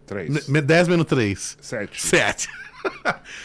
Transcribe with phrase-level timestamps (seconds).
[0.06, 0.46] 3.
[0.48, 1.58] 10 menos 3.
[1.60, 2.00] 7.
[2.00, 2.48] 7.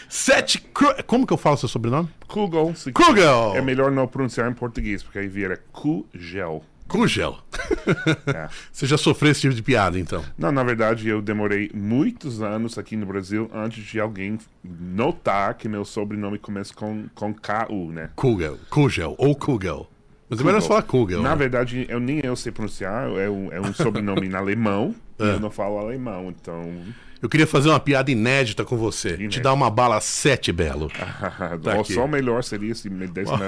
[0.07, 0.63] 7.
[1.07, 2.09] Como que eu falo seu sobrenome?
[2.27, 2.73] Kugel.
[2.93, 3.53] Kugel.
[3.55, 6.63] É melhor não pronunciar em português, porque aí vira Kugel.
[6.87, 7.37] Kugel.
[8.35, 8.49] é.
[8.73, 10.25] Você já sofreu esse tipo de piada, então?
[10.37, 15.69] Não, na verdade, eu demorei muitos anos aqui no Brasil antes de alguém notar que
[15.69, 18.09] meu sobrenome começa com, com K-U, né?
[18.15, 18.57] Kugel.
[18.69, 19.87] Kugel ou Kugel.
[20.29, 21.21] Mas é melhor falar Kugel.
[21.23, 21.35] Na né?
[21.35, 25.23] verdade, eu nem eu sei pronunciar, é um, é um sobrenome em alemão, é.
[25.23, 26.71] e eu não falo alemão, então...
[27.21, 29.09] Eu queria fazer uma piada inédita com você.
[29.09, 29.29] Inédita.
[29.29, 30.89] Te dar uma bala 7, Belo.
[31.61, 32.89] tá só o melhor seria esse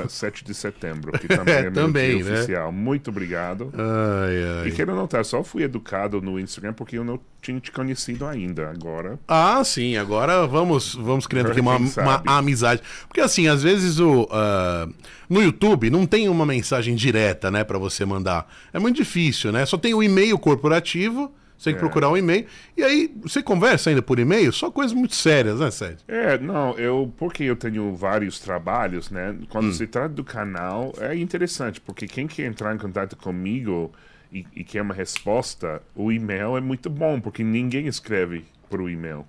[0.10, 2.34] 7 de setembro, que também é, é também, né?
[2.34, 2.72] oficial.
[2.72, 3.72] Muito obrigado.
[3.74, 4.68] Ai, ai.
[4.68, 8.70] E quero notar, só fui educado no Instagram porque eu não tinha te conhecido ainda.
[8.70, 9.18] Agora.
[9.28, 9.96] Ah, sim.
[9.96, 12.82] Agora vamos, vamos criando aqui uma, uma, amizade.
[13.08, 14.24] Porque assim, às vezes o.
[14.24, 14.94] Uh,
[15.30, 18.52] no YouTube não tem uma mensagem direta, né, para você mandar.
[18.74, 19.66] É muito difícil, né?
[19.66, 21.82] Só tem o e-mail corporativo você tem que é.
[21.82, 22.48] procurar um e-mail.
[22.76, 24.52] E aí, você conversa ainda por e-mail?
[24.52, 26.00] Só coisas muito sérias, né, Sérgio?
[26.08, 27.14] É, não, eu.
[27.18, 29.38] Porque eu tenho vários trabalhos, né?
[29.48, 29.72] Quando hum.
[29.72, 33.92] se trata do canal, é interessante, porque quem quer entrar em contato comigo
[34.34, 39.24] e, e quer uma resposta, o e-mail é muito bom, porque ninguém escreve por e-mail.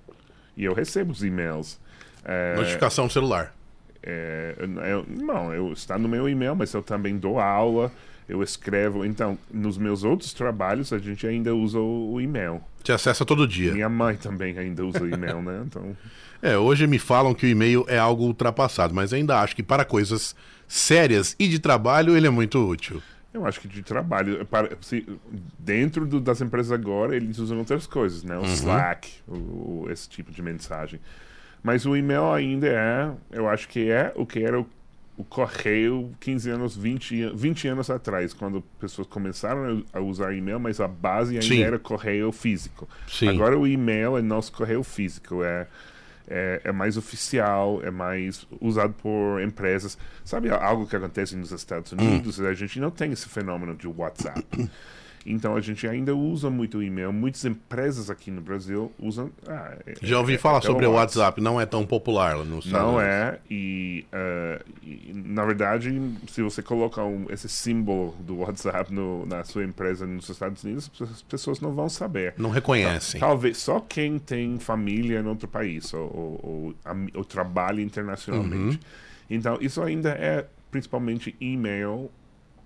[0.56, 1.78] E eu recebo os e-mails.
[2.25, 3.54] É, Notificação no celular.
[4.03, 7.93] É, eu, não, eu, está no meu e-mail, mas eu também dou aula
[8.28, 9.05] eu escrevo.
[9.05, 12.60] Então, nos meus outros trabalhos, a gente ainda usa o, o e-mail.
[12.83, 13.72] Te acessa todo dia.
[13.72, 15.62] Minha mãe também ainda usa o e-mail, né?
[15.66, 15.97] Então...
[16.43, 19.84] É, hoje me falam que o e-mail é algo ultrapassado, mas ainda acho que para
[19.84, 20.34] coisas
[20.66, 23.00] sérias e de trabalho ele é muito útil.
[23.32, 25.06] Eu acho que de trabalho, para, se,
[25.59, 28.37] dentro do, das empresas agora, eles usam outras coisas, né?
[28.37, 28.47] O uhum.
[28.47, 31.00] Slack, o, o, esse tipo de mensagem.
[31.62, 34.66] Mas o e-mail ainda é, eu acho que é o que era o
[35.22, 40.81] o correio 15 anos, 20, 20 anos atrás, quando pessoas começaram a usar e-mail, mas
[40.81, 41.62] a base ainda Sim.
[41.62, 42.88] era correio físico.
[43.06, 43.28] Sim.
[43.28, 45.69] Agora o e-mail é nosso correio físico, é,
[46.27, 49.97] é, é, mais oficial, é mais usado por empresas.
[50.25, 52.41] Sabe algo que acontece nos Estados Unidos?
[52.41, 52.47] Hum.
[52.47, 54.44] A gente não tem esse fenômeno de WhatsApp.
[55.25, 57.12] Então a gente ainda usa muito o e-mail.
[57.12, 59.31] Muitas empresas aqui no Brasil usam.
[59.47, 61.41] Ah, é, Já ouvi é, falar é sobre o WhatsApp.
[61.41, 65.91] Não é tão popular lá no Não é, e, uh, e, na verdade,
[66.28, 70.91] se você colocar um, esse símbolo do WhatsApp no, na sua empresa nos Estados Unidos,
[71.00, 72.34] as pessoas não vão saber.
[72.37, 73.21] Não reconhecem.
[73.21, 76.75] Talvez só quem tem família em outro país ou, ou, ou,
[77.15, 78.77] ou trabalha internacionalmente.
[78.77, 78.78] Uhum.
[79.31, 82.11] Então, isso ainda é principalmente e-mail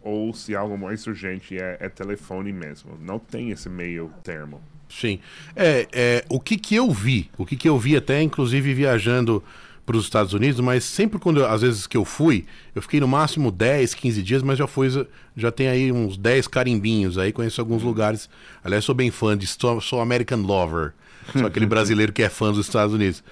[0.06, 2.96] ou se algo mais urgente é, é telefone mesmo.
[3.02, 4.62] Não tem esse meio termo.
[4.88, 5.18] Sim.
[5.56, 9.42] É, é, o que, que eu vi, o que, que eu vi até, inclusive, viajando
[9.84, 13.08] para os Estados Unidos, mas sempre quando, às vezes que eu fui, eu fiquei no
[13.08, 14.88] máximo 10, 15 dias, mas já fui,
[15.36, 18.30] já tem aí uns 10 carimbinhos aí, conheço alguns lugares.
[18.62, 20.92] Aliás, sou bem fã de, sou, sou American Lover.
[21.32, 23.24] Sou aquele brasileiro que é fã dos Estados Unidos.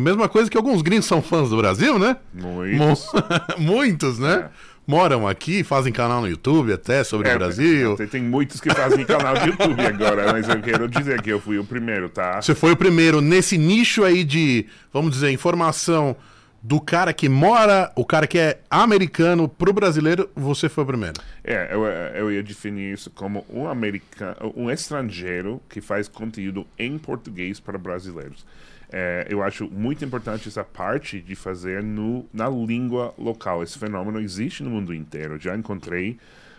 [0.00, 2.16] Mesma coisa que alguns gringos são fãs do Brasil, né?
[2.32, 3.06] Muitos.
[3.58, 4.48] Muitos, né?
[4.50, 7.96] É moram aqui, fazem canal no YouTube até sobre é, o Brasil.
[7.96, 11.40] Tem, tem, muitos que fazem canal no YouTube agora, mas eu quero dizer que eu
[11.40, 12.40] fui o primeiro, tá?
[12.40, 16.16] Você foi o primeiro nesse nicho aí de, vamos dizer, informação
[16.62, 21.14] do cara que mora, o cara que é americano pro brasileiro, você foi o primeiro.
[21.44, 26.98] É, eu, eu ia definir isso como um americano, um estrangeiro que faz conteúdo em
[26.98, 28.44] português para brasileiros.
[28.92, 33.62] É, eu acho muito importante essa parte de fazer no, na língua local.
[33.62, 35.38] Esse fenômeno existe no mundo inteiro.
[35.38, 36.18] Já encontrei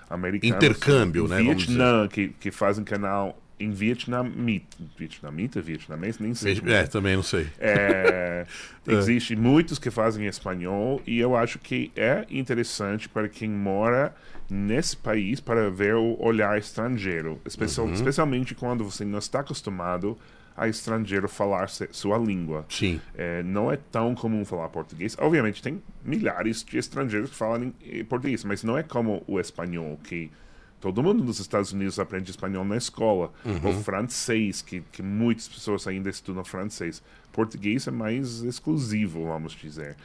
[0.09, 1.41] americanos intercâmbio, né?
[1.41, 6.62] Vietnã que, que fazem canal em vietnamita, vietnamita, vietnamês, nem sei.
[6.68, 7.47] É, também não sei.
[7.59, 8.45] É,
[8.88, 14.15] existe muitos que fazem espanhol e eu acho que é interessante para quem mora
[14.50, 20.36] nesse país para ver o olhar estrangeiro, especial, especialmente quando você não está acostumado a
[20.65, 22.65] estrangeiro falar sua língua.
[22.69, 23.00] Sim.
[23.15, 25.15] É, não é tão comum falar português.
[25.19, 27.74] Obviamente, tem milhares de estrangeiros que falam
[28.09, 30.31] português, mas não é como o espanhol, que
[30.80, 33.31] todo mundo nos Estados Unidos aprende espanhol na escola.
[33.63, 37.04] Ou francês, que, que muitas pessoas ainda estudam francês.
[37.31, 39.95] Português é mais exclusivo, vamos dizer.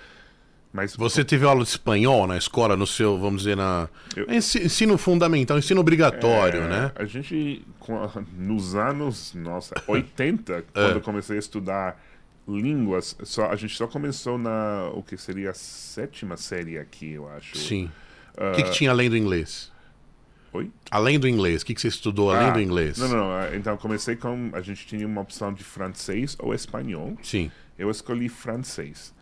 [0.73, 3.89] Mas Você teve aula de espanhol na escola, no seu, vamos dizer, na.
[4.17, 6.93] Eu- Ensi- Ensino fundamental, ensino obrigatório, É, né?
[6.95, 7.63] A gente,
[8.39, 12.03] nos anos, nossa, 80, quando eu comecei a estudar
[12.49, 17.29] línguas, só, a gente só começou na, o que seria a sétima série aqui, eu
[17.29, 17.57] acho.
[17.59, 17.91] Sim.
[18.37, 19.71] O que, que tinha além do inglês?
[20.55, 20.71] Oi?
[20.91, 22.97] Além do inglês, o que, que você estudou além Ah, do inglês?
[22.99, 27.17] Não, não, ah, então comecei com, a gente tinha uma opção de francês ou espanhol.
[27.23, 27.51] Sim.
[27.79, 29.15] Eu escolhi francês.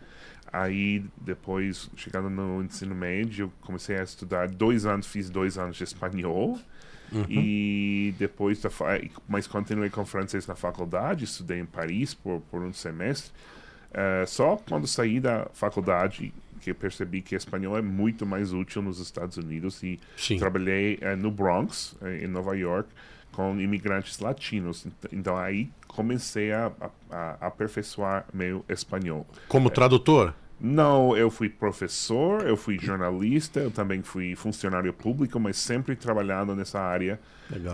[0.52, 5.84] Aí, depois, chegando no ensino médio, comecei a estudar dois anos, fiz dois anos de
[5.84, 6.58] espanhol.
[7.28, 8.70] E depois, da,
[9.28, 13.32] mas continuei com francês na faculdade, estudei em Paris por, por um semestre.
[13.92, 19.00] Eh, só quando saí da faculdade que percebi que espanhol é muito mais útil nos
[19.00, 20.38] Estados Unidos e Sim.
[20.38, 22.88] trabalhei eh, no Bronx, eh, em Nova York,
[23.32, 24.86] com imigrantes latinos.
[24.86, 26.70] Ent- Então aí comecei a,
[27.10, 29.26] a, a aperfeiçoar meu espanhol.
[29.48, 30.34] Como tradutor?
[30.60, 36.54] Não, eu fui professor, eu fui jornalista, eu também fui funcionário público, mas sempre trabalhando
[36.54, 37.18] nessa área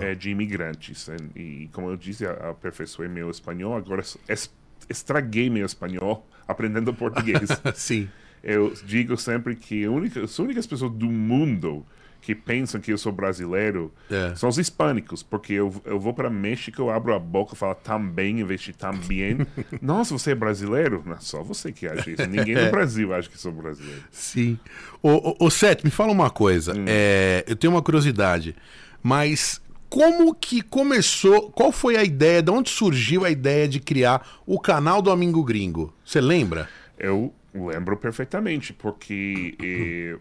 [0.00, 1.08] eh, de imigrantes.
[1.34, 4.50] E, e, como eu disse, aperfeiçoei meu espanhol, agora es-
[4.88, 7.48] estraguei meu espanhol aprendendo português.
[7.74, 8.08] Sim.
[8.42, 11.84] Eu digo sempre que única, as únicas pessoas do mundo
[12.26, 14.34] que pensam que eu sou brasileiro É.
[14.34, 17.76] são os hispânicos, porque eu, eu vou para México, eu abro a boca e falo
[17.76, 19.46] também em vez de também.
[19.81, 21.05] Nossa, você é brasileiro?
[21.06, 22.26] Não, só você que acha isso.
[22.26, 24.02] Ninguém no Brasil acha que sou brasileiro.
[24.11, 24.58] Sim.
[25.00, 26.73] Ô, ô, ô Seth, me fala uma coisa.
[26.88, 28.56] É, eu tenho uma curiosidade.
[29.00, 31.49] Mas como que começou?
[31.52, 32.43] Qual foi a ideia?
[32.43, 35.94] De onde surgiu a ideia de criar o canal do Amigo Gringo?
[36.05, 36.69] Você lembra?
[36.99, 40.19] Eu lembro perfeitamente, porque eh,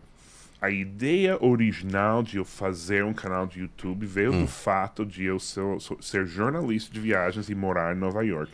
[0.65, 5.39] a ideia original de eu fazer um canal de YouTube veio do fato de eu
[5.39, 5.61] ser,
[6.01, 8.51] ser jornalista de viagens e morar em Nova York.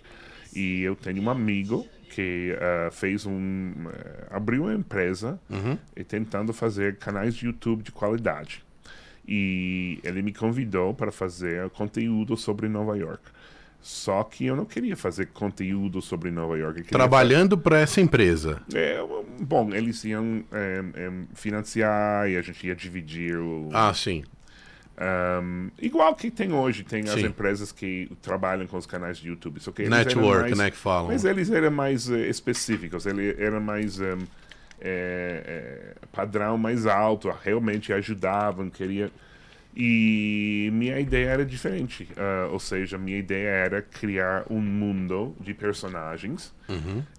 [0.53, 3.73] E eu tenho um amigo que ah, fez um.
[3.87, 5.39] eh, abriu uma empresa
[5.95, 8.61] e tentando fazer canais de YouTube de qualidade.
[9.25, 13.23] E ele me convidou para fazer conteúdo sobre Nova York.
[13.81, 16.83] Só que eu não queria fazer conteúdo sobre Nova York.
[16.83, 18.61] Trabalhando para essa empresa.
[18.73, 18.99] é,
[19.39, 23.69] bom, eles iam é, é, financiar e a gente ia dividir o.
[23.73, 24.23] Ah, sim.
[25.43, 27.25] um, igual que tem hoje, tem as Sim.
[27.25, 29.59] empresas que trabalham com os canais de YouTube.
[29.59, 31.07] Só que Network, mais- né, que falam.
[31.07, 34.19] Mas eles eram mais eh, específicos, ele era mais um,
[34.79, 39.11] é, é, padrão mais alto, realmente ajudavam, queria.
[39.75, 45.53] E minha ideia era diferente, ah, ou seja, minha ideia era criar um mundo de
[45.53, 46.53] personagens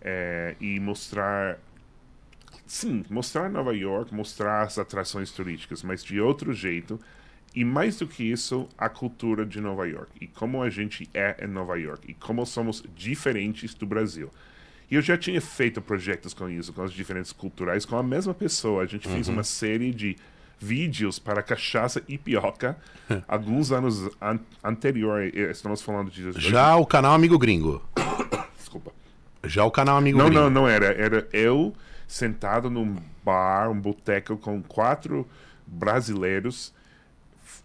[0.02, 1.58] eh, e mostrar
[2.66, 6.99] sim, mostrar Nova York, mostrar as atrações turísticas, mas de outro jeito.
[7.54, 10.10] E mais do que isso, a cultura de Nova York.
[10.19, 12.10] E como a gente é em Nova York.
[12.10, 14.31] E como somos diferentes do Brasil.
[14.90, 18.32] E eu já tinha feito projetos com isso, com as diferentes culturais, com a mesma
[18.32, 18.82] pessoa.
[18.82, 20.16] A gente fez uma série de
[20.62, 22.76] vídeos para cachaça e pioca
[23.26, 25.23] alguns anos an anterior.
[25.35, 26.33] eh, Estamos falando de.
[26.40, 27.83] Já o canal Amigo Gringo.
[28.57, 28.92] Desculpa.
[29.45, 30.40] Já o canal Amigo Não, Gringo.
[30.42, 30.87] não, não era.
[30.95, 31.75] Era eu
[32.07, 35.26] sentado num bar, um boteco com quatro
[35.66, 36.73] brasileiros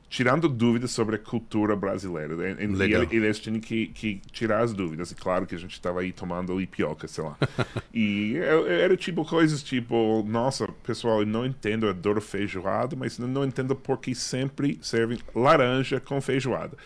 [0.09, 2.33] tirando dúvidas sobre a cultura brasileira.
[2.33, 5.11] E, e ele- eles tinham que, que tirar as dúvidas.
[5.11, 7.37] E claro que a gente estava aí tomando ipioca, sei lá.
[7.93, 13.19] e eu- era tipo coisas tipo, nossa, pessoal, eu não entendo, eu adoro feijoada, mas
[13.19, 16.77] não, não entendo por que sempre servem laranja com feijoada.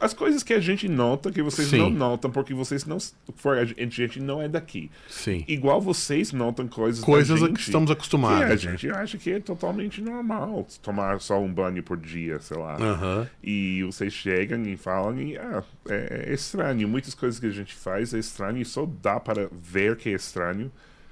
[0.00, 1.78] As coisas que a gente nota, que vocês Sim.
[1.78, 2.96] não notam, porque vocês não...
[2.96, 4.90] A gente não é daqui.
[5.08, 5.44] Sim.
[5.46, 8.42] Igual vocês notam coisas Coisas a gente que estamos que acostumados.
[8.42, 8.56] a né?
[8.56, 12.65] gente acha que é totalmente normal tomar só um banho por dia, sei lá.
[12.74, 13.30] Aham.
[13.42, 16.88] E vocês chegam e falam e ah, é, é estranho.
[16.88, 20.12] Muitas coisas que a gente faz é estranho e só dá para ver que é
[20.12, 20.70] estranho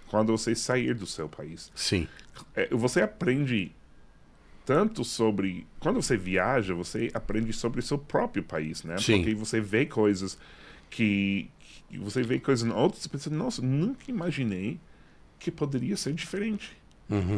[0.09, 1.71] quando você sair do seu país.
[1.75, 2.07] Sim.
[2.55, 3.73] É, você aprende
[4.65, 5.67] tanto sobre.
[5.79, 8.97] Quando você viaja, você aprende sobre seu próprio país, né?
[8.99, 9.19] Sim.
[9.19, 10.39] Porque você vê coisas
[10.91, 11.51] que.
[11.89, 14.79] que você vê coisas em outros e pensa, nossa, nunca imaginei
[15.39, 16.77] que poderia ser diferente.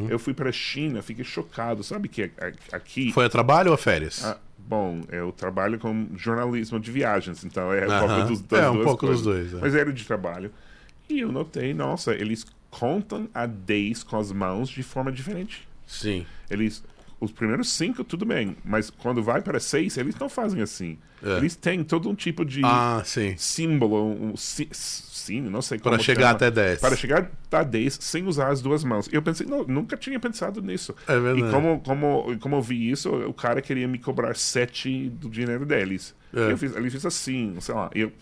[0.08, 1.82] Eu fui para a China, fiquei chocado.
[1.82, 2.30] Sabe que
[2.72, 3.12] aqui.
[3.12, 4.24] Foi a trabalho ou a férias?
[4.24, 8.82] Ah, bom, eu trabalho com jornalismo de viagens, então é um pouco dos, É, um
[8.84, 9.50] pouco dos coisas.
[9.50, 9.56] dois, é.
[9.60, 10.50] Mas era de trabalho.
[11.08, 15.66] E eu notei, nossa, eles contam a 10 com as mãos de forma diferente.
[15.86, 16.26] Sim.
[16.50, 16.82] Eles.
[17.18, 20.98] Os primeiros cinco, tudo bem, mas quando vai para seis, eles não fazem assim.
[21.26, 21.38] É.
[21.38, 23.02] Eles têm todo um tipo de Ah,
[23.36, 26.30] símbolo, um si- sim, não sei como Para chegar chama.
[26.32, 26.80] até 10.
[26.80, 29.08] Para chegar a 10 sem usar as duas mãos.
[29.12, 30.94] Eu pensei, não, nunca tinha pensado nisso.
[31.08, 31.48] É verdade.
[31.48, 35.66] E como, como, como eu vi isso, o cara queria me cobrar 7 do dinheiro
[35.66, 36.14] deles.
[36.34, 36.52] É.
[36.52, 38.12] Eu fiz, ele fez assim, sei lá, eu,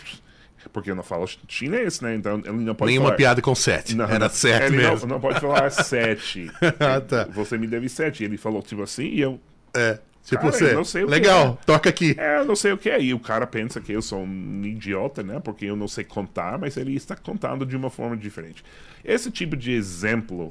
[0.72, 2.14] porque eu não falo chinês, né?
[2.14, 3.16] Então ele não pode Nenhuma falar.
[3.18, 3.94] piada com 7.
[3.94, 5.06] Não, Era não, 7 ele não- mesmo.
[5.08, 6.50] Não, pode falar 7.
[6.80, 7.24] Ah, tá.
[7.34, 8.24] Você me deve 7.
[8.24, 9.38] Ele falou tipo assim e eu.
[9.76, 9.98] É.
[10.24, 10.72] Tipo Cara, você.
[10.72, 12.14] não sei Legal, toca aqui.
[12.18, 12.98] É, eu não sei o que é.
[13.00, 15.38] E o cara pensa que eu sou um idiota, né?
[15.38, 18.64] Porque eu não sei contar, mas ele está contando de uma forma diferente.
[19.04, 20.48] Esse tipo de exemplo,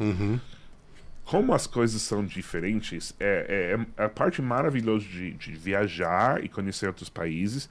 [1.26, 6.48] como as coisas são diferentes, é, é- é a parte maravilhosa de, de viajar e
[6.50, 7.68] conhecer outros países,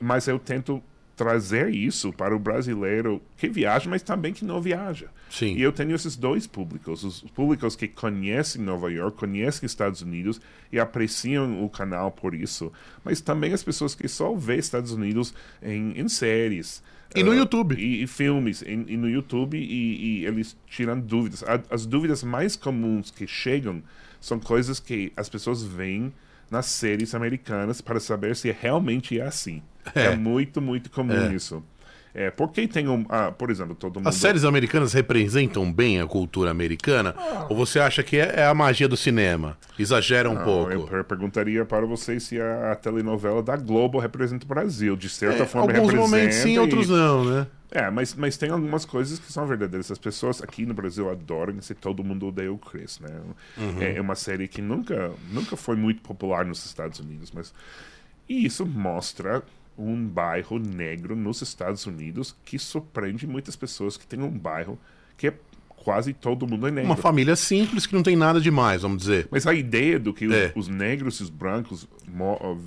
[0.00, 0.82] mas eu tento
[1.16, 5.08] trazer isso para o brasileiro que viaja, mas também que não viaja.
[5.30, 5.54] Sim.
[5.56, 7.04] E eu tenho esses dois públicos.
[7.04, 10.40] Os públicos que conhecem Nova York, conhecem Estados Unidos
[10.72, 12.72] e apreciam o canal por isso.
[13.04, 16.82] Mas também as pessoas que só vê Estados Unidos em, em séries.
[17.14, 17.74] E no ah, YouTube.
[17.74, 18.62] E, e filmes.
[18.62, 19.58] em- E, no YouTube.
[19.58, 21.42] E, e eles tiram dúvidas.
[21.42, 23.82] A- as dúvidas mais comuns que chegam
[24.20, 26.12] são coisas que as pessoas veem
[26.52, 29.62] nas séries americanas para saber se realmente é assim.
[29.94, 30.16] É, É.
[30.16, 31.64] muito, muito comum isso.
[32.14, 33.06] É, porque tem um.
[33.08, 34.06] ah, por exemplo, todo mundo.
[34.08, 37.14] As séries americanas representam bem a cultura americana?
[37.48, 39.56] Ou você acha que é, é a magia do cinema?
[39.78, 40.70] Exagera um Não, pouco?
[40.72, 44.94] Eu per- perguntaria para vocês se a, a telenovela da Globo representa o Brasil.
[44.94, 46.02] De certa É, forma alguns representa.
[46.18, 47.46] momentos sim, e- outros não, né?
[47.74, 49.90] É, mas, mas tem algumas coisas que são verdadeiras.
[49.90, 53.08] As pessoas aqui no Brasil adoram esse Todo Mundo Odeia o Chris, né?
[53.56, 53.80] Uhum.
[53.80, 57.54] É, é uma série que nunca, nunca foi muito popular nos Estados Unidos, mas...
[58.28, 59.42] E isso mostra
[59.78, 64.78] um bairro negro nos Estados Unidos que surpreende muitas pessoas que tem um bairro
[65.16, 65.34] que é
[65.68, 66.90] quase todo mundo é negro.
[66.90, 69.26] Uma família simples que não tem nada demais, vamos dizer.
[69.32, 70.52] Mas a ideia do que os, É.
[70.54, 71.88] os negros e os brancos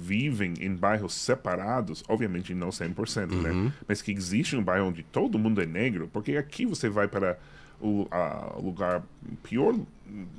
[0.01, 3.41] vivem em bairros separados, obviamente não 100%, Uhum.
[3.65, 3.73] né?
[3.87, 7.37] Mas que existe um bairro onde todo mundo é negro, porque aqui você vai para
[7.79, 8.07] o
[8.61, 9.03] lugar
[9.43, 9.75] pior,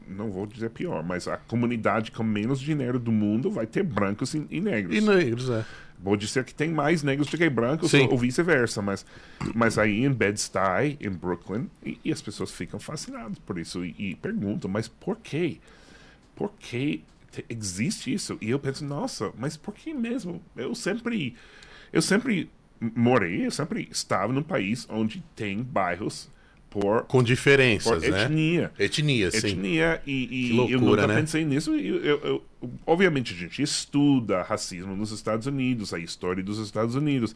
[0.08, 4.34] não vou dizer pior, mas a comunidade com menos dinheiro do mundo vai ter brancos
[4.34, 4.94] e, e negros.
[4.96, 5.64] E negros, é.
[5.98, 8.08] Vou dizer que tem mais negros do que brancos, Sim.
[8.10, 9.04] ou, vice-versa, mas,
[9.54, 13.94] mas aí em Bed-Stuy, em Brooklyn, e, e as pessoas ficam fascinadas por isso e,
[13.98, 15.58] e perguntam, mas por quê?
[16.34, 18.36] Por que te- existe isso?
[18.40, 20.42] E eu penso, nossa, mas por que mesmo?
[20.54, 21.34] Eu sempre,
[21.92, 22.50] eu sempre
[22.80, 26.28] morei, eu sempre estava num país onde tem bairros
[26.80, 28.24] por, Com por diferenças, né?
[28.24, 29.38] etnia Etnia, sim.
[29.48, 31.20] etnia e, e Que eu loucura, nunca né?
[31.20, 31.74] pensei nisso.
[31.74, 32.44] Eu, eu- eu-
[32.86, 37.34] obviamente a gente estuda racismo nos Estados Unidos, a história dos Estados Unidos,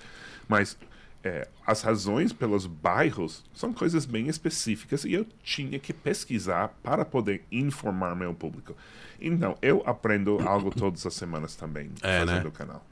[0.49, 0.77] mas
[1.23, 7.05] é, as razões pelos bairros são coisas bem específicas e eu tinha que pesquisar para
[7.05, 8.75] poder informar meu público.
[9.21, 12.49] Então eu aprendo algo todas as semanas também É, fazendo né?
[12.49, 12.87] o canal.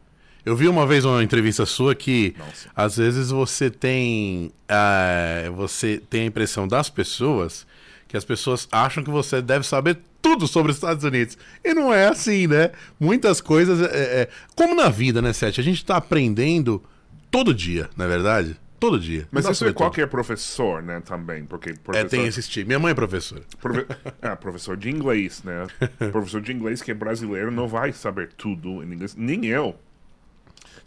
[0.44, 2.68] Eu vi uma vez uma entrevista sua que Nossa.
[2.74, 7.66] às vezes você tem ah, você tem a impressão das pessoas
[8.06, 11.36] que as pessoas acham que você deve saber tudo sobre os Estados Unidos.
[11.62, 12.70] E não é assim, né?
[12.98, 13.80] Muitas coisas.
[13.82, 15.60] é- é- como na vida, né, Sete?
[15.60, 16.82] A gente tá aprendendo
[17.30, 18.56] todo dia, não é verdade?
[18.80, 19.26] Todo dia.
[19.30, 19.76] Mas isso pra é tudo.
[19.76, 22.08] qualquer professor, né, também, porque É, professor...
[22.08, 22.66] tem esse tipo.
[22.68, 23.42] Minha mãe é professora.
[23.60, 23.86] Profe-
[24.22, 25.66] ah, professor de inglês, né?
[26.12, 29.14] professor de inglês que é brasileiro não vai saber tudo em inglês.
[29.16, 29.76] Nem eu.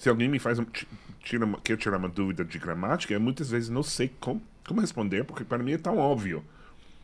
[0.02, 0.88] Se alguém me faz um, ti-
[1.24, 5.24] tira quer tirar uma dúvida de gramática, eu muitas vezes não sei como, como responder,
[5.24, 6.44] porque para mim é tão óbvio.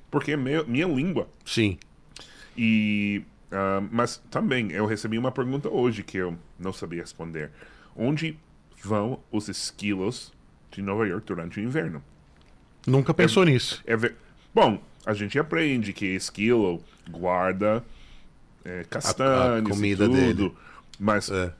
[0.09, 1.27] Porque é meu, minha língua.
[1.45, 1.77] Sim.
[2.57, 7.51] E, ah, mas também eu recebi uma pergunta hoje que eu não sabia responder.
[7.95, 8.35] Onde
[8.83, 10.33] vão os esquilos
[10.71, 12.03] de Nova York durante o inverno?
[12.87, 13.83] Nunca pensou nisso.
[13.85, 14.15] É ve-
[14.55, 17.85] Bom, a gente aprende que esquilo guarda
[18.65, 20.15] é, castanhas comida e tudo,
[20.49, 20.53] dele.
[20.99, 21.53] mas É.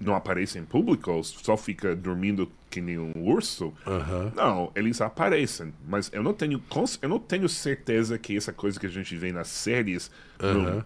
[0.00, 3.72] não aparece em público, só fica dormindo que nem um urso.
[3.86, 4.32] Aham.
[4.34, 6.62] Não, eles aparecem, mas eu não tenho
[7.02, 10.10] eu não tenho certeza que essa coisa que a gente vê nas séries
[10.40, 10.84] no- Aham.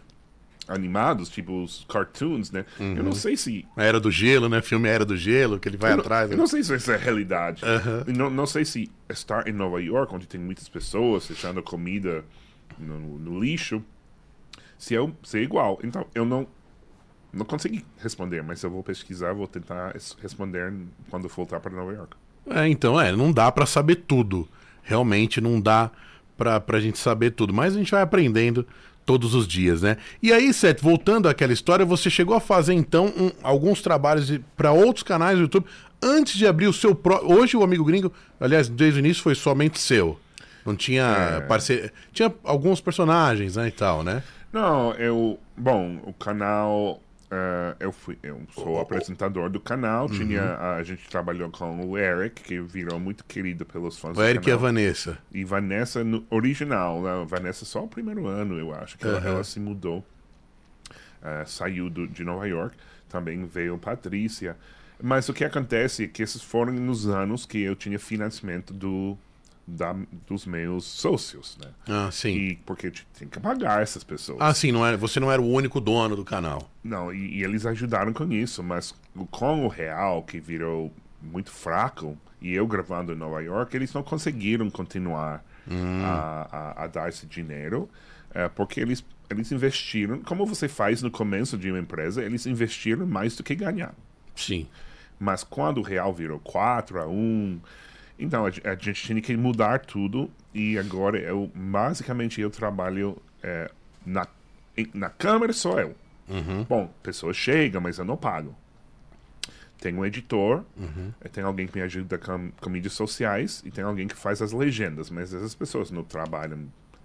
[0.69, 2.65] animados, tipo os cartoons, né?
[2.79, 3.03] Eu Uhum.
[3.05, 4.61] não sei se A Era do Gelo, né?
[4.63, 6.29] Filme Era do Gelo, que ele vai eu, atrás.
[6.29, 7.63] não, eu não sei se isso é realidade.
[8.07, 12.25] Não, não sei se estar em Nova York, onde tem muitas pessoas deixando comida
[12.79, 13.83] no, no lixo,
[14.79, 15.79] se é, se é igual.
[15.85, 16.47] Então, eu não,
[17.37, 20.73] não consegui responder, mas eu vou pesquisar, vou tentar es- responder
[21.11, 22.17] quando voltar para Nova York.
[22.49, 24.49] É, então, é, não dá pra saber tudo.
[24.83, 25.91] Realmente não dá
[26.37, 28.67] pra, pra gente saber tudo, mas a gente vai aprendendo
[29.05, 29.97] todos os dias, né?
[30.23, 34.73] E aí, Seth, voltando àquela história, você chegou a fazer então um, alguns trabalhos para
[34.73, 35.67] outros canais do YouTube
[36.03, 37.33] antes de abrir o seu próprio.
[37.33, 40.19] Hoje o Amigo Gringo, aliás, desde o início foi somente seu.
[40.65, 41.41] Não tinha É.
[41.43, 41.91] parceiro.
[42.13, 44.23] Tinha alguns personagens, né, e tal, né?
[44.53, 45.39] Não, eu.
[45.57, 47.01] Bom, o canal.
[47.31, 50.09] Eh, eu fui, eu sou o apresentador do canal.
[50.09, 50.79] Tinha, Uhum.
[50.79, 54.49] a gente trabalhou com o Eric, que virou muito querido pelos fãs O do Eric
[54.49, 54.57] e a.
[54.57, 55.19] Vanessa.
[55.33, 57.25] E Vanessa no original, né?
[57.29, 59.29] Vanessa só o primeiro ano, eu acho, que ela, Aham.
[59.29, 60.05] ela se mudou.
[61.23, 62.77] eh, saiu do- de Nova York.
[63.09, 64.57] Também veio Patrícia.
[65.03, 69.17] Mas o que acontece é que esses foram nos anos que eu tinha financiamento do,
[69.67, 69.97] da-
[70.27, 71.71] dos meus sócios, né?
[71.89, 72.31] Ah, sim.
[72.37, 74.39] E porque tem que pagar essas pessoas.
[74.41, 76.71] Ah, sim, não era, você não era o único dono do canal.
[76.85, 78.95] Não, e, e eles ajudaram com isso, mas
[79.31, 84.03] com o real, que virou muito fraco, e eu gravando em Nova York, eles não
[84.03, 87.89] conseguiram continuar a, a, a dar esse dinheiro,
[88.33, 93.05] eh, porque eles, eles investiram, como você faz no começo de uma empresa, eles investiram
[93.07, 93.95] mais do que ganharam.
[94.37, 94.69] Sim.
[95.19, 97.59] Mas quando o real virou 4 a 1,
[98.19, 103.17] então a, ge- a gente tinha que mudar tudo e agora eu basicamente eu trabalho
[103.43, 103.71] é,
[104.05, 104.27] na,
[104.95, 105.95] na câmera só eu.
[106.69, 108.55] Bom, pessoas chegam, mas eu não pago.
[109.79, 110.65] Tem um editor,
[111.21, 114.41] eh, tem alguém que me ajuda com, com mídias sociais e tem alguém que faz
[114.41, 116.61] as legendas, mas essas pessoas não trabalham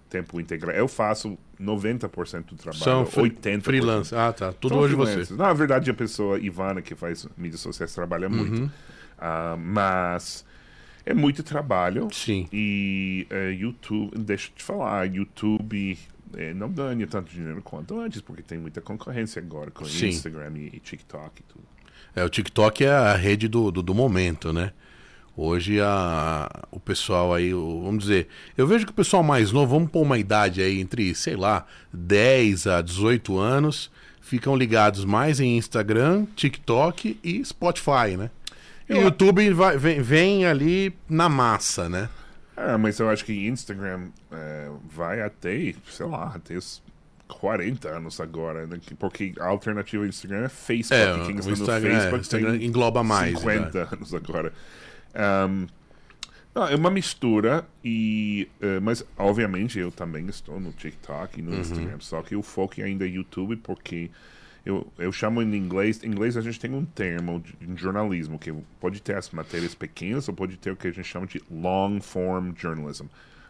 [0.09, 0.73] tempo integral.
[0.75, 3.61] Eu faço 90% do trabalho, São fri- 80%.
[3.61, 4.15] freelance.
[4.15, 4.53] Ah, tá.
[4.53, 5.27] Tudo São hoje freelancers.
[5.29, 5.35] você.
[5.35, 8.35] Na verdade, a pessoa, Ivana, que faz mídias sociais, trabalha Uhum.
[8.35, 8.71] muito.
[9.19, 10.45] Ah, mas
[11.05, 12.07] é muito trabalho.
[12.11, 12.47] Sim.
[12.51, 15.97] E eh, YouTube, deixa eu te falar, YouTube
[16.37, 20.07] eh, não ganha tanto dinheiro quanto antes, porque tem muita concorrência agora com Sim.
[20.07, 21.63] Instagram e, e TikTok e tudo.
[22.15, 24.71] É, o TikTok é a rede do, do, do momento, né?
[25.35, 28.27] Hoje a, o pessoal aí, o- vamos dizer,
[28.57, 31.65] eu vejo que o pessoal mais novo, vamos pôr uma idade aí entre, sei lá,
[31.93, 33.89] 10 a 18 anos,
[34.19, 38.29] ficam ligados mais em Instagram, TikTok e Spotify, né?
[38.91, 42.09] E o YouTube vai- vem, vem ali na massa, né?
[42.55, 46.81] Ah, mas eu acho que Instagram eh, vai até, sei lá, até os
[47.27, 48.77] 40 anos agora, né?
[48.81, 51.21] Que- Porque a alternativa ao Instagram é Facebook.
[51.21, 54.53] É, quem o está no Instagram, é, Facebook o Instagram engloba mais, 50 anos agora.
[55.15, 55.65] Ahm,
[56.53, 61.55] não, é uma mistura, e, eh, mas obviamente eu também estou no TikTok e no
[61.55, 64.11] Instagram, só que o foco ainda é YouTube, porque
[64.65, 68.37] eu, eu chamo em inglês, em inglês a gente tem um termo de, em jornalismo,
[68.37, 71.41] que pode ter as matérias pequenas ou pode ter o que a gente chama de
[71.49, 73.05] long form journalism.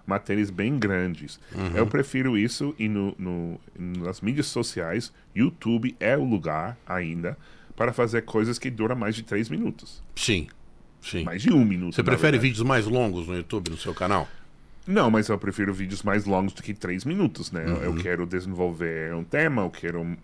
[0.05, 1.39] Matérias bem grandes.
[1.75, 7.37] Eu prefiro isso e no, no, nas mídias sociais, YouTube é o lugar ainda
[7.75, 10.01] para fazer coisas que duram mais de três minutos.
[10.15, 10.47] Sim,
[11.01, 11.23] sim.
[11.23, 11.95] Mais de um minuto.
[11.95, 12.47] Você prefere verdade.
[12.47, 14.27] vídeos mais longos no YouTube, no seu canal?
[14.87, 17.63] Não, mas eu prefiro vídeos mais longos do que três minutos, né?
[17.67, 17.83] Eu- Uhum.
[17.83, 20.17] Eu quero desenvolver um tema, eu quero uh,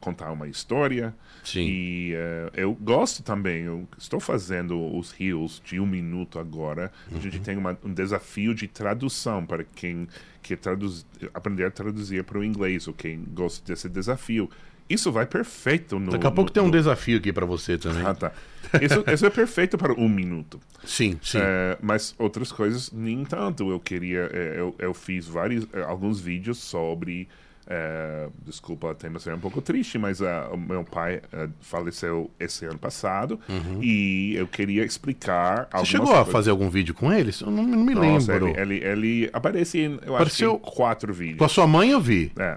[0.00, 1.14] contar uma história.
[1.42, 1.66] Sim.
[1.66, 6.92] E uh, eu gosto também, eu estou fazendo os reels de um minuto agora.
[7.10, 7.42] A gente Uhum.
[7.42, 10.06] tem uma- um desafio de tradução para quem
[10.42, 14.50] quer traduz, aprender a traduzir para o inglês, ou quem gosta desse desafio.
[14.92, 16.10] Isso vai perfeito no...
[16.12, 18.04] Daqui a pouco no- tem um no- desafio aqui pra você também.
[18.04, 18.32] Ah, tá.
[18.80, 20.58] Isso, isso é perfeito para um minuto.
[20.84, 21.38] Sim, sim.
[21.40, 23.70] É, mas outras coisas nem tanto.
[23.70, 27.28] Eu queria, é, eu, eu fiz vários, é, alguns vídeos sobre,
[27.66, 32.30] é, desculpa, o tema ser um pouco triste, mas ah, o meu pai é, faleceu
[32.40, 33.38] esse ano passado
[33.80, 35.68] e eu queria explicar.
[35.74, 36.32] Você chegou a coisas.
[36.32, 37.40] fazer algum vídeo com eles?
[37.40, 38.48] Eu não, não me Nossa, lembro.
[38.58, 41.38] ele, ele, ele aparece em, eu Apareceu- acho quatro vídeos.
[41.38, 42.32] Com a sua mãe eu vi.
[42.38, 42.56] É.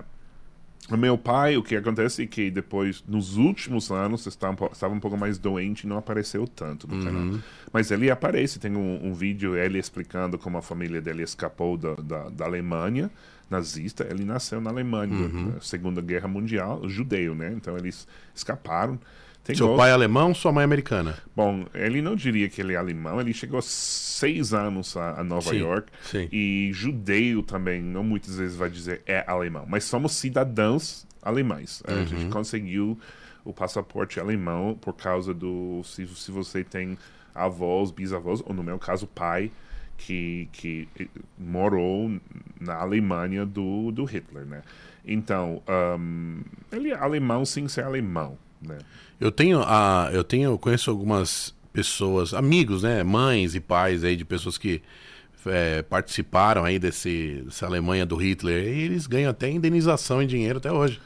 [0.91, 4.99] Meu pai, o que acontece é que depois, nos últimos anos, estava um, estava um
[4.99, 7.23] pouco mais doente e não apareceu tanto no canal.
[7.73, 11.95] Mas ele aparece, tem um, um vídeo ele explicando como a família dele escapou da,
[11.95, 13.09] da, da Alemanha
[13.49, 14.05] nazista.
[14.09, 17.51] Ele nasceu na Alemanha, na Segunda Guerra Mundial, judeu, né?
[17.55, 18.99] Então eles escaparam.
[19.45, 21.15] Tem Seu pai é alemão, sua mãe é americana.
[21.35, 25.51] Bom, ele não diria que ele é alemão, ele chegou seis anos a, a Nova
[25.51, 25.91] Sim, York.
[26.03, 26.27] sim.
[26.31, 31.81] E judeu também, não muitas vezes vai dizer é alemão, mas somos cidadãos alemães.
[31.87, 32.07] A Uhum.
[32.07, 32.99] gente conseguiu
[33.43, 35.81] o passaporte alemão por causa do.
[35.83, 36.97] Se, se você tem
[37.33, 39.51] avós, bisavós, ou no meu caso, pai,
[39.97, 42.11] que, que eh, morou
[42.59, 44.61] na Alemanha do, do Hitler, né?
[45.05, 48.77] Então, ahn, ele é alemão sem ser alemão, né?
[49.19, 54.15] Eu tenho a, eu tenho, eu conheço algumas pessoas, amigos, né, mães e pais aí
[54.15, 54.81] de pessoas que
[55.45, 60.57] é, participaram aí desse dessa Alemanha do Hitler e eles ganham até indenização em dinheiro
[60.57, 60.99] até hoje.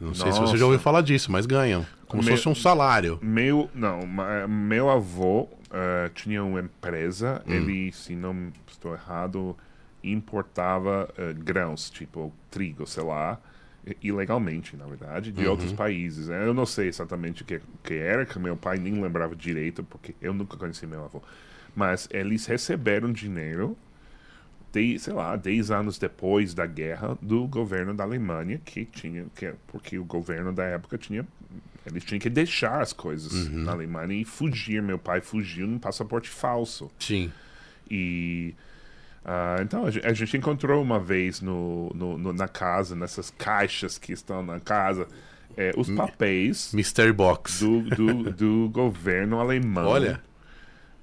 [0.00, 0.56] Não sei se você Nossa.
[0.58, 3.18] já ouviu falar disso, mas ganham, como se Me- fosse um salário.
[3.22, 7.52] Meu, não, ma- meu avô eh, tinha uma empresa, Hum.
[7.52, 9.56] ele, se não estou errado,
[10.02, 13.38] importava uh, grãos, tipo trigo, sei lá,
[14.02, 15.50] ilegalmente, na verdade, de uhum.
[15.50, 16.28] outros países.
[16.28, 16.46] Né?
[16.46, 20.14] Eu não sei exatamente o que, que era, que meu pai nem lembrava direito, porque
[20.20, 21.22] eu nunca conheci meu avô.
[21.74, 23.76] Mas eles receberam dinheiro,
[24.72, 29.54] de, sei lá, 10 anos depois da guerra, do governo da Alemanha, que tinha, que,
[29.68, 31.26] porque o governo da época tinha
[31.86, 33.64] eles tinham que deixar as coisas uhum.
[33.64, 34.82] na Alemanha e fugir.
[34.82, 36.90] Meu pai fugiu num passaporte falso.
[36.98, 37.32] Sim.
[37.90, 38.54] E
[39.28, 44.10] Uh, então a gente encontrou uma vez no, no, no, na casa, nessas caixas que
[44.10, 45.06] estão na casa,
[45.54, 50.22] é, os papéis Mystery Box do, do, do governo alemão Olha.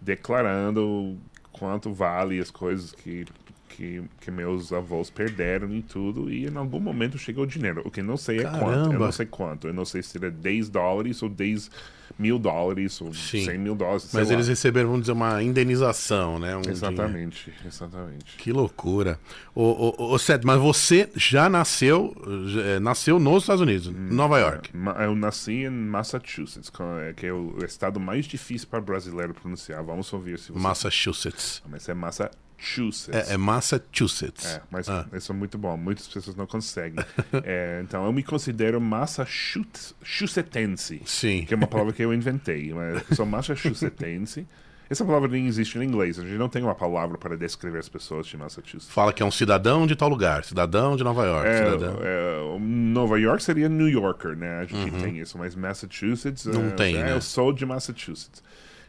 [0.02, 1.16] declarando
[1.52, 3.26] quanto vale as coisas que,
[3.70, 7.84] que, que, meus avós perderam e tudo, e em algum momento chegou o dinheiro.
[7.86, 8.94] O que não sei é quanto.
[8.94, 9.68] Eu não sei quanto.
[9.68, 11.70] Eu não sei se era 10 dólares ou 10
[12.18, 13.46] mil dólares ou Sim.
[13.46, 14.10] 100 mil dólares.
[14.14, 16.56] Mas eles receberam, vamos dizer, uma indenização, né?
[16.56, 17.68] Um exatamente, dinheiro.
[17.68, 18.38] exatamente.
[18.38, 19.20] Que loucura.
[19.54, 22.16] Ô, ô, ô Seth, mas você já nasceu,
[22.48, 24.72] já, é, nasceu nos Estados Unidos, em Nova York.
[24.98, 26.72] É, eu nasci em Massachusetts,
[27.08, 29.84] é, que é o estado mais difícil para brasileiro pronunciar.
[29.84, 30.60] Vamos ouvir se você...
[30.60, 31.62] Massachusetts.
[31.70, 32.45] Mas é Massachusetts.
[32.58, 33.30] Massachusetts.
[33.30, 34.46] É, é Massachusetts.
[34.46, 35.06] É, mas ah.
[35.14, 35.78] isso é muito bom.
[35.78, 37.04] Muitas pessoas não conseguem.
[37.44, 41.02] é, então, eu me considero Massachusettense.
[41.06, 41.46] Sim.
[41.46, 42.74] Que é uma palavra que eu inventei.
[42.74, 44.46] Mas eu sou Massachusettense.
[44.88, 46.20] Essa palavra nem existe em inglês.
[46.20, 48.94] A gente não tem uma palavra para descrever as pessoas de Massachusetts.
[48.94, 50.44] Fala que é um cidadão de tal lugar.
[50.44, 51.48] Cidadão de Nova York.
[51.48, 51.98] É, cidadão.
[52.02, 54.60] É, Nova York seria New Yorker, né?
[54.60, 55.02] A gente uhum.
[55.02, 55.40] tem isso.
[55.40, 56.46] Mas Massachusetts...
[56.46, 57.14] Não é, tem, é, né?
[57.14, 58.44] Eu sou de Massachusetts.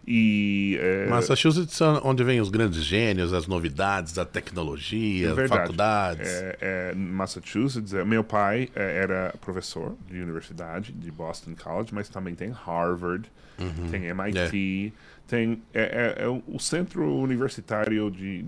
[0.07, 1.07] E, é...
[1.09, 6.29] Massachusetts é onde vem os grandes gênios, as novidades, a tecnologia, é faculdades.
[6.29, 12.09] É, é, Massachusetts, é, meu pai é, era professor de universidade, de Boston College, mas
[12.09, 13.91] também tem Harvard, uhum.
[13.91, 14.93] tem MIT,
[15.27, 16.15] tem é,
[16.47, 18.45] o centro universitário de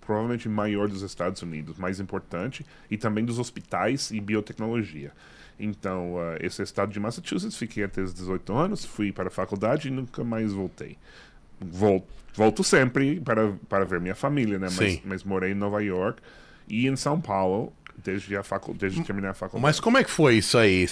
[0.00, 5.10] provavelmente maior dos Estados Unidos, mais importante, e também dos hospitais e biotecnologia.
[5.64, 9.30] Então, uh, esse é estado de Massachusetts, fiquei até os 18 anos, fui para a
[9.30, 10.98] faculdade e nunca mais voltei.
[11.60, 14.66] Volto, volto sempre para, para ver minha família, né?
[14.76, 16.20] Mas, mas morei em Nova York
[16.66, 18.74] e em São Paulo desde, a facu...
[18.74, 19.62] desde terminar a faculdade.
[19.62, 20.86] Mas como é que foi isso aí?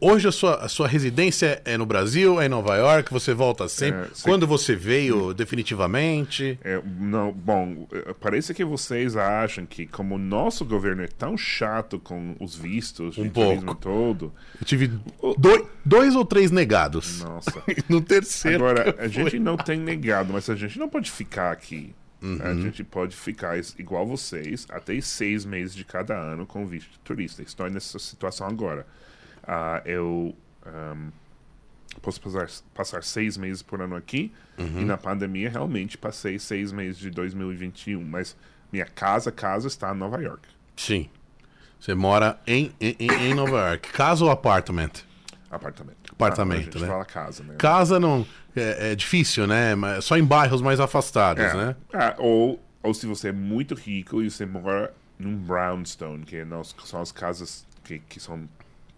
[0.00, 3.68] Hoje a sua, a sua residência é no Brasil, é em Nova York, você volta
[3.68, 4.02] sempre?
[4.02, 6.58] É, Quando você veio definitivamente?
[6.62, 11.36] É, não, bom, é, parece que vocês acham que como o nosso governo é tão
[11.36, 14.32] chato com os vistos um pouco todo...
[14.60, 14.90] Eu tive
[15.38, 17.20] dois, dois ou três negados.
[17.20, 17.62] Nossa.
[17.88, 18.64] no terceiro.
[18.64, 22.38] Agora, a gente não tem negado, mas a gente não pode ficar aqui Uhum.
[22.42, 26.98] A gente pode ficar igual vocês até seis meses de cada ano com visto de
[27.00, 27.42] turista.
[27.42, 28.86] Estou nessa situação agora.
[29.42, 31.10] Uh, eu um,
[32.00, 34.80] posso passar, passar seis meses por ano aqui uhum.
[34.80, 38.02] e na pandemia realmente passei seis meses de 2021.
[38.02, 38.34] Mas
[38.72, 40.48] minha casa, casa está em Nova York.
[40.76, 41.10] Sim.
[41.78, 43.92] Você mora em, em, em Nova York.
[43.92, 45.04] Casa ou apartamento?
[45.50, 46.03] Apartamento.
[46.14, 46.86] Apartamento, ah, a gente né?
[46.86, 47.54] fala casa, né?
[47.58, 49.74] Casa não é, é difícil, né?
[50.00, 51.54] Só em bairros mais afastados, é.
[51.54, 51.76] né?
[51.92, 56.62] É, ou, ou se você é muito rico e você mora num brownstone, que não,
[56.62, 58.48] são as casas que, que são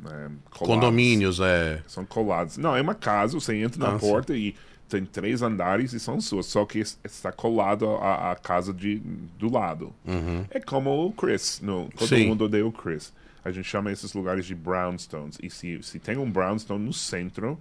[0.05, 1.83] é, Condomínios, é.
[1.87, 2.57] São colados.
[2.57, 4.55] Não, é uma casa, você entra na ah, porta e
[4.89, 9.01] tem três andares e são suas, só que está colado à, à casa de,
[9.39, 9.93] do lado.
[10.05, 10.45] Uhum.
[10.51, 12.27] É como o Chris, no, todo sim.
[12.27, 13.13] mundo odeia o Chris.
[13.47, 15.39] A gente chama esses lugares de brownstones.
[15.41, 17.57] E se, se tem um brownstone no centro,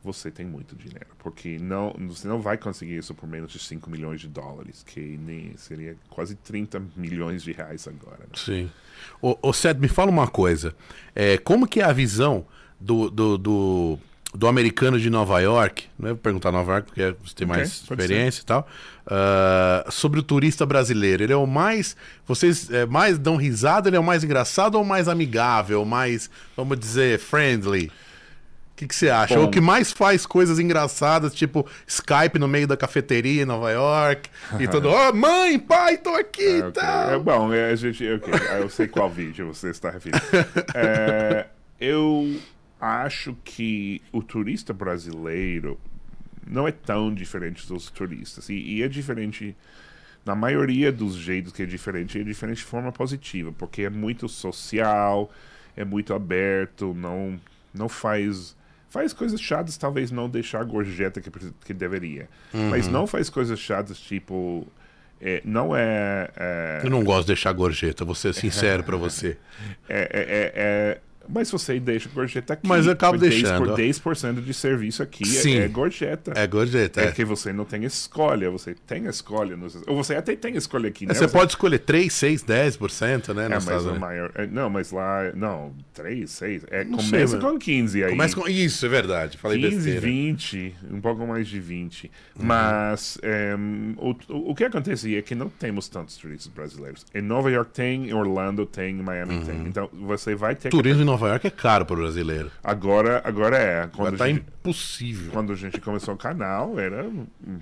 [0.00, 1.08] você tem muito dinheiro.
[1.18, 5.00] Porque não, você não vai conseguir isso por menos de 5 milhões de dólares, que
[5.00, 8.20] nem seria quase 30 milhões de reais agora.
[8.20, 8.36] Né?
[8.36, 8.70] Sim.
[9.20, 10.72] O Seth, me fala uma coisa.
[11.16, 12.46] É, como que é a visão
[12.78, 13.98] do, do, do,
[14.34, 18.04] do americano de Nova York, não é perguntar Nova York porque você tem mais okay,
[18.04, 18.68] experiência e tal,
[19.06, 21.22] uh, sobre o turista brasileiro.
[21.22, 21.96] Ele é o mais.
[22.26, 26.78] Vocês é, mais dão risada, ele é o mais engraçado ou mais amigável, mais, vamos
[26.78, 27.86] dizer, friendly?
[27.86, 29.36] O que, que você acha?
[29.36, 33.70] Bom, o que mais faz coisas engraçadas, tipo Skype no meio da cafeteria em Nova
[33.70, 34.28] York,
[34.60, 36.72] e todo, ó, oh, mãe, pai, tô aqui e é, okay.
[36.72, 37.10] tal.
[37.10, 40.22] É bom, é, a gente, okay, eu sei qual vídeo você está referindo.
[40.74, 41.46] é,
[41.80, 42.38] eu
[42.86, 45.78] acho que o turista brasileiro
[46.46, 48.48] não é tão diferente dos turistas.
[48.48, 49.56] E, e, é diferente,
[50.24, 54.28] na maioria dos jeitos que é diferente, é diferente de forma positiva, porque é muito
[54.28, 55.30] social,
[55.76, 57.40] é muito aberto, não,
[57.74, 58.56] não faz
[58.88, 61.30] Faz coisas chatas, talvez não deixar a gorjeta que,
[61.64, 62.30] que deveria.
[62.54, 62.70] Uhum.
[62.70, 64.66] Mas não faz coisas chatas, tipo.
[65.20, 69.36] É, não é, é, Eu não gosto de deixar gorjeta, vou ser sincero para você.
[69.88, 72.66] É, é, é, é, Mas você deixa gorjeta aqui.
[72.66, 73.58] Mas eu acabo por deixando.
[73.64, 75.58] Por 10% de serviço aqui é- Sim.
[75.58, 76.32] é, gorjeta.
[76.34, 77.00] É gorjeta.
[77.00, 77.12] É É.
[77.12, 79.56] que você não tem escolha, você tem escolha.
[79.56, 79.76] Nos...
[79.86, 81.14] Ou você até tem escolha aqui, né?
[81.14, 83.46] Você pode escolher 3, 6, 10%, né?
[83.46, 84.00] É, mas Estados o Unidos.
[84.00, 84.30] maior.
[84.34, 85.30] é, Não, mas lá.
[85.34, 86.64] Não, 3, 6.
[86.70, 88.10] É, Não começa sei, com 15 aí.
[88.10, 88.48] Começa com...
[88.48, 89.36] Isso, é verdade.
[89.38, 90.00] Falei 15, besteira.
[90.00, 92.10] 20, um pouco mais de 20.
[92.38, 92.44] Uhum.
[92.44, 93.54] Mas é,
[93.96, 97.04] o, o que acontece é que não temos tantos turistas brasileiros.
[97.14, 99.66] Em Nova York tem, em Orlando tem, em Miami tem.
[99.66, 100.76] Então você vai ter que.
[100.76, 100.82] Uhum.
[100.82, 102.50] Turismo em Nova York é caro pro brasileiro.
[102.62, 103.82] Agora, agora é.
[103.82, 105.32] Agora Quando, tá a gente, impossível.
[105.32, 107.08] quando a gente começou o canal, era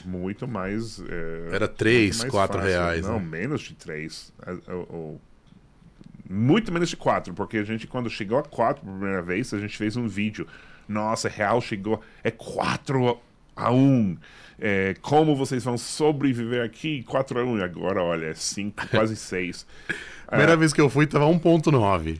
[0.05, 1.01] muito mais.
[1.09, 2.73] é, Era três, muito mais quatro fácil.
[2.73, 3.27] reais, Não, né?
[3.31, 4.33] menos de 3.
[6.29, 9.59] Muito menos de 4, porque a gente, quando chegou a 4 pela primeira vez, a
[9.59, 10.47] gente fez um vídeo.
[10.89, 12.01] Nossa, real chegou.
[12.23, 13.19] É 4
[13.55, 14.17] a 1.
[14.59, 17.03] É, como vocês vão sobreviver aqui?
[17.05, 17.63] 4 a 1.
[17.63, 19.67] Agora, olha, é 5, quase 6.
[20.27, 22.19] Primeira vez que eu fui tava 1.9.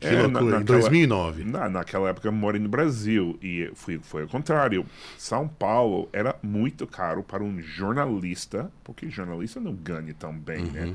[0.00, 0.30] Que É, loucura.
[0.30, 1.44] na- Em naquela- 2009.
[1.44, 4.86] Na, naquela época eu morei no Brasil e fui, foi o contrário.
[5.16, 10.94] São Paulo era muito caro para um jornalista, porque jornalista não ganha tão bem, né?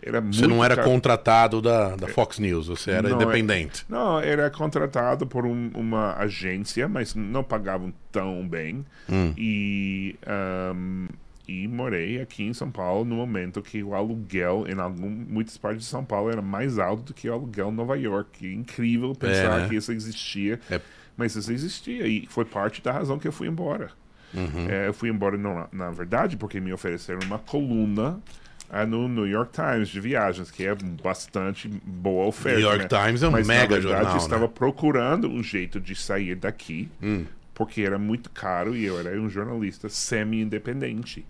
[0.00, 0.32] Era Uhum.
[0.32, 0.88] Você muito não era caro.
[0.88, 3.84] contratado da, da Fox News, você era Não, é- independente.
[3.88, 8.86] Não, era contratado por um- uma agência, mas não pagavam tão bem.
[9.10, 9.34] Hum.
[9.36, 11.08] E, ahm,
[11.48, 15.84] e morei aqui em São Paulo no momento que o aluguel em algum, muitas partes
[15.84, 18.46] de São Paulo era mais alto do que o aluguel em Nova York.
[18.46, 19.68] É incrível pensar né?
[19.68, 20.60] que isso existia.
[20.70, 20.78] É.
[21.16, 23.90] Mas isso existia e foi parte da razão que eu fui embora.
[24.34, 24.68] Uhum.
[24.68, 28.20] É, eu fui embora, não, na verdade, porque me ofereceram uma coluna
[28.70, 32.58] ah, no New York Times de viagens, que é bastante boa oferta.
[32.58, 33.04] New York né?
[33.04, 34.52] Times é um Mas, mega na verdade, jornal, eu estava né?
[34.54, 37.24] procurando um jeito de sair daqui, Hum.
[37.58, 41.26] Porque era muito caro e eu era um jornalista semi-independente.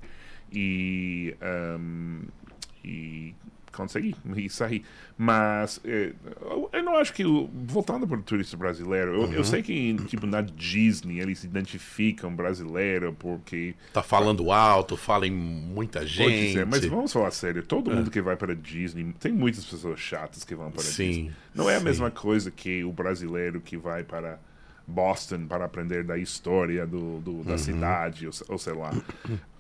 [0.53, 2.23] E, ahm,
[2.85, 3.35] e
[3.73, 4.83] consegui e saí.
[5.17, 6.13] Mas eh,
[6.73, 7.23] eu, não acho que,
[7.67, 9.33] voltando para o turista brasileiro, eu, Uhum.
[9.33, 15.31] eu sei que tipo, na Disney eles identificam brasileiro porque Tá falando alto, fala em
[15.33, 16.53] muita gente.
[16.55, 17.63] ser, mas vamos falar sério.
[17.63, 21.33] Todo mundo que vai para Disney, tem muitas pessoas chatas que vão para Sim, Disney.
[21.55, 21.85] Não é a sim.
[21.85, 24.41] mesma coisa que o brasileiro que vai para
[24.89, 27.43] Boston para aprender da história do, do- Uhum.
[27.45, 28.91] da cidade, ou, ou sei lá.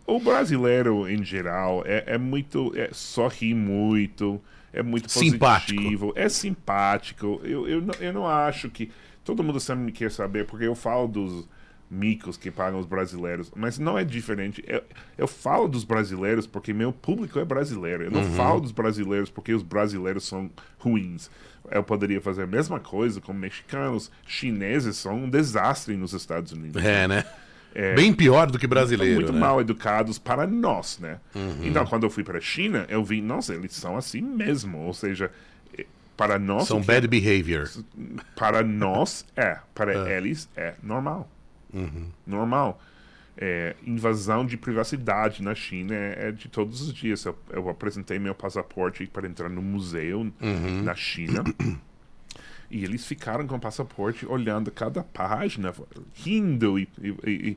[0.06, 2.72] O brasileiro, em geral, é, é muito.
[2.74, 4.40] É, sorri muito,
[4.72, 5.76] é muito Simpático.
[5.76, 7.40] positivo, é simpático.
[7.44, 8.90] Eu, eu, não, eu não acho que.
[9.22, 11.46] Todo mundo sempre me quer saber, porque eu falo dos
[11.90, 14.62] micos que pagam os brasileiros, mas não é diferente.
[14.66, 14.82] Eu,
[15.18, 18.04] eu falo dos brasileiros porque meu público é brasileiro.
[18.04, 18.30] Eu não Uhum.
[18.32, 21.30] falo dos brasileiros porque os brasileiros são ruins.
[21.70, 24.10] Eu poderia fazer a mesma coisa com mexicanos.
[24.26, 26.82] Chineses são um desastre nos Estados Unidos.
[26.84, 27.24] É, né?
[27.94, 29.38] Bem pior do que brasileiro, muito né?
[29.38, 31.20] mal educados para nós, né?
[31.62, 34.78] Então, quando eu fui para a China, eu vi, nossa, eles são assim mesmo.
[34.78, 35.30] Ou seja,
[35.78, 37.70] eh, para nós, São bad behavior.
[38.34, 41.30] para nós é, para eles é normal.
[42.26, 42.80] Normal.
[43.40, 47.24] É, invasão de privacidade na China é, é de todos os dias.
[47.24, 50.32] Eu, eu apresentei meu passaporte para entrar no museu
[50.82, 51.44] na China.
[52.70, 55.72] E eles ficaram com o passaporte olhando cada página,
[56.14, 56.78] rindo.
[56.78, 57.56] E, e- e- e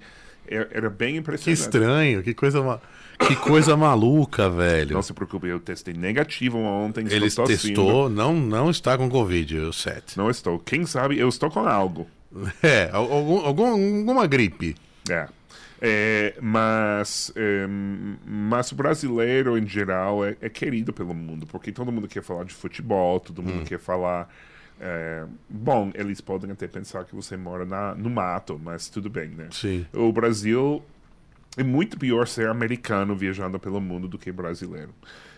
[0.50, 1.60] era bem Que impressionante.
[1.60, 2.80] estranho, que coisa, ma...
[3.28, 4.94] que coisa maluca, velho.
[4.94, 7.06] Não se preocupe, eu testei negativo ontem.
[7.36, 7.58] tossindo.
[7.82, 10.18] testou, não, não está com Covid, o 7.
[10.18, 10.60] Não estou.
[10.60, 12.08] Quem sabe eu estou com algo.
[12.64, 14.76] É, algum- alguma gripe.
[15.10, 15.28] É.
[15.84, 17.66] É, mas, é,
[18.26, 22.44] mas o brasileiro, em geral, é, é querido pelo mundo, porque todo mundo quer falar
[22.44, 23.46] de futebol, todo Hum.
[23.46, 24.30] mundo quer falar.
[24.80, 29.30] é, bom, eles podem até pensar que você mora na, no mato, mas tudo bem,
[29.30, 29.48] né?
[29.52, 29.86] Sim.
[29.94, 30.82] O Brasil
[31.58, 34.90] é muito pior ser americano viajando pelo mundo do que brasileiro.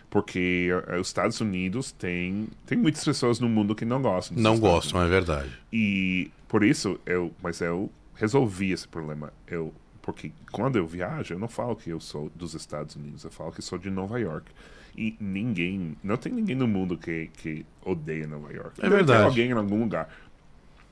[0.10, 4.38] Porque eh, os Estados Unidos tem, tem muitas pessoas no mundo que não gostam.
[4.38, 5.49] Não Estados gostam, é verdade.
[5.73, 9.34] e por isso eu, mas eu resolvi esse problema.
[9.47, 13.31] Eu, porque quando eu viajo, eu não falo que eu sou dos Estados Unidos, eu
[13.31, 14.51] falo que sou de Nova York.
[14.95, 18.73] E ninguém, não tem ninguém no mundo que, que odeia Nova York.
[18.79, 19.23] É Deve verdade.
[19.23, 20.07] alguém em algum lugar.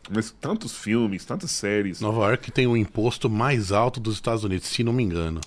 [0.10, 2.02] Mas tantos filmes, tantas séries.
[2.02, 5.42] Nova York tem o imposto mais alto dos Estados Unidos, se não me engano.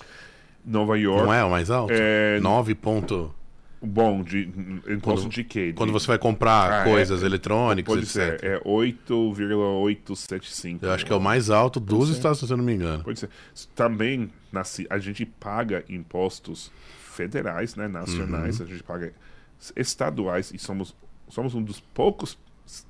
[0.63, 1.91] Nova York, Não é o mais alto?
[1.93, 3.33] É- 9 ponto...
[3.85, 4.41] bom, de
[4.87, 5.73] imposto Quando- de quê?
[5.75, 8.39] Quando De- você vai comprar Ah, coisas é- eletrônicas, Pode etc.
[8.39, 10.85] ser, é 8,875.
[10.85, 13.03] Eu acho que é o mais alto dos Estados Unidos, se eu não me engano.
[13.03, 13.29] Pode ser.
[13.75, 14.29] Também
[14.89, 16.71] a gente paga impostos
[17.11, 18.65] federais, né, nacionais, Uhum.
[18.65, 19.13] a gente paga
[19.75, 20.95] estaduais e somos
[21.27, 22.37] somos um dos poucos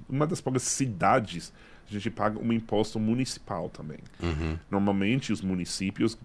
[0.09, 1.53] uma das poucas cidades
[1.89, 3.99] a gente paga um imposto municipal também.
[4.21, 4.57] Uhum.
[4.69, 6.17] Normalmente os municípios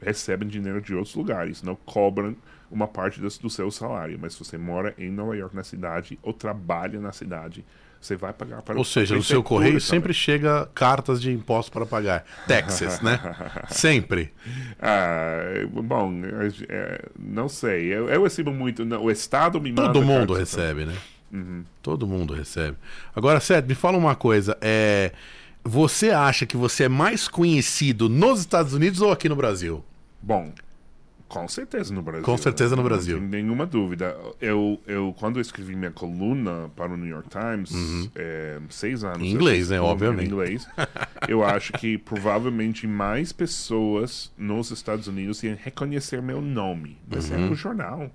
[0.00, 2.36] recebem dinheiro de outros lugares, não cobram
[2.70, 4.18] uma parte do, do seu salário.
[4.20, 7.64] Mas se você mora em Nova York, na cidade, ou trabalha na cidade,
[8.00, 9.80] você vai pagar para Ou seja, no seu correio também.
[9.80, 12.24] sempre chega cartas de impostos para pagar.
[12.46, 13.18] Texas, né?
[13.68, 14.32] sempre.
[14.80, 15.40] Ah,
[15.82, 16.12] bom,
[16.68, 17.86] é, não sei.
[17.86, 18.82] Eu, eu recebo muito.
[18.84, 19.92] O Estado me manda.
[19.92, 20.86] Todo mundo recebe, também.
[20.94, 21.00] né?
[21.32, 21.64] Uhum.
[21.82, 22.76] Todo mundo recebe.
[23.14, 24.56] Agora, Sérgio, me fala uma coisa.
[24.60, 25.12] É,
[25.64, 29.84] você acha que você é mais conhecido nos Estados Unidos ou aqui no Brasil?
[30.22, 30.52] Bom,
[31.28, 32.24] com certeza no Brasil.
[32.24, 33.20] Com certeza no Brasil.
[33.20, 34.16] Não tem nenhuma dúvida.
[34.40, 38.10] Eu, eu quando eu escrevi minha coluna para o New York Times, uhum.
[38.14, 39.20] é, seis anos.
[39.20, 39.80] Em inglês, né?
[39.80, 40.24] Obviamente.
[40.24, 40.66] Em inglês.
[41.28, 46.96] eu acho que provavelmente mais pessoas nos Estados Unidos iam reconhecer meu nome.
[47.06, 47.36] Mas uhum.
[47.36, 48.10] é no jornal.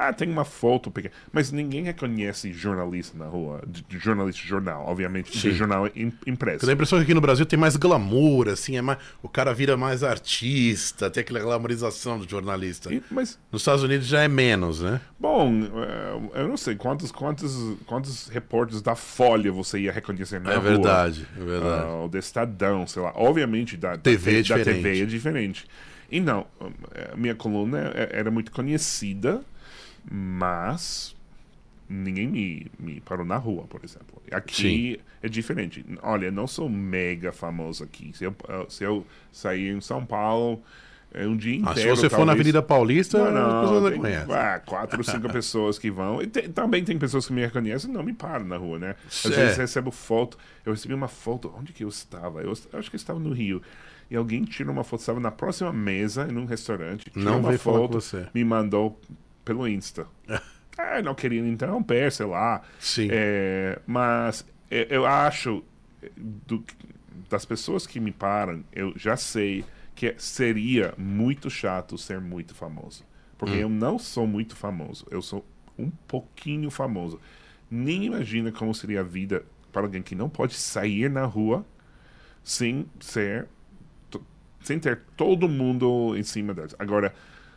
[0.00, 1.12] Ah, tem uma foto pequena.
[1.32, 5.90] Mas ninguém reconhece jornalista na rua, de, de jornalista de jornal, obviamente, de jornal
[6.24, 6.60] impresso.
[6.60, 9.52] Tem a impressão que aqui no Brasil tem mais glamour, assim, é mais, o cara
[9.52, 12.94] vira mais artista, tem aquela glamorização do jornalista.
[12.94, 15.00] E, mas nos Estados Unidos já é menos, né?
[15.18, 15.50] Bom,
[16.32, 20.54] é, eu não sei quantos, quantos, quantos repórteres da Folha você ia reconhecer na é
[20.54, 20.62] rua.
[20.62, 21.86] Verdade, é verdade.
[21.86, 23.12] Uh, o do Estadão, sei lá.
[23.16, 25.66] Obviamente, da, TV, da, é da TV é diferente.
[26.08, 26.46] E não,
[27.16, 29.42] minha coluna é, era muito conhecida
[30.10, 31.14] mas
[31.88, 34.22] ninguém me, me parou na rua, por exemplo.
[34.30, 34.96] Aqui Sim.
[35.22, 35.84] é diferente.
[36.02, 38.12] Olha, não sou mega famoso aqui.
[38.14, 38.36] Se eu,
[38.68, 40.62] se eu sair em São Paulo
[41.12, 41.70] é um dia inteiro.
[41.70, 42.12] Ah, se você talvez...
[42.12, 44.34] for na Avenida Paulista, não, não, as pessoas conhecem.
[44.34, 46.20] Ah, quatro cinco pessoas que vão.
[46.20, 48.94] E tem, também tem pessoas que me reconhecem e não me param na rua, né?
[49.06, 49.30] Às é.
[49.30, 50.36] vezes recebo foto.
[50.66, 51.52] Eu recebi uma foto.
[51.56, 52.42] Onde que eu estava?
[52.42, 53.62] Eu, eu acho que eu estava no Rio
[54.10, 57.98] e alguém tira uma foto, estava na próxima mesa, em um restaurante, não uma foto,
[58.32, 58.98] me mandou
[59.48, 60.06] pelo Insta.
[60.76, 62.60] é, não queria interromper, sei lá.
[62.78, 63.08] Sim.
[63.10, 65.64] É, mas é, eu acho,
[66.14, 66.62] do,
[67.30, 73.04] das pessoas que me param, eu já sei que seria muito chato ser muito famoso.
[73.38, 73.60] Porque hum.
[73.60, 75.46] eu não sou muito famoso, eu sou
[75.78, 77.18] um pouquinho famoso.
[77.70, 81.64] Nem imagina como seria a vida para alguém que não pode sair na rua
[82.44, 83.48] sem ser
[84.62, 86.74] sem ter todo mundo em cima deles.
[86.78, 87.14] Agora,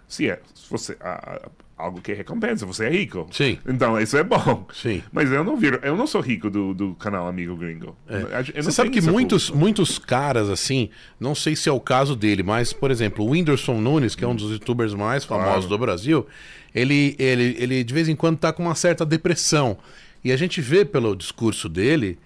[0.08, 1.50] se é, se você a,
[1.82, 2.66] algo que recompensa.
[2.66, 3.28] Você é rico.
[3.32, 3.58] Sim.
[3.68, 4.66] Então, isso é bom.
[4.74, 5.02] Sim.
[5.12, 7.96] Mas eu não viro, eu não sou rico do, do canal Amigo Gringo.
[8.08, 8.62] É.
[8.62, 10.90] Você sabe que muitos, muitos caras, assim,
[11.20, 14.28] não sei se é o caso dele, mas, por exemplo, o Whindersson Nunes, que é
[14.28, 15.70] um dos youtubers mais famosos claro.
[15.70, 16.28] do Brasil,
[16.74, 19.78] ele, ele, ele de vez em quando tá com uma certa depressão.
[20.24, 22.18] E a gente vê pelo discurso dele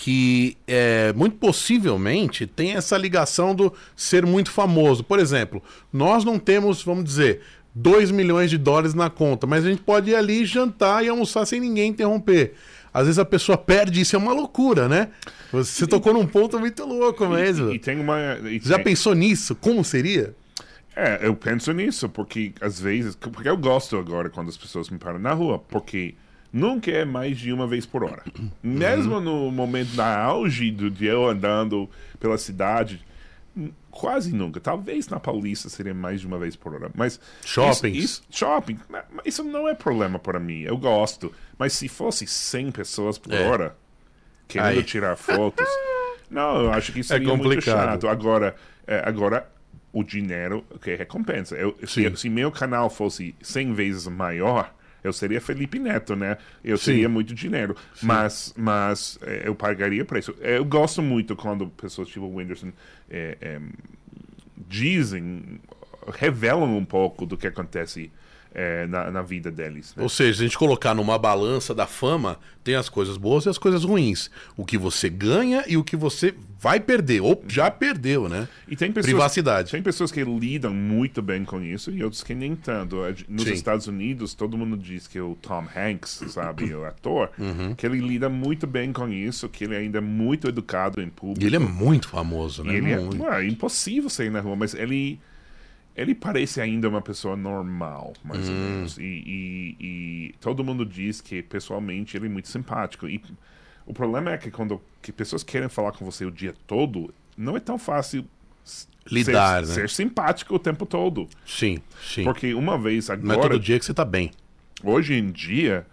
[0.00, 5.04] que é, muito possivelmente tem essa ligação do ser muito famoso.
[5.04, 7.42] Por exemplo, nós não temos, vamos dizer,
[7.74, 11.46] 2 milhões de dólares na conta, mas a gente pode ir ali jantar e almoçar
[11.46, 12.54] sem ninguém interromper.
[12.92, 15.08] Às vezes a pessoa perde isso, é uma loucura, né?
[15.52, 17.70] Você tocou num ponto muito louco mesmo.
[17.70, 18.18] E, e tem uma.
[18.44, 18.84] E Já tem...
[18.84, 19.54] pensou nisso?
[19.54, 20.34] Como seria?
[20.96, 23.14] É, eu penso nisso, porque às vezes.
[23.14, 26.14] Porque eu gosto agora quando as pessoas me param na rua, porque
[26.52, 28.22] nunca é mais de uma vez por hora.
[28.36, 28.50] Uhum.
[28.62, 33.00] Mesmo no momento da auge do dia eu andando pela cidade,
[33.90, 34.60] Quase nunca.
[34.60, 36.90] Talvez na Paulista seria mais de uma vez por hora.
[36.94, 37.20] Mas.
[37.44, 37.88] Shopping.
[37.88, 38.78] Isso, isso, shopping.
[39.24, 40.60] Isso não é problema para mim.
[40.60, 41.32] Eu gosto.
[41.58, 43.46] Mas se fosse 100 pessoas por é.
[43.46, 43.76] hora
[44.46, 44.84] querendo Aí.
[44.84, 45.66] tirar fotos.
[46.30, 48.08] não, eu acho que isso é seria muito chato.
[48.08, 48.54] Agora,
[48.86, 49.50] é, agora
[49.92, 51.56] o dinheiro que é recompensa.
[51.56, 56.38] Eu, se, se meu canal fosse 100 vezes maior eu seria Felipe Neto, né?
[56.62, 56.92] Eu Sim.
[56.92, 57.76] teria muito dinheiro.
[57.94, 58.06] Sim.
[58.06, 60.34] Mas, mas é, eu pagaria por isso.
[60.40, 62.72] Eu gosto muito quando pessoas tipo o Whindersson
[63.08, 63.60] é, é,
[64.68, 65.60] dizem,
[66.14, 68.10] revelam um pouco do que acontece
[68.54, 69.94] é, na, na, vida deles.
[69.96, 70.02] Né?
[70.02, 73.48] Ou seja, se a gente colocar numa balança da fama, tem as coisas boas e
[73.48, 74.30] as coisas ruins.
[74.56, 78.46] O que você ganha e o que você vai perder, ou já perdeu, né?
[78.68, 79.70] E tem pessoas, Privacidade.
[79.70, 82.96] Tem pessoas que lidam muito bem com isso e outros que nem tanto.
[83.28, 83.52] Nos Sim.
[83.52, 87.74] Estados Unidos, todo mundo diz que o Tom Hanks, sabe, o ator, uhum.
[87.74, 91.42] que ele lida muito bem com isso, que ele ainda é muito educado em público.
[91.42, 92.76] E ele é muito famoso, né?
[92.76, 93.26] ele é, muito.
[93.26, 95.18] é, é impossível sair na rua, mas ele
[95.96, 98.52] ele parece ainda uma pessoa normal, mais hum.
[98.52, 98.98] ou menos.
[98.98, 103.08] E, e, e, todo mundo diz que, pessoalmente, ele é muito simpático.
[103.08, 103.22] E
[103.86, 107.56] o problema é que quando que pessoas querem falar com você o dia todo, não
[107.56, 108.24] é tão fácil
[109.10, 109.74] lidar, ser, né?
[109.74, 111.28] ser simpático o tempo todo.
[111.46, 112.24] Sim, sim.
[112.24, 113.36] Porque uma vez agora...
[113.36, 114.30] Não é todo dia que você tá bem.
[114.82, 115.86] Hoje em dia,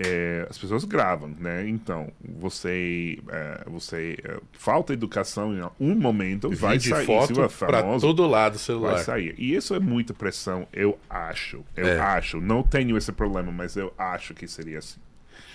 [0.00, 1.68] é, as pessoas gravam, né?
[1.68, 7.04] Então, você, é, você é, falta educação em um momento, vai sair.
[7.04, 8.94] foto para todo lado celular.
[8.94, 9.34] Vai sair.
[9.36, 11.64] E isso é muita pressão, eu acho.
[11.74, 11.98] Eu é.
[11.98, 12.40] acho.
[12.40, 15.00] Não tenho esse problema, mas eu acho que seria assim.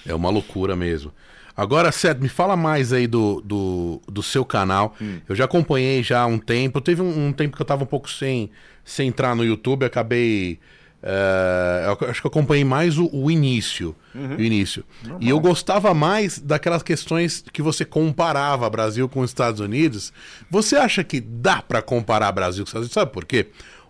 [0.05, 1.13] É uma loucura mesmo.
[1.55, 4.93] Agora, Seth, me fala mais aí do, do, do seu canal.
[5.01, 5.21] Hum.
[5.29, 6.81] Eu já acompanhei já há um tempo.
[6.81, 8.51] Teve um, um tempo que eu tava um pouco sem,
[8.83, 10.59] sem entrar no YouTube, acabei.
[11.03, 13.93] Eh, eu acho que eu acompanhei mais o, o início.
[14.15, 14.35] Uhum.
[14.37, 14.83] O início.
[15.19, 20.13] E eu gostava mais daquelas questões que você comparava Brasil com os Estados Unidos.
[20.49, 22.93] Você acha que dá pra comparar Brasil com os Estados Unidos?
[22.93, 23.47] Sabe por quê?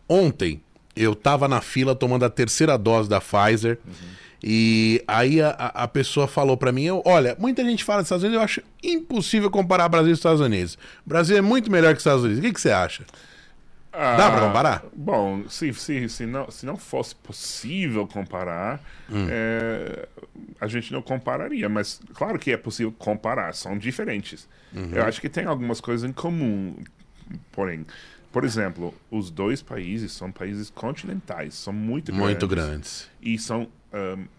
[0.09, 0.61] Ontem
[0.95, 3.77] eu tava na fila tomando a terceira dose da Pfizer.
[4.45, 8.23] E aí a, a- pessoa falou pra mim, eu, olha, muita gente fala dos Estados
[8.23, 10.77] Unidos, eu acho impossível comparar Brasil e Estados Unidos.
[11.05, 12.39] O Brasil é muito melhor que os Estados Unidos.
[12.39, 13.03] O que, que você acha?
[13.93, 14.85] Dá pra Ah, comparar?
[14.95, 19.27] Bom, se, se, se, não, se não fosse possível comparar, Hum.
[19.29, 20.07] é,
[20.59, 21.69] a gente não compararia.
[21.69, 24.49] Mas claro que é possível comparar, são diferentes.
[24.73, 24.89] Uhum.
[24.93, 26.75] Eu acho que tem algumas coisas em comum.
[27.51, 27.85] Porém,
[28.31, 32.25] por exemplo, os dois países são países continentais, são muito grandes.
[32.27, 33.09] Muito grandes.
[33.21, 33.67] E são.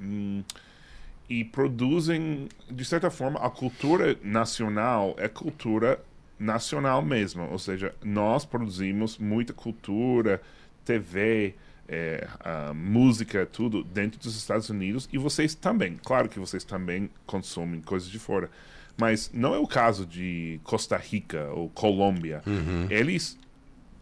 [0.00, 0.42] hum,
[1.30, 5.98] e produzem, de certa forma, a cultura nacional é cultura
[6.38, 7.48] nacional mesmo.
[7.50, 10.40] Ou seja, nós produzimos muita cultura,
[10.84, 11.54] TV,
[11.88, 12.26] é,
[12.74, 15.98] música, tudo dentro dos Estados Unidos e vocês também.
[16.04, 18.50] Claro que vocês também consomem coisas de fora.
[18.96, 22.42] Mas não é o caso de Costa Rica ou Colômbia.
[22.88, 23.36] Eles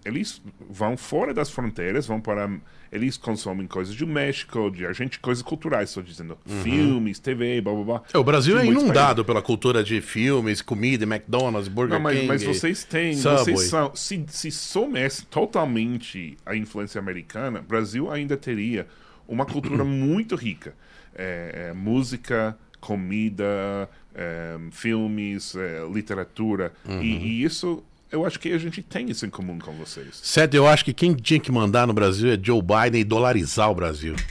[0.04, 2.50] eles vão fora das fronteiras, vão para.
[2.93, 6.36] Eles consomem coisas do México, de Argentina, coisas culturais, estou dizendo.
[6.62, 8.03] Filmes, TV, blá blá blá.
[8.12, 12.16] É, o Brasil De é inundado pela cultura de filmes, comida, McDonald's, Burger Não, mas,
[12.16, 12.28] King.
[12.28, 13.14] mas vocês têm.
[13.14, 13.38] Subway.
[13.38, 13.97] Vocês são.
[13.97, 18.86] Se, se somesse totalmente a influência americana, o Brasil ainda teria
[19.26, 20.74] uma cultura muito rica.
[21.14, 26.72] É, é, música, comida, é, filmes, é, literatura.
[27.01, 27.82] E, e isso,
[28.12, 30.20] eu acho que a gente tem isso em comum com vocês.
[30.22, 33.70] Seth, eu acho que quem tinha que mandar no Brasil é Joe Biden e dolarizar
[33.70, 34.14] o Brasil.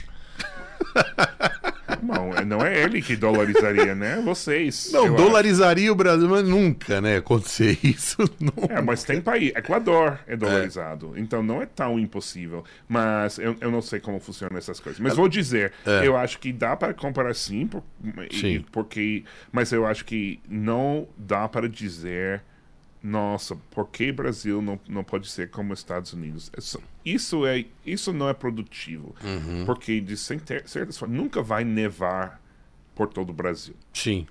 [2.02, 4.20] Bom, não é ele que dolarizaria, né?
[4.24, 4.90] Vocês.
[4.92, 7.16] Não, dolarizaria o Brasil, mas nunca, né?
[7.18, 8.16] Acontecer isso.
[8.40, 8.52] Não.
[8.64, 8.72] acho.
[8.72, 9.52] É, mas tem país.
[9.54, 11.12] Equador é dolarizado.
[11.16, 12.64] Então não é tão impossível.
[12.88, 15.00] Mas eu, eu não sei como funcionam essas coisas.
[15.00, 16.06] Mas vou dizer, É.
[16.06, 17.84] eu acho que dá para comparar sim, por-
[18.30, 18.64] e- Sim.
[18.72, 19.24] porque.
[19.52, 22.42] Mas eu acho que não dá para dizer.
[23.02, 26.52] Nossa, por que Brasil não, não pode ser como Estados Unidos?
[26.56, 29.14] Isso, isso, é, isso não é produtivo.
[29.24, 29.64] Uhum.
[29.66, 32.40] Porque, de certa forma, nunca vai nevar
[32.94, 33.74] por todo o Brasil.
[33.92, 34.26] Sim.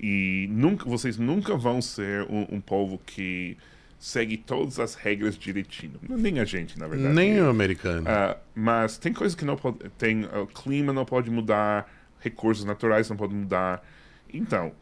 [0.00, 3.56] E nunca, vocês nunca vão ser um, um povo que
[3.98, 5.94] segue todas as regras direitinho.
[6.02, 7.14] Nem a gente, na verdade.
[7.14, 8.08] Nem o americano.
[8.08, 9.78] Ah, mas tem coisas que não pode.
[9.98, 13.84] Tem, o clima não pode mudar, recursos naturais não podem mudar.
[14.32, 14.72] Então,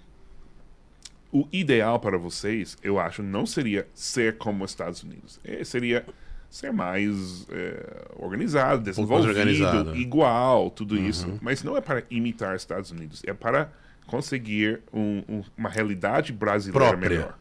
[1.32, 5.38] o ideal para vocês, eu acho, não seria ser como os Estados Unidos.
[5.44, 6.04] É, seria
[6.48, 9.90] ser mais é, organizado, desenvolvido, organizado.
[9.90, 9.96] Uhum.
[9.96, 11.38] igual, tudo isso.
[11.42, 13.70] Mas não é para imitar os Estados Unidos, é para
[14.06, 17.08] conseguir um- um- uma realidade brasileira Própria.
[17.10, 17.38] melhor.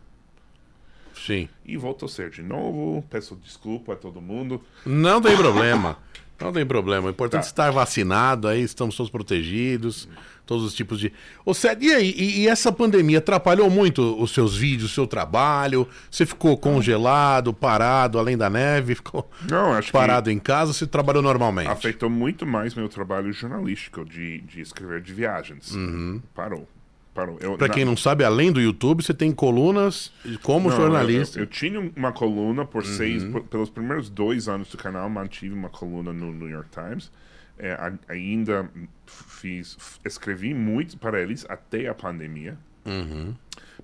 [1.13, 1.47] Sim.
[1.63, 4.61] E vou torcer de novo, peço desculpa a todo mundo.
[4.85, 5.97] Não tem problema.
[6.39, 7.07] Não tem problema.
[7.07, 7.47] O importante é Tá.
[7.49, 10.07] estar vacinado, aí estamos todos protegidos,
[10.45, 11.11] todos os tipos de.
[11.45, 12.13] Ô, Sérgio, e aí?
[12.17, 15.87] E, e essa pandemia atrapalhou muito os seus vídeos, o seu trabalho?
[16.11, 18.95] Você ficou congelado, parado, além da neve?
[18.95, 20.73] Ficou Não, acho parado em casa?
[20.73, 21.69] Você trabalhou normalmente?
[21.69, 25.73] afetou muito mais meu trabalho jornalístico de, de escrever de viagens.
[26.33, 26.67] Parou.
[27.15, 27.37] Parou.
[27.41, 27.57] Eu.
[27.57, 30.11] Pra na- quem não sabe, além do YouTube, você tem colunas
[30.43, 31.39] como Não, jornalista.
[31.39, 33.31] Eu, eu, tinha uma coluna por seis, Uhum.
[33.31, 37.09] por- pelos primeiros dois anos do canal, mantive uma coluna no New York Times.
[37.57, 38.69] É, a- ainda
[39.05, 42.57] fiz, escrevi muito para eles até a pandemia.
[42.85, 43.33] Uhum.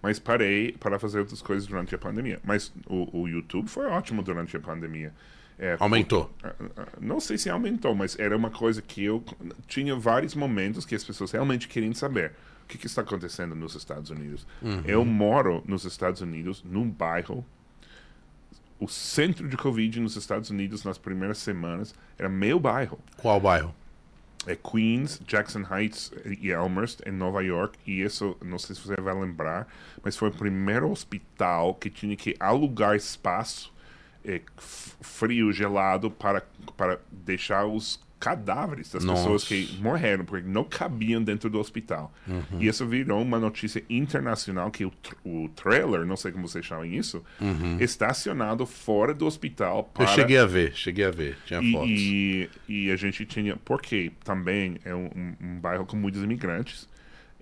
[0.02, 2.40] Mas parei para fazer outras coisas durante a pandemia.
[2.44, 5.14] Mas o, o YouTube foi ótimo durante a pandemia.
[5.58, 6.30] É, Aumentou.
[6.44, 9.24] ah, ah, Não sei se aumentou, mas era uma coisa que eu
[9.68, 12.34] tinha vários momentos que as pessoas realmente queriam saber
[12.72, 14.48] que, que está acontecendo nos Estados Unidos.
[14.86, 17.46] Eu moro nos Estados Unidos, num bairro.
[18.80, 22.98] O centro de Covid nos Estados Unidos nas primeiras semanas era meu bairro.
[23.18, 23.76] Qual bairro?
[24.48, 27.78] É Queens, Jackson Heights e Elmhurst, em Nova York.
[27.86, 29.68] E isso, não sei se você vai lembrar,
[30.04, 33.72] mas foi o primeiro hospital que tinha que alugar espaço
[34.26, 36.44] f- frio, gelado, para,
[36.76, 39.24] para deixar os cadáveres das Nossa.
[39.24, 42.14] pessoas que morreram, porque não cabiam dentro do hospital.
[42.60, 44.94] E isso virou uma notícia internacional que o,
[45.26, 47.24] o trailer, não sei como vocês chamam isso,
[47.80, 51.38] estacionado fora do hospital para Eu cheguei a ver, cheguei a ver.
[51.46, 51.90] Tinha e, fotos.
[51.90, 53.58] e, e a gente tinha.
[53.58, 56.88] Porque também é um, um- um bairro com muitos imigrantes.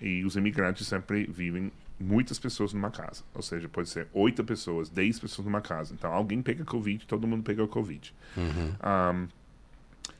[0.01, 3.21] E os imigrantes sempre vivem muitas pessoas numa casa.
[3.35, 5.93] Ou seja, pode ser oito pessoas, dez pessoas numa casa.
[5.93, 8.13] Então alguém pega Covid, todo mundo pega o Covid.
[8.37, 9.27] Um,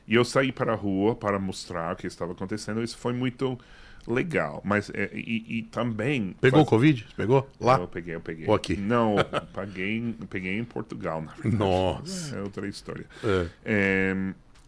[0.06, 2.82] E eu saí para a rua para mostrar o que estava acontecendo.
[2.82, 3.58] Isso foi muito
[4.06, 4.60] legal.
[4.64, 6.34] Mas é, e, e também.
[6.40, 7.06] Pegou o Covid?
[7.16, 7.48] Pegou?
[7.60, 7.78] Lá?
[7.78, 8.46] Eu peguei, eu peguei.
[8.46, 8.76] Ou aqui?
[8.76, 9.16] Não,
[9.52, 11.56] paguei, peguei em Portugal, na verdade.
[11.56, 12.36] Nossa.
[12.36, 13.06] É outra história.
[13.24, 13.46] É.
[13.64, 14.16] É,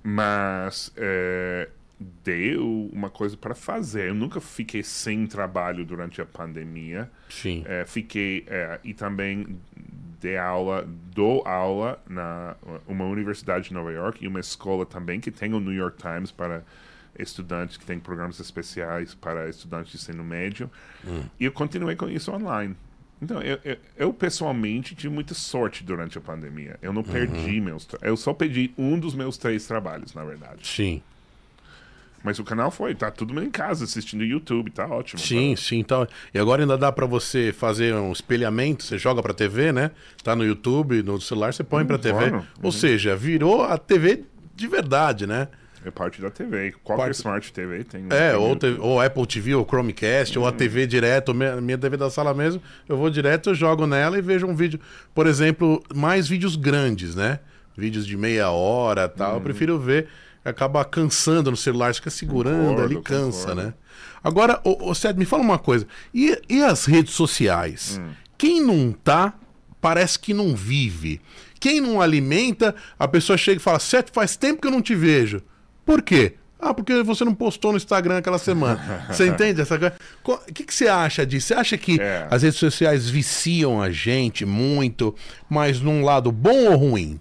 [0.02, 1.68] mas é,
[2.24, 4.08] deu uma coisa para fazer.
[4.08, 7.10] Eu nunca fiquei sem trabalho durante a pandemia.
[7.28, 7.64] Sim.
[7.66, 8.46] É, fiquei
[8.84, 9.58] e também
[10.22, 12.56] dei aula, dou aula na
[12.86, 16.30] uma universidade de Nova York e uma escola também que tem o New York Times
[16.30, 16.62] para
[17.18, 20.70] estudantes que tem programas especiais para estudantes de ensino médio.
[21.38, 22.74] E eu continuei com isso online.
[23.20, 26.76] Então, eu, eu, eu, pessoalmente tive muita sorte durante a pandemia.
[26.82, 27.86] Eu não perdi meus.
[28.00, 30.66] Eu só perdi um dos meus três trabalhos, na verdade.
[30.66, 31.00] Sim.
[32.24, 35.18] Mas o canal foi, tá mundo em casa assistindo YouTube, tá ótimo.
[35.20, 35.78] Sim, sim.
[35.78, 39.90] Então, e agora ainda dá pra você fazer um espelhamento, você joga pra TV, né?
[40.22, 42.18] Tá no YouTube, no celular, você põe pra TV.
[42.30, 42.46] claro.
[42.62, 44.22] Ou seja, virou a TV
[44.54, 45.48] de verdade, né?
[45.84, 46.72] É parte da TV.
[46.84, 48.06] Qualquer Parte- Smart TV tem.
[48.08, 51.76] É, tem ou, te- ou Apple TV, ou Chromecast, ou a TV direto, minha, minha
[51.76, 54.78] TV da sala mesmo, eu vou direto, eu jogo nela e vejo um vídeo,
[55.12, 57.40] por exemplo, mais vídeos grandes, né?
[57.76, 60.06] Vídeos de meia hora tal, eu prefiro ver,
[60.44, 63.62] acaba cansando no celular, fica segurando Concordo, ali, cansa, concordo.
[63.62, 63.74] né?
[64.24, 68.00] Agora, ô, ô Sérgio, me fala uma coisa, e, e as redes sociais?
[68.38, 69.34] Quem não tá,
[69.80, 71.20] parece que não vive.
[71.60, 74.94] Quem não alimenta, a pessoa chega e fala, Sérgio, faz tempo que eu não te
[74.94, 75.42] vejo.
[75.84, 76.34] Por quê?
[76.64, 79.04] Ah, porque você não postou no Instagram aquela semana.
[79.10, 79.96] Você entende essa coisa?
[80.22, 81.48] Co- O que, que você acha disso?
[81.48, 82.28] Você acha que É.
[82.30, 85.12] as redes sociais viciam a gente muito,
[85.50, 87.20] mas num lado bom ou ruim?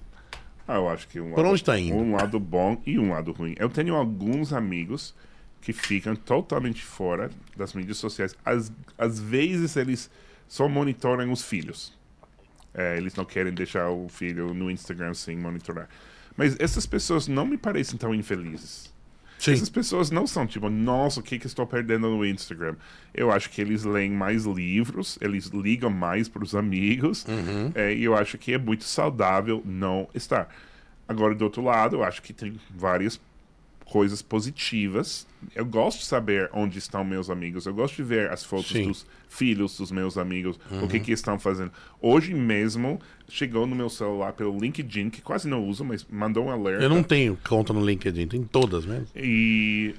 [0.67, 1.95] Ah, eu acho que um Por lado, onde tá indo?
[1.95, 3.55] um lado bom e um lado ruim.
[3.57, 5.13] Eu tenho alguns amigos
[5.59, 8.35] que ficam totalmente fora das mídias sociais.
[8.43, 10.09] Às, às vezes eles
[10.47, 11.97] só monitoram os filhos.
[12.73, 15.89] É, eles não querem deixar o filho no Instagram sem monitorar.
[16.37, 18.90] Mas essas pessoas não me parecem tão infelizes.
[19.41, 19.53] Sim.
[19.53, 22.75] Essas pessoas não são tipo, nossa, o que, que estou perdendo no Instagram?
[23.11, 27.25] Eu acho que eles leem mais livros, eles ligam mais para os amigos,
[27.73, 30.47] é, e eu acho que é muito saudável não estar.
[31.07, 33.19] Agora, do outro lado, eu acho que tem várias
[33.91, 35.27] coisas positivas.
[35.53, 38.87] Eu gosto de saber onde estão meus amigos, eu gosto de ver as fotos Sim.
[38.87, 41.71] dos filhos dos meus amigos, o que, que estão fazendo.
[42.01, 46.49] Hoje mesmo, chegou no meu celular pelo LinkedIn, que quase não uso, mas mandou um
[46.51, 46.83] alerta.
[46.83, 49.07] Eu não tenho conta no LinkedIn, tem todas mesmo.
[49.15, 49.93] E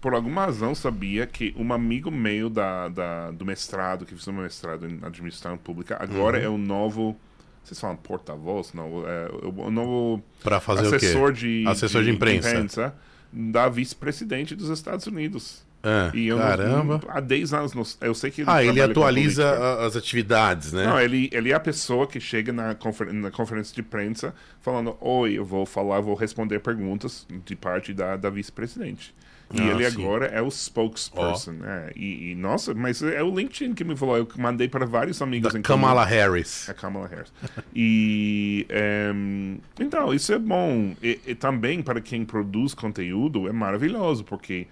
[0.00, 4.32] por alguma razão sabia que um amigo meu da, da- do mestrado, que fez um
[4.32, 7.18] mestrado em administração pública, agora é o novo.
[7.66, 8.72] Vocês falam porta-voz?
[8.72, 10.96] Não, é o, novo Pra fazer o quê?
[10.96, 12.94] assessor de, Assessor de imprensa.
[13.32, 15.64] da vice-presidente dos Estados Unidos.
[15.82, 17.00] Ah, E eu não- caramba.
[17.08, 20.84] há 10 anos, não- eu sei que ele Ah, ele atualiza as atividades, né?
[20.84, 24.96] Não, ele, ele é a pessoa que chega na, confer na conferência de imprensa falando:
[25.00, 29.14] Oi, eu vou falar, vou responder perguntas de parte da, da vice-presidente.
[29.54, 30.02] E Ah, ele sim.
[30.02, 31.52] agora é o spokesperson.
[31.52, 31.90] né?
[31.94, 34.16] E, e, nossa, mas é o LinkedIn que me falou.
[34.16, 35.82] Eu mandei para vários amigos da em comum.
[35.82, 36.68] Kamala Harris.
[36.68, 37.32] A Kamala Harris.
[37.74, 40.94] E em, então, isso é bom.
[41.02, 44.66] E, e também para quem produz conteúdo é maravilhoso, porque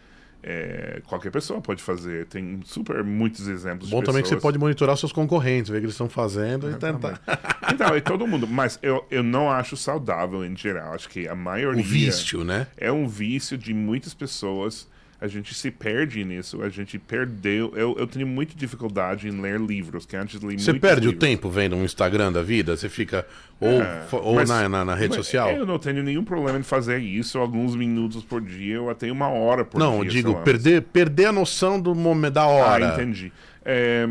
[0.46, 2.26] é, qualquer pessoa pode fazer.
[2.26, 4.42] Tem super muitos exemplos Bom também que você pessoas.
[4.42, 7.18] pode monitorar os seus concorrentes, ver o que eles estão fazendo e tentar.
[7.72, 8.46] Então, é todo mundo.
[8.46, 10.92] Mas eu, eu não acho saudável em geral.
[10.92, 11.80] Acho que a maioria.
[11.80, 12.66] O vício, né?
[12.76, 14.86] É um vício de muitas pessoas.
[15.20, 16.60] A gente se perde nisso.
[16.62, 17.72] A gente perdeu.
[17.76, 21.28] Eu, eu tenho muita dificuldade em ler livros, que antes li Você perde o livros.
[21.28, 22.76] tempo vendo um Instagram da vida?
[22.76, 23.26] Você fica.
[23.60, 25.50] Ou, fo- ou Mas- na, na, na rede social?
[25.50, 29.28] Eu não tenho nenhum problema em fazer isso alguns minutos por dia ou até uma
[29.28, 29.86] hora por dia.
[29.88, 32.92] Não, digo, perder, perder a noção do momento da Ah, hora.
[32.94, 33.32] entendi.
[33.66, 34.06] É,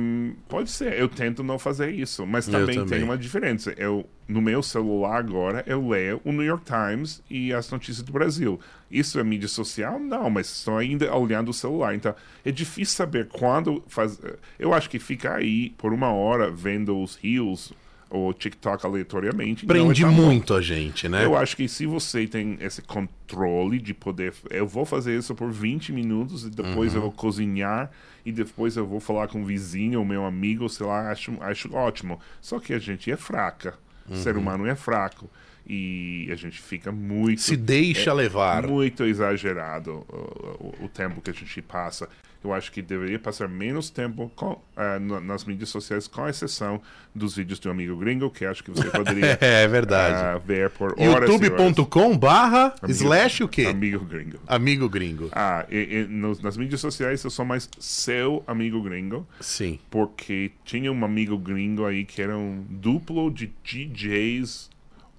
[0.47, 2.89] pode ser, eu tento não fazer isso, mas também, também.
[2.89, 3.71] tem uma diferença.
[3.77, 8.11] Eu, no meu celular agora, eu leio o New York Times e as notícias do
[8.11, 8.59] Brasil.
[8.89, 9.99] Isso é mídia social?
[9.99, 11.93] Não, mas estou ainda olhando o celular.
[11.93, 14.19] Então, é difícil saber quando faz.
[14.57, 17.73] Eu acho que ficar aí por uma hora vendo os Reels
[18.13, 19.65] ou TikTok aleatoriamente.
[19.65, 20.11] é Prende bom.
[20.11, 21.25] muito a gente, né?
[21.25, 24.33] Eu acho que se você tem esse controle de poder.
[24.51, 26.97] Eu vou fazer isso por 20 minutos e depois Uhum.
[26.97, 27.89] eu vou cozinhar
[28.23, 31.73] e depois eu vou falar com o vizinho ou meu amigo, sei lá, acho, acho
[31.73, 32.19] ótimo.
[32.39, 33.73] Só que a gente é fraca.
[34.07, 34.41] O ser Uhum.
[34.41, 35.27] humano é fraco.
[35.65, 37.41] E a gente fica muito.
[37.41, 38.67] Se deixa é levar.
[38.67, 42.07] Muito exagerado o, o- o tempo que a gente passa.
[42.43, 46.81] Eu acho que deveria passar menos tempo com, ah, na- nas mídias sociais, com exceção
[47.15, 50.15] dos vídeos do amigo gringo, que acho que você poderia É verdade.
[50.15, 53.65] ah, ver por horas youtube.com barra slash o quê?
[53.67, 54.37] Amigo gringo.
[54.47, 55.29] Amigo gringo.
[55.31, 59.79] Ah, e, e nos- nas mídias sociais eu sou mais seu amigo gringo, Sim.
[59.89, 64.69] porque tinha um amigo gringo aí que era um duplo de DJs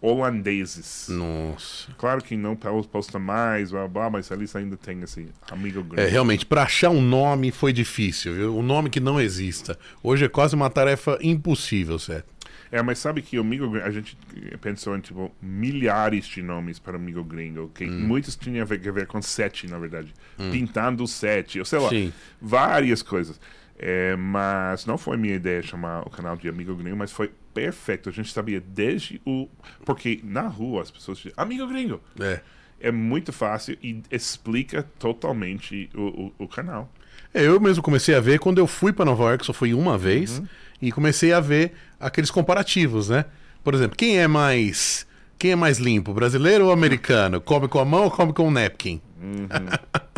[0.06, 1.06] holandeses.
[1.08, 1.92] Nossa.
[1.96, 5.82] Claro que não po- posta mais, blá, blá, mas eles ainda têm esse amigo É,
[5.96, 6.10] gringo.
[6.10, 8.56] realmente, para achar um nome foi difícil, viu?
[8.56, 9.78] Um nome que não exista.
[10.02, 12.32] Hoje é quase uma tarefa impossível, certo?
[12.72, 14.16] É, mas sabe que o amigo gringo, a gente
[14.60, 18.00] pensou em tipo milhares de nomes para amigo gringo, que Hum.
[18.00, 20.12] muitos tinham a ver, a ver com sete, na verdade.
[20.50, 22.12] Pintando sete, ou sei lá, Sim.
[22.40, 23.38] várias coisas.
[23.86, 28.08] É, mas não foi minha ideia chamar o canal de Amigo Gringo, mas foi perfeito.
[28.08, 29.46] A gente sabia desde o.
[29.84, 32.00] Porque na rua as pessoas dizem Amigo Gringo.
[32.18, 32.40] É.
[32.80, 36.90] É muito fácil e explica totalmente o, o, o canal.
[37.34, 39.98] É, Eu mesmo comecei a ver quando eu fui para Nova York, só fui uma
[39.98, 40.46] vez, Uhum.
[40.80, 43.26] e comecei a ver aqueles comparativos, né?
[43.62, 45.06] Por exemplo, quem é mais
[45.38, 47.38] quem é mais limpo, brasileiro ou americano?
[47.38, 48.98] Come com a mão ou come com um napkin?
[49.20, 49.46] Uhum.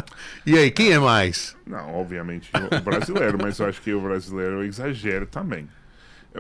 [0.46, 1.56] e aí, quem é mais?
[1.66, 5.68] Não, obviamente o brasileiro, mas eu acho que o brasileiro exagera também.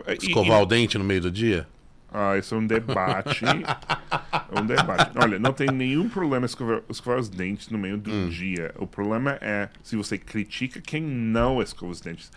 [0.08, 1.66] E- Escovar o dente no meio do dia?
[2.12, 3.44] Ah, isso é um debate.
[3.44, 5.10] é um debate.
[5.18, 8.28] Olha, não tem nenhum problema escovar, escovar os dentes no meio do Hum.
[8.28, 8.72] dia.
[8.78, 12.30] O problema é se você critica quem não escova os dentes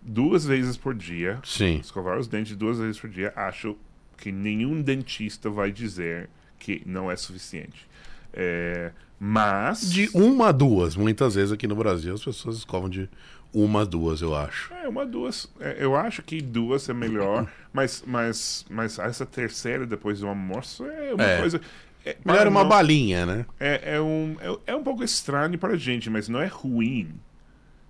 [0.00, 1.38] duas vezes por dia.
[1.44, 1.78] Sim.
[1.78, 3.76] Escovar os dentes duas vezes por dia, acho
[4.16, 7.86] que nenhum dentista vai dizer que não é suficiente.
[8.32, 9.90] É, mas.
[9.90, 10.96] De uma a duas.
[10.96, 13.08] Muitas vezes aqui no Brasil as pessoas escovam de
[13.54, 14.72] uma a duas, eu acho.
[14.74, 15.48] É, uma, duas.
[15.60, 20.84] é, eu acho que duas é melhor, mas, mas, mas essa terceira depois do almoço
[20.84, 21.38] é uma É.
[21.40, 21.60] coisa.
[22.04, 23.46] É, Melhor uma nós- balinha, né?
[23.58, 27.08] É, é, um, é, é um pouco estranho para a gente, mas não é ruim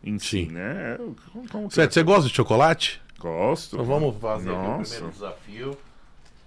[0.02, 0.52] em si, Sim.
[0.52, 0.94] né?
[0.94, 0.96] É,
[1.32, 1.92] como- como Certo, é?
[1.92, 3.02] você gosta de chocolate?
[3.18, 3.74] Gosto.
[3.76, 5.78] Então vamos fazer aqui o primeiro desafio.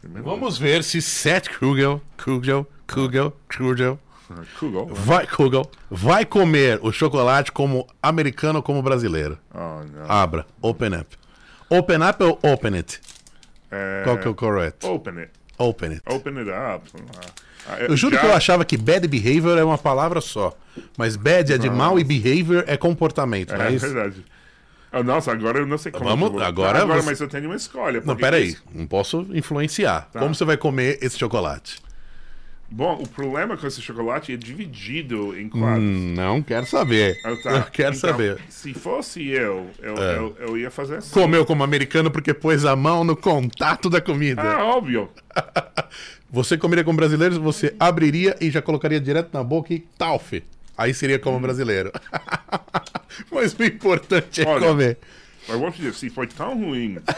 [0.02, 4.00] Primeiro- Vamos ver se Seth Kugel, Kugel, Kugel, Kugel,
[4.60, 4.86] Kugel.
[4.92, 9.38] vai, Kugel, vai comer o chocolate como americano ou como brasileiro.
[9.54, 10.06] Oh, não.
[10.10, 11.18] Abra, open up.
[11.70, 13.00] Open up ou open it?
[13.72, 14.88] É, Qual que é o correto?
[14.88, 15.32] Open it.
[15.58, 16.02] Open it.
[16.08, 16.90] Open it up.
[17.68, 20.58] Ah, Eu juro já- que eu achava que bad behavior é uma palavra só.
[20.98, 23.86] Mas bad é de mal e behavior é comportamento, é É isso?
[23.88, 24.26] verdade.
[24.92, 26.06] Ah, nossa, agora eu não sei como.
[26.06, 28.02] Vamos- vou- agora agora você- mas eu tenho uma escolha.
[28.04, 28.48] Não, peraí.
[28.50, 30.10] isso- Não posso influenciar.
[30.12, 30.20] Tá.
[30.20, 31.80] Como você vai comer esse chocolate?
[32.72, 35.84] Bom, o problema com esse chocolate é dividido em quadros.
[35.84, 37.20] Hum, não quero saber.
[37.26, 37.50] Ah, tá.
[37.58, 38.38] Eu quero Então, saber.
[38.38, 38.52] É.
[38.52, 41.12] Se fosse eu, eu, eu, eu ia fazer assim.
[41.12, 44.42] Comeu como americano porque pôs a mão no contato da comida.
[44.44, 45.10] Ah, óbvio.
[46.32, 50.44] Você comeria como brasileiro, você abriria e já colocaria direto na boca e talfe.
[50.78, 51.22] Aí seria Hum.
[51.22, 51.92] como brasileiro.
[53.32, 55.00] Mas o importante é Olha, comer.
[55.48, 57.00] Mas eu vou te dizer, se foi tão ruim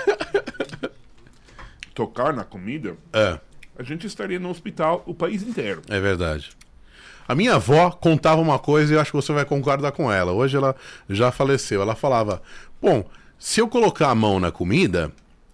[1.94, 3.38] tocar na comida, É,
[3.78, 5.82] a gente estaria no hospital o país inteiro.
[5.90, 6.50] é verdade.
[7.28, 10.32] A minha avó contava uma coisa e eu acho que você vai concordar com ela.
[10.34, 10.76] Hoje ela
[11.10, 11.82] já faleceu.
[11.82, 12.42] Ela falava:
[12.82, 13.06] Bom,
[13.40, 15.12] se eu colocar a mão na comida,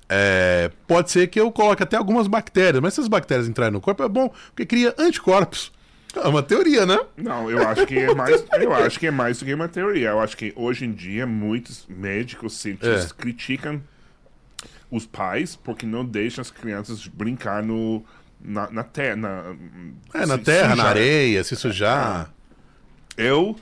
[0.10, 2.82] é, pode ser que eu coloque até algumas bactérias.
[2.82, 5.72] Mas se as bactérias entrarem no corpo, é bom, porque cria anticorpos.
[6.16, 6.98] É uma teoria, né?
[7.16, 10.10] Não, eu acho que é mais, eu acho que é mais do que uma teoria.
[10.10, 13.22] Eu acho que hoje em dia muitos médicos, cientistas É.
[13.22, 13.80] criticam
[14.90, 18.04] os pais porque não deixam as crianças brincar no
[18.40, 19.56] na, na terra, na,
[20.14, 20.88] É, na se terra, na sujar.
[20.88, 22.34] areia, se sujar.
[23.18, 23.56] Eu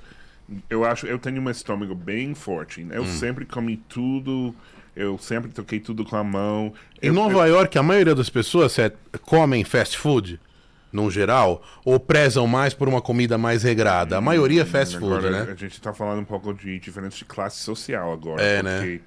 [0.69, 2.83] eu acho eu tenho um estômago bem forte.
[2.83, 2.89] Hum.
[2.91, 4.53] Eu sempre comi tudo,
[4.95, 6.73] eu sempre toquei tudo com a mão.
[7.01, 10.39] Em Eu- Nova York, a maioria das pessoas é, comem fast food,
[10.91, 14.17] no geral, ou prezam mais por uma comida mais regrada.
[14.17, 15.51] A maioria é fast food, Agora, né?
[15.51, 18.41] A gente tá falando um pouco de diferença de classe social agora.
[18.41, 18.99] É, né?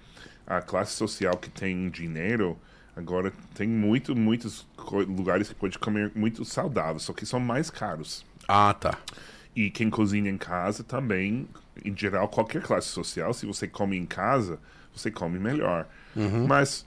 [0.48, 2.58] A classe social que tem dinheiro,
[2.96, 4.66] agora tem muito, muitos
[5.06, 8.24] lugares que pode comer muito saudável, só que são mais caros.
[8.48, 8.98] Ah, tá.
[9.54, 11.46] E quem cozinha em casa também,
[11.84, 14.58] em geral, qualquer classe social, se você come em casa,
[14.94, 15.86] você come melhor.
[16.16, 16.46] Uhum.
[16.46, 16.86] Mas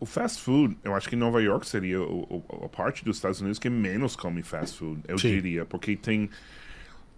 [0.00, 3.40] o fast food, eu acho que Nova York seria o, o- a parte dos Estados
[3.40, 5.28] Unidos que menos come fast food, eu Sim.
[5.30, 5.64] diria.
[5.64, 6.30] Porque tem.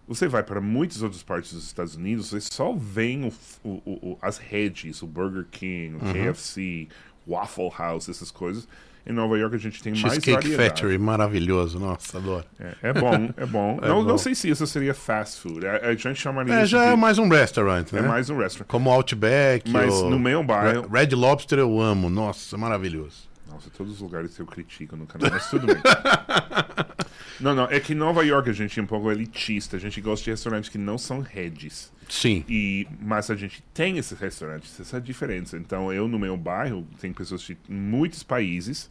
[0.06, 3.18] Você vai para muitas outras partes dos Estados Unidos, você só vê
[3.64, 6.10] o, o- o- as redes, o Burger King, Uhum.
[6.10, 6.88] o KFC,
[7.26, 8.68] Waffle House, essas coisas.
[9.06, 10.68] Em Nova York a gente tem mais Cheesecake variedade.
[10.70, 11.78] Factory, maravilhoso.
[11.78, 12.44] Nossa, adoro.
[12.58, 13.78] É, é bom, é bom.
[13.86, 14.08] não, bom.
[14.10, 15.66] não sei se isso seria fast food.
[15.66, 17.98] A, a gente chamaria É, já de, é mais um restaurant, né?
[17.98, 18.66] é mais um restaurant.
[18.66, 19.70] Como Outback.
[19.70, 22.08] Mas ou no meu bairro- Red Lobster eu amo.
[22.08, 23.28] Nossa, maravilhoso.
[23.54, 25.76] Nossa, todos os lugares eu critico no canal, mas tudo bem.
[27.38, 29.76] não, não, é que Nova York a gente é um pouco elitista.
[29.76, 31.92] A gente gosta de restaurantes que não são redes.
[32.08, 32.44] Sim.
[32.48, 35.56] E, mas a gente tem esses restaurantes, essa é diferença.
[35.56, 38.90] Então, eu no meu bairro, tem pessoas de muitos países.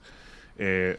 [0.57, 0.97] é,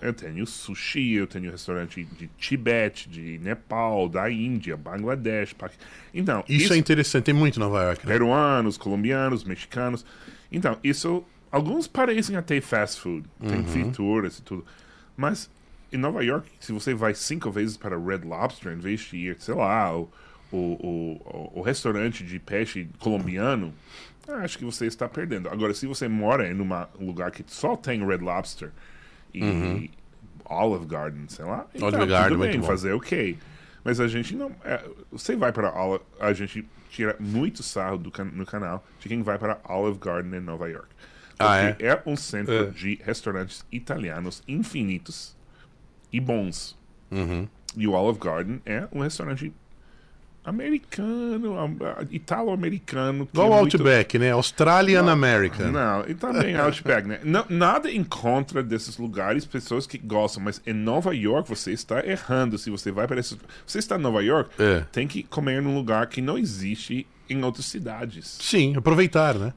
[0.00, 5.54] eu tenho sushi, eu tenho restaurante de Tibete, de Nepal, da Índia, Bangladesh.
[6.12, 7.24] Então, Isso, é interessante.
[7.24, 8.12] Tem muito em Nova York, né?
[8.12, 10.04] peruanos, colombianos, mexicanos.
[10.50, 11.24] Então, isso.
[11.50, 13.26] Alguns parecem até fast food.
[13.40, 13.64] Tem Uhum.
[13.64, 14.64] frituras e tudo.
[15.16, 15.50] Mas
[15.92, 19.36] em Nova York, se você vai cinco vezes para Red Lobster, em vez de ir,
[19.40, 20.08] sei lá, o,
[20.52, 23.72] o, o, o restaurante de peixe colombiano,
[24.28, 25.48] acho que você está perdendo.
[25.48, 28.70] Agora, se você mora em um lugar que só tem Red Lobster
[29.32, 29.88] e uhum.
[30.44, 33.38] Olive Garden, sei lá, então, Olive Garden, tudo bem, fazer ok.
[33.84, 34.50] Mas a gente não.
[34.64, 39.22] É, você vai para Olive, a gente tira muito sarro do, no canal de quem
[39.22, 40.88] vai para Olive Garden em Nova York.
[41.38, 41.76] Ah, é?
[41.80, 42.64] é um centro é.
[42.66, 45.36] de restaurantes italianos infinitos
[46.12, 46.76] e bons.
[47.10, 47.48] Uhum.
[47.76, 49.52] E o Olive Garden é um restaurante
[50.44, 51.76] americano,
[52.10, 53.28] italo-americano.
[53.32, 54.26] Igual o é Outback, muito...
[54.26, 54.32] né?
[54.32, 55.70] Australian não, American.
[55.70, 57.20] Não, e também Outback, né?
[57.22, 62.04] Não, nada em contra desses lugares, pessoas que gostam, mas em Nova York você está
[62.04, 62.56] errando.
[62.58, 63.36] Se você vai para esses.
[63.66, 64.84] Você está em Nova York, é.
[64.90, 68.38] tem que comer num lugar que não existe em outras cidades.
[68.40, 69.52] Sim, aproveitar, né?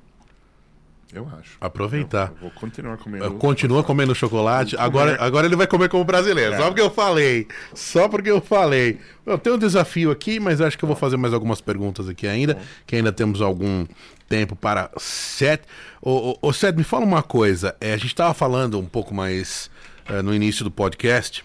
[1.14, 1.57] Eu acho.
[1.59, 2.32] Aproveitar.
[2.36, 3.32] Eu, vou continuar comendo.
[3.32, 4.76] Continua comendo chocolate.
[4.78, 6.53] Agora, agora ele vai comer como brasileiro.
[6.53, 6.57] É.
[6.57, 7.47] Só porque eu falei.
[7.74, 8.99] Só porque eu falei.
[9.26, 12.28] Eu tenho um desafio aqui, mas acho que eu vou fazer mais algumas perguntas aqui
[12.28, 12.55] ainda.
[12.55, 12.62] Bom.
[12.88, 13.86] Que ainda temos algum
[14.30, 15.64] tempo para sete.
[16.01, 17.76] Ô, ô, ô Seth, me fala uma coisa.
[17.82, 19.70] É, a gente estava falando um pouco mais
[20.07, 21.43] é, no início do podcast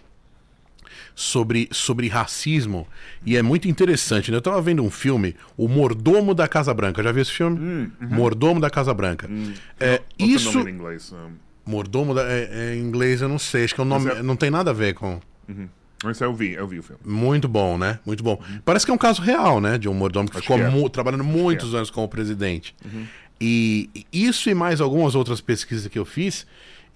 [1.18, 2.86] sobre, sobre racismo
[3.24, 4.30] e é muito interessante.
[4.30, 4.36] Né?
[4.36, 7.02] Eu estava vendo um filme, O Mordomo da Casa Branca.
[7.02, 7.58] Já viu esse filme?
[7.58, 8.08] Hum, uhum.
[8.08, 9.26] Mordomo da Casa Branca.
[9.28, 9.54] Hum.
[9.80, 10.58] É, Não, isso.
[10.58, 11.32] Nome em inglês, um...
[11.64, 14.22] Mordomo da, é, é, em inglês eu não sei, acho que é um nome, é...
[14.22, 15.18] não tem nada a ver com.
[15.48, 15.68] Uhum.
[16.04, 17.00] Mas eu vi, eu vi o filme.
[17.04, 17.98] Muito bom, né?
[18.04, 18.34] Muito bom.
[18.34, 18.60] Uhum.
[18.62, 19.78] Parece que é um caso real, né?
[19.78, 20.68] De um mordomo que acho ficou que é.
[20.68, 21.78] mu trabalhando muitos é.
[21.78, 22.76] anos como presidente.
[22.84, 23.06] Uhum.
[23.40, 26.46] E isso e mais algumas outras pesquisas que eu fiz,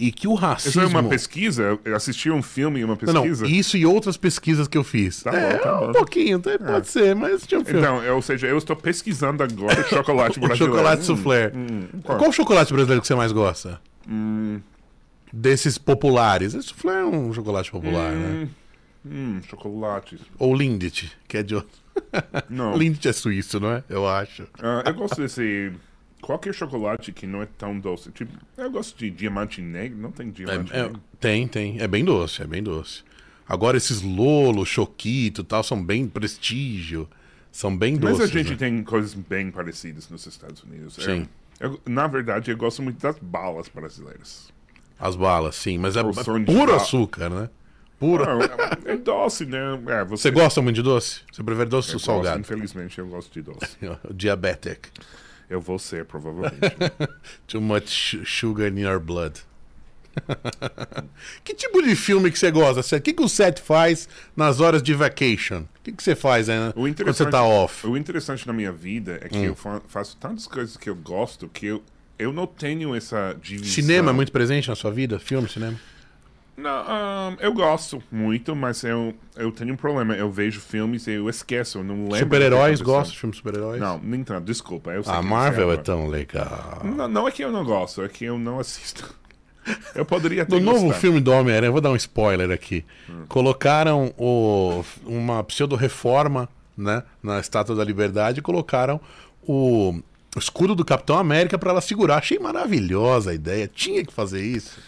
[0.01, 0.83] e que o racismo.
[0.83, 1.79] Isso é uma pesquisa?
[1.85, 3.21] Eu assisti um filme e uma pesquisa?
[3.21, 5.23] Não, não, isso e outras pesquisas que eu fiz.
[5.23, 5.89] Tá é, bom, tá bom.
[5.91, 7.81] Um pouquinho, pode ser, mas tinha um filme.
[7.81, 10.75] Então, ou seja, eu estou pesquisando agora chocolate brasileiro.
[10.75, 11.53] chocolate soufflé.
[11.55, 12.19] Hum, qual?
[12.19, 13.79] qual chocolate brasileiro que você mais gosta?
[14.09, 14.61] Hum.
[15.31, 16.55] Desses populares.
[16.55, 18.49] Esse soufflé é um chocolate popular, né?
[19.05, 20.19] Hum, chocolate.
[20.39, 21.79] Ou Lindt, que é de outro.
[22.49, 22.75] Não.
[22.77, 23.85] Lindt é suíço, não é?
[23.89, 24.45] Eu acho.
[24.45, 25.73] Uh, eu gosto desse.
[26.21, 28.11] Qualquer chocolate que não é tão doce.
[28.13, 29.99] Tipo, eu gosto de diamante negro.
[29.99, 30.99] Não tem diamante é, negro.
[30.99, 31.81] É, tem, tem.
[31.81, 33.03] É bem doce, é bem doce.
[33.49, 37.09] Agora esses Lolo, Choquito e tal são bem prestígio.
[37.51, 38.21] São bem Mas doces.
[38.23, 38.57] a gente né?
[38.57, 40.95] tem coisas bem parecidas nos Estados Unidos.
[40.95, 41.27] Sim.
[41.59, 44.53] Eu, na verdade, eu gosto muito das balas brasileiras.
[44.99, 47.51] As balas, sim, mas é, é puro açúcar, né?
[47.99, 48.25] Puro.
[48.25, 48.41] Não,
[48.87, 49.59] é doce, né?
[49.89, 51.21] É, Você gosta muito de doce?
[51.31, 52.41] Você prefere doce eu ou gosto, salgado?
[52.41, 53.77] infelizmente, eu gosto de doce.
[54.15, 54.89] Diabetic.
[55.51, 56.57] Eu vou ser, provavelmente.
[57.47, 59.41] Too much sugar in your blood.
[61.45, 62.97] que tipo de filme que você gosta?
[62.97, 65.61] O que, que o Seth faz nas horas de vacation?
[65.63, 67.87] O que, que você faz né, O quando você tá off?
[67.87, 69.45] O interessante na minha vida é que Hum.
[69.45, 71.83] eu fa- faço tantas coisas que eu gosto que eu,
[72.19, 73.73] eu não tenho essa divisão.
[73.73, 75.19] Cinema é muito presente na sua vida?
[75.19, 75.79] Filme, cinema?
[76.61, 80.15] Não, ahn, eu gosto muito, mas eu, eu tenho um problema.
[80.15, 82.19] Eu vejo filmes e eu esqueço, eu não lembro.
[82.19, 82.81] Super-heróis?
[82.81, 83.81] Gosta de filmes super-heróis?
[83.81, 84.93] Não, nem tanto, desculpa.
[85.07, 86.83] A Marvel é tão legal.
[86.85, 89.19] Não, não é que eu não gosto, é que eu não assisto.
[89.95, 91.01] Eu poderia ter No novo gostado.
[91.01, 92.83] filme do Homem-Aranha, vou dar um spoiler aqui.
[93.09, 93.25] Hum.
[93.29, 98.99] Colocaram o, uma pseudo-reforma né, na Estátua da Liberdade e colocaram
[99.47, 100.01] o
[100.37, 102.17] escudo do Capitão América para ela segurar.
[102.17, 103.69] Achei maravilhosa a ideia.
[103.73, 104.81] Tinha que fazer isso.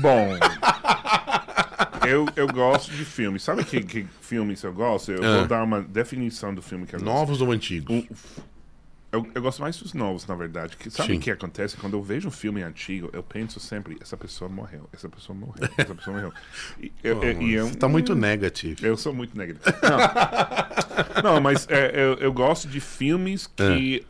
[0.00, 0.36] Bom.
[2.06, 3.42] eu, eu gosto de filmes.
[3.42, 5.12] Sabe que, que filmes eu gosto?
[5.12, 5.38] Eu Ah.
[5.38, 7.12] vou dar uma definição do filme que eu gosto.
[7.12, 7.94] Novos ou antigos?
[7.94, 8.06] Um-
[9.14, 10.74] eu, eu gosto mais dos novos, na verdade.
[10.74, 11.76] Que, sabe o que acontece?
[11.76, 15.68] Quando eu vejo um filme antigo, eu penso sempre: essa pessoa morreu, essa pessoa morreu,
[15.76, 16.32] essa pessoa morreu.
[16.80, 18.84] E, eu, e eu- Você tá muito negativo.
[18.84, 19.66] Eu sou muito negativo.
[21.22, 24.02] Não, Não, mas é, eu, eu gosto de filmes que.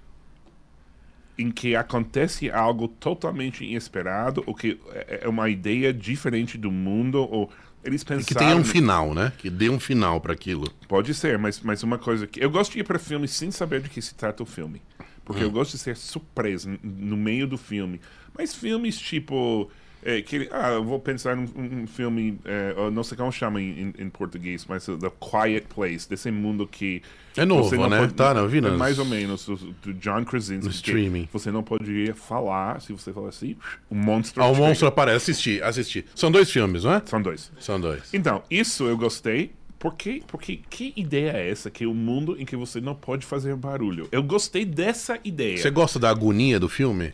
[1.43, 7.17] Em que acontece algo totalmente inesperado, ou que é é uma ideia diferente do mundo,
[7.19, 7.51] ou
[7.85, 8.25] eles pensaram.
[8.25, 9.33] Que tenha um final, né?
[9.39, 10.71] Que dê um final para aquilo.
[10.89, 12.43] Pode ser, mas, mas uma coisa que.
[12.43, 14.81] Eu gosto de ir para filmes sem saber de que se trata o filme.
[15.25, 18.01] Porque eu gosto de ser surpreso no meio do filme.
[18.37, 19.71] Mas filmes tipo.
[20.03, 22.39] É, que, ah, eu vou pensar num um, um filme.
[22.45, 27.03] é, não sei como chama em, em português, mas The Quiet Place, desse mundo que.
[27.37, 28.11] É novo, você não né?
[28.15, 30.65] Tá, não, vi é Mais ou menos, do, do John Krasinski.
[30.65, 31.29] No streaming.
[31.33, 33.57] Você não poderia falar, se você falar assim,
[33.89, 34.43] o monstro.
[34.43, 35.31] Ah, o monstro aparece.
[35.31, 36.05] Assisti, assisti.
[36.15, 37.03] São dois filmes, não é?
[37.07, 37.51] São dois.
[37.59, 38.13] São dois.
[38.13, 39.53] Então, isso eu gostei.
[39.79, 41.69] Porque, porque que ideia é essa?
[41.69, 44.07] Que é um mundo em que você não pode fazer barulho.
[44.13, 45.57] Eu gostei dessa ideia.
[45.59, 47.13] Você gosta da agonia do filme?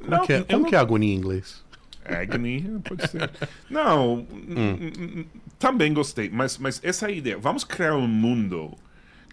[0.00, 1.62] Como, Não, que, é, como não- que é agonia em inglês?
[2.08, 3.30] Agony, pode ser.
[3.70, 5.24] Não, Hum.
[5.58, 6.28] também gostei.
[6.30, 8.74] Mas, mas essa ideia, vamos criar um mundo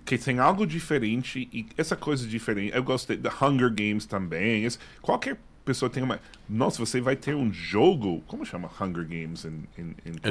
[0.05, 2.75] que tem algo diferente e essa coisa diferente.
[2.75, 4.63] Eu gostei da Hunger Games também.
[4.65, 6.19] esse- qualquer pessoa tem uma.
[6.47, 8.21] Nossa, você vai ter um jogo.
[8.27, 10.29] Como chama Hunger Games em, em, em É,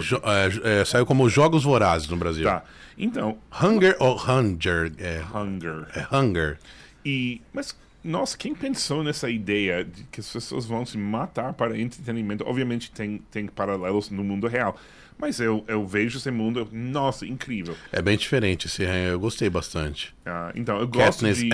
[0.76, 2.44] é, é, saiu como Jogos Vorazes no Brasil.
[2.44, 2.62] Tá.
[2.96, 4.92] Então, Hunger ou Hunger?
[4.98, 5.88] É, Hunger.
[5.92, 6.58] é Hunger.
[7.04, 11.78] E, mas, nossa, quem pensou nessa ideia de que as pessoas vão se matar para
[11.78, 12.44] entretenimento?
[12.46, 14.76] Obviamente tem, tem paralelos no mundo real.
[15.16, 17.76] Mas eu, eu vejo esse mundo, nossa, incrível.
[17.92, 20.12] É bem diferente esse eu gostei bastante.
[20.26, 21.48] Ah, então, eu gosto de,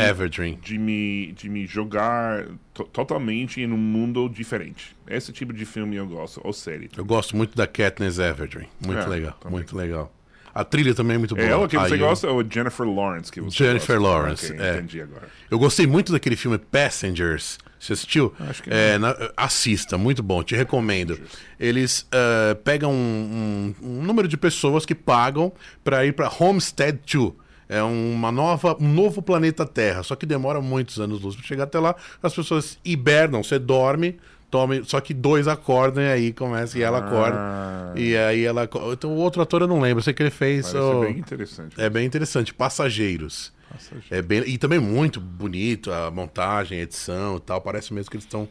[0.62, 4.96] de, me, de me jogar to- totalmente em um mundo diferente.
[5.06, 6.88] Esse tipo de filme eu gosto, ou série.
[6.96, 8.66] Eu gosto muito da Katniss Everdeen.
[8.84, 9.58] Muito É, legal, também.
[9.58, 10.10] muito legal.
[10.54, 11.46] A trilha também é muito boa.
[11.46, 14.12] É ela que você Aí eu- gosta ou Jennifer Lawrence que você Jennifer gosta?
[14.14, 14.74] Lawrence, Ok, é.
[14.76, 15.28] entendi agora.
[15.50, 17.58] Eu gostei muito daquele filme Passengers.
[17.78, 18.34] Você assistiu?
[18.40, 21.18] Acho que É, na- assista, muito bom, te recomendo.
[21.58, 26.98] Eles eh, pegam um, um- um número de pessoas que pagam para ir para Homestead
[27.06, 27.32] 2.
[27.68, 31.64] É uma nova, um novo planeta Terra, só que demora muitos anos luz para chegar
[31.64, 31.94] até lá.
[32.20, 34.18] As pessoas hibernam, você dorme,
[34.50, 37.36] tome, só que dois acordam e aí começa e ela acorda.
[37.38, 37.92] Ah.
[37.96, 38.68] E aí ela.
[38.92, 40.66] Então o outro ator eu não lembro, eu sei que ele fez.
[40.72, 41.80] Parece o- bem interessante.
[41.80, 43.52] É bem interessante, Passageiros.
[43.70, 44.10] Passageiros.
[44.10, 47.60] É bem, e também muito bonito a montagem, a edição e tal.
[47.60, 48.48] Parece mesmo que eles estão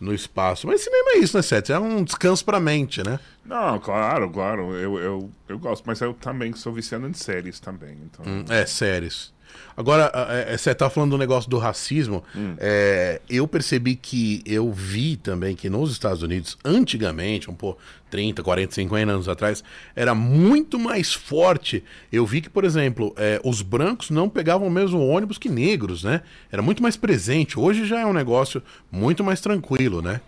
[0.00, 0.66] no espaço.
[0.66, 1.70] Mas cinema é isso, né, Seth?
[1.70, 3.18] É um descanso pra mente, né?
[3.44, 4.74] Não, claro, claro.
[4.74, 7.96] Eu, eu, eu gosto, mas eu também sou viciado em séries também.
[8.04, 9.32] Então, Hum, É, séries.
[9.76, 12.24] Agora, é, é, você tá falando do negócio do racismo.
[12.58, 17.76] é, eu percebi que eu vi também que nos Estados Unidos, antigamente, um pô,
[18.10, 19.62] 30, 40, 50 anos atrás,
[19.94, 21.84] era muito mais forte.
[22.10, 26.02] Eu vi que, por exemplo, é, os brancos não pegavam o mesmo ônibus que negros,
[26.04, 26.22] né?
[26.50, 27.58] Era muito mais presente.
[27.58, 30.20] Hoje já é um negócio muito mais tranquilo, né?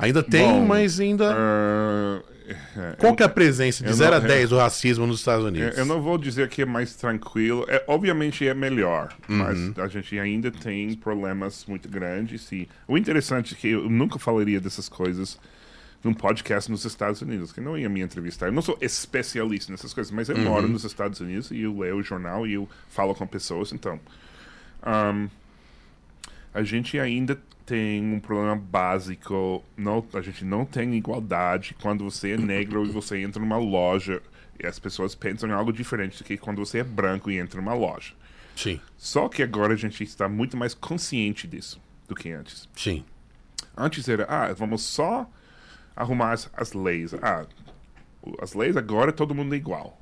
[0.00, 1.30] Ainda tem, Bom, mas ainda.
[1.36, 2.22] ah,
[2.98, 5.44] Qual que é a presença de eu 0 a não- 10 do racismo nos Estados
[5.44, 5.76] Unidos?
[5.78, 7.64] Eu não vou dizer que é mais tranquilo.
[7.68, 12.50] É, obviamente é melhor, mas a gente ainda tem problemas muito grandes.
[12.52, 15.38] E o interessante é que eu nunca falaria dessas coisas
[16.02, 18.46] num podcast nos Estados Unidos, que não ia me entrevistar.
[18.46, 21.96] Eu não sou especialista nessas coisas, mas eu moro nos Estados Unidos e eu leio
[21.96, 23.70] o jornal e eu falo com pessoas.
[23.72, 24.00] Então,
[24.82, 25.28] ahn,
[26.52, 29.64] a gente ainda tem um problema básico.
[29.76, 34.20] Não, a gente não tem igualdade quando você é negro e você entra numa loja
[34.58, 37.60] e as pessoas pensam em algo diferente do que quando você é branco e entra
[37.60, 38.12] numa loja.
[38.56, 42.68] Sim, Só que agora a gente está muito mais consciente disso do que antes.
[42.76, 43.04] sim.
[43.76, 45.30] Antes era, ah, vamos só
[45.96, 47.14] arrumar as, as leis.
[47.14, 47.46] Ah,
[48.42, 49.98] as leis agora todo mundo é igual.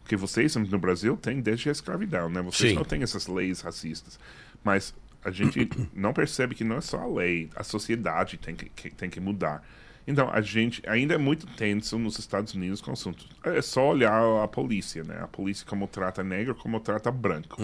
[0.00, 2.40] Porque vocês no Brasil têm desde a escravidão, né?
[2.40, 2.76] Vocês Sim.
[2.76, 4.18] não têm essas leis racistas.
[4.64, 4.94] Mas
[5.26, 8.90] a gente não percebe que não é só a lei, a sociedade tem que, que-
[8.90, 9.62] tem que mudar.
[10.08, 13.26] Então, a gente ainda é muito tenso nos Estados Unidos com o assunto.
[13.42, 15.18] É só olhar a polícia, né?
[15.20, 17.60] A polícia como trata negro, como trata branco.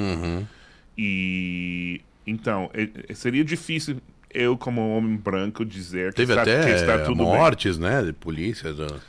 [0.99, 3.97] E então, é- é- seria difícil
[4.31, 7.27] eu, como homem branco, dizer que, Teve está, até que está tudo bem.
[7.27, 9.01] mortes, né, de polícia, do-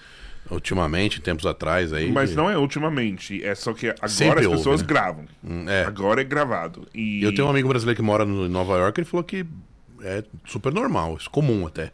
[0.49, 2.11] ultimamente, tempos atrás aí.
[2.11, 4.87] Mas de- não é ultimamente, é só que agora Sempre as houve, pessoas né?
[4.87, 5.25] gravam.
[5.67, 5.83] é.
[5.85, 6.87] Agora é gravado.
[6.93, 9.45] E Eu tenho um amigo brasileiro que mora no- em Nova York, ele falou que
[10.01, 11.91] é super normal, isso comum até.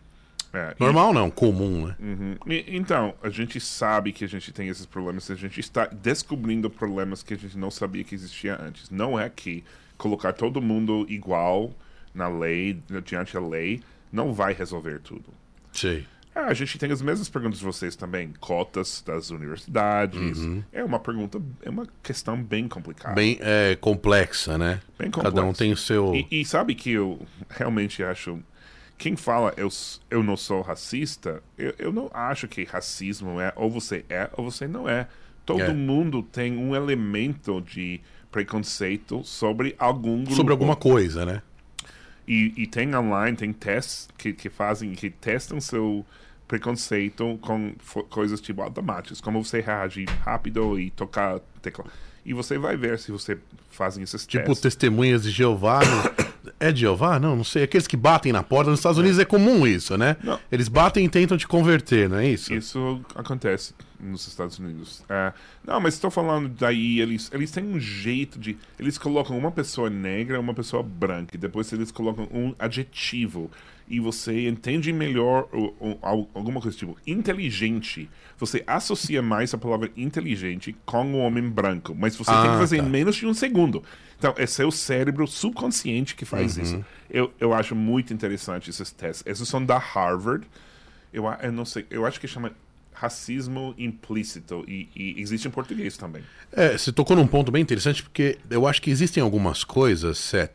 [0.52, 1.96] é, e- Normal não, comum, né?
[2.00, 2.36] Uhum.
[2.48, 6.72] E- então, a gente sabe que a gente tem esses problemas, a gente está descobrindo
[6.72, 8.90] problemas que a gente não sabia que existia antes.
[8.90, 9.64] Não é que
[9.96, 11.72] colocar todo mundo igual
[12.16, 13.80] na lei, diante da lei,
[14.12, 15.26] não vai resolver tudo.
[15.72, 16.08] Sei.
[16.36, 18.32] Ah, a gente tem as mesmas perguntas de vocês também.
[18.40, 20.40] Cotas das universidades.
[20.72, 23.16] É uma pergunta, é uma questão bem complicada.
[23.16, 24.80] Bem é, complexa, né?
[24.98, 25.58] Bem Cada um complexa.
[25.58, 26.14] tem o seu.
[26.16, 27.20] E, e sabe que eu
[27.50, 28.40] realmente acho.
[28.98, 29.70] Quem fala eu,
[30.10, 34.50] eu não sou racista, eu, eu não acho que racismo é ou você é ou
[34.52, 35.08] você não é.
[35.46, 35.74] Todo É.
[35.74, 38.00] mundo tem um elemento de
[38.30, 40.36] preconceito sobre algum grupo.
[40.36, 41.42] Sobre alguma coisa, né?
[42.30, 46.06] E, e tem online, tem testes que, que fazem, que testam seu
[46.48, 47.74] preconceito com
[48.10, 51.86] coisas tipo automáticas, como você reage rápido e tocar tecla.
[52.26, 53.38] E você vai ver se você
[53.72, 54.62] fazem esses Tipo testes.
[54.62, 55.80] testemunhas de Jeová.
[55.84, 57.20] no- É de Jeová?
[57.20, 57.64] Não, não sei.
[57.64, 58.70] Aqueles que batem na porta.
[58.72, 60.18] Nos Estados Unidos é comum isso, né?
[60.24, 60.40] Não.
[60.52, 62.54] Eles batem e tentam te converter, não é isso?
[62.54, 65.04] Isso acontece nos Estados Unidos.
[65.10, 65.34] É,
[65.66, 68.58] não, mas estou falando daí, eles, eles têm um jeito de.
[68.80, 73.52] Eles colocam uma pessoa negra e uma pessoa branca, e depois eles colocam um adjetivo.
[73.92, 78.10] E você entende melhor o- o- al- alguma coisa tipo inteligente.
[78.38, 82.58] Você associa mais a palavra inteligente com o homem branco, mas você tem que Ah,
[82.60, 82.84] fazer tá.
[82.84, 83.84] em menos de um segundo.
[84.18, 86.64] Então, é seu cérebro subconsciente que faz Uhum.
[86.64, 86.86] isso.
[87.10, 89.24] Eu, eu acho muito interessante esses testes.
[89.26, 90.46] Esses são da Harvard.
[91.12, 92.52] Eu, eu não sei, eu acho que chama
[93.00, 96.22] racismo implícito e, e existe em português também.
[96.52, 100.52] É, você tocou num ponto bem interessante, porque eu acho que existem algumas coisas, Seth,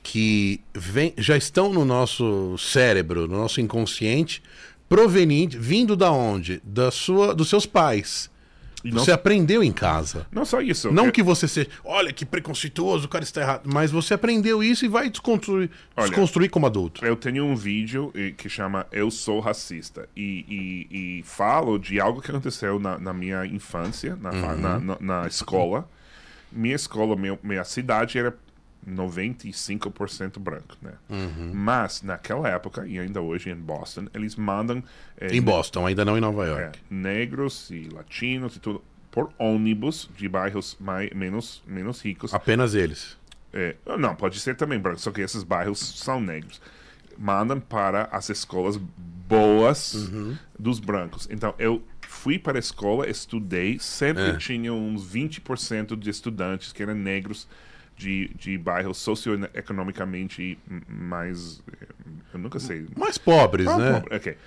[0.00, 4.40] que vem, já estão no nosso cérebro, no nosso inconsciente,
[4.88, 6.62] proveniente, vindo da onde?
[6.62, 8.30] Da sua, dos seus pais.
[8.84, 10.26] E não, Você aprendeu em casa.
[10.30, 10.92] não só isso.
[10.92, 14.84] Não que você seja, olha que preconceituoso, o cara está errado, mas você aprendeu isso
[14.84, 17.04] e vai desconstruir, Olha, desconstruir como adulto.
[17.04, 22.20] Eu tenho um vídeo que chama Eu Sou Racista e, e- e falo de algo
[22.22, 25.88] que aconteceu na, na minha infância, na, fa- na, na- na escola.
[26.52, 28.34] Minha escola, meu- minha cidade era
[28.86, 30.92] 95% branco, né?
[31.52, 34.82] Mas naquela época, e ainda hoje em Boston, eles mandam
[35.20, 36.78] eh, Em Boston, ainda não em Nova é, York.
[36.90, 42.32] negros e latinos e tudo por ônibus de bairros mais, menos, menos ricos.
[42.34, 43.16] Apenas eles.
[43.52, 46.60] É, não, pode ser também branco, só que esses bairros são negros.
[47.16, 50.10] Mandam para as escolas boas
[50.58, 51.26] dos brancos.
[51.30, 54.36] Então, eu fui para a escola, estudei, sempre É.
[54.36, 57.48] tinha uns 20% de estudantes que eram negros
[57.98, 61.62] de, de bairros socioeconomicamente mais.
[62.32, 62.86] Eu nunca sei.
[62.96, 63.92] Mais pobres, Ah, né?
[64.00, 64.38] pobre, ok.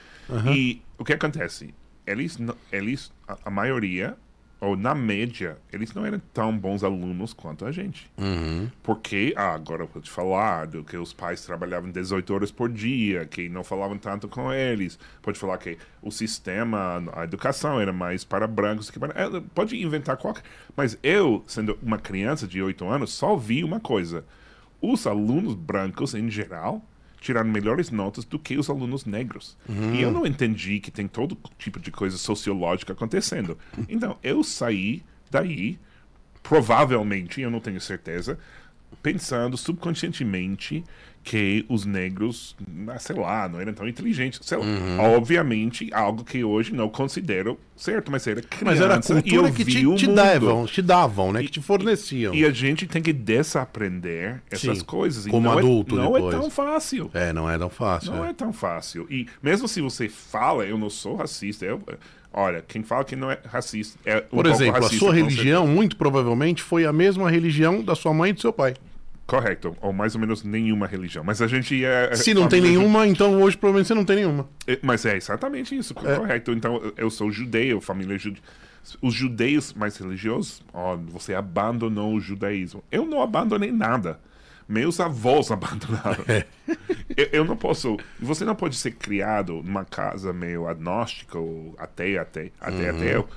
[0.54, 1.74] E o que acontece?
[2.08, 2.38] Eles,
[2.72, 4.18] eles a, a maioria,
[4.62, 8.09] ou na média, eles não eram tão bons alunos quanto a gente.
[8.16, 8.70] Uhum.
[8.84, 12.70] Porque, ah, agora eu vou te falar do que os pais trabalhavam 18 horas por
[12.70, 14.99] dia, que não falavam tanto com eles.
[15.20, 19.20] Pode falar que o sistema, a educação era mais para brancos que para.
[19.20, 20.43] é, Pode inventar qualquer.
[20.78, 24.24] Mas eu, sendo uma criança de 8 anos, só vi uma coisa.
[24.80, 26.86] Os alunos brancos, em geral,
[27.22, 29.55] tiraram melhores notas do que os alunos negros.
[29.93, 33.57] E eu não entendi que tem todo tipo de coisa sociológica acontecendo.
[33.88, 35.80] Então, eu saí daí
[36.43, 38.38] provavelmente, eu não tenho certeza,
[39.01, 40.83] pensando subconscientemente
[41.23, 42.55] que os negros,
[42.87, 44.39] ah, sei lá, não eram tão inteligentes.
[44.41, 44.65] Sei lá.
[44.99, 49.51] Obviamente, algo que hoje não considero certo, mas era criança Mas era a e cultura
[49.51, 51.43] que vi te, te davam, te davam, né?
[51.43, 52.33] Que te forneciam.
[52.33, 55.27] E a gente tem que desaprender essas Sim, coisas.
[55.27, 56.35] E como não adulto é, não depois.
[56.35, 57.11] é tão fácil.
[57.13, 58.11] É, não é tão fácil.
[58.13, 58.29] Não é.
[58.29, 59.07] é tão fácil.
[59.09, 61.81] E mesmo se você fala, eu não sou racista, eu,
[62.34, 65.67] olha, quem fala que não é racista é Por exemplo, a racista, sua com religião,
[65.67, 68.75] muito provavelmente, foi a mesma religião da sua mãe e do seu pai.
[69.25, 71.23] Correto, ou mais ou menos nenhuma religião.
[71.23, 72.13] Mas a gente é.
[72.15, 74.49] Se não tem nenhuma, então hoje provavelmente você não tem nenhuma.
[74.67, 76.51] É, Mas é exatamente isso, correto.
[76.51, 78.41] Então eu sou judeu, família judeu.
[79.01, 82.84] Os judeus mais religiosos, ó, você abandonou o judaísmo.
[82.91, 84.19] Eu não abandonei nada.
[84.72, 86.24] Meus avós abandonaram.
[87.17, 87.97] eu, eu não posso.
[88.22, 93.28] Você não pode ser criado numa casa meio agnóstica ou ateia, até, até ateu.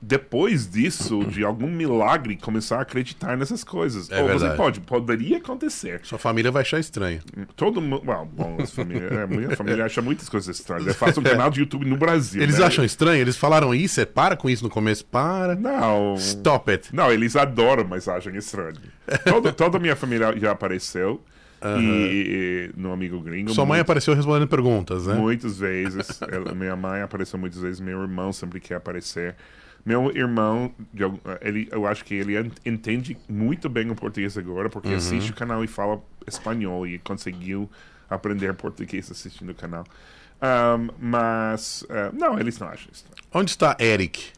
[0.00, 4.10] Depois disso, de algum milagre, começar a acreditar nessas coisas.
[4.10, 4.56] É ou você verdade.
[4.56, 6.00] pode, poderia acontecer.
[6.04, 7.20] Sua família vai achar estranho.
[7.56, 8.02] Todo mundo.
[8.06, 10.86] Well, bom, as famílias, é, minha família acha muitas coisas estranhas.
[10.88, 12.42] Eu faço um canal de YouTube no Brasil.
[12.42, 12.66] Eles né?
[12.66, 13.20] acham estranho?
[13.22, 14.00] Eles falaram isso?
[14.00, 15.04] É para com isso no começo?
[15.06, 15.54] Para.
[15.56, 16.14] Não.
[16.16, 16.94] Stop it.
[16.94, 18.76] Não, eles adoram, mas acham estranho.
[19.24, 21.22] Todo, toda a minha família já apareceu.
[21.80, 23.52] E, e no Amigo Gringo.
[23.54, 25.14] Sua mãe muito- apareceu respondendo perguntas, né?
[25.14, 26.20] Muitas vezes.
[26.30, 27.80] Ela- minha mãe apareceu muitas vezes.
[27.80, 29.34] Meu irmão sempre quer aparecer.
[29.86, 30.74] Meu irmão,
[31.40, 34.96] ele, eu acho que ele en- entende muito bem o português agora, porque Uhum.
[34.96, 37.70] assiste o canal e fala espanhol e conseguiu
[38.10, 39.84] aprender português assistindo o canal.
[40.42, 43.04] Ahm, mas, ah, não, eles não acham isso.
[43.32, 44.32] Onde está Eric?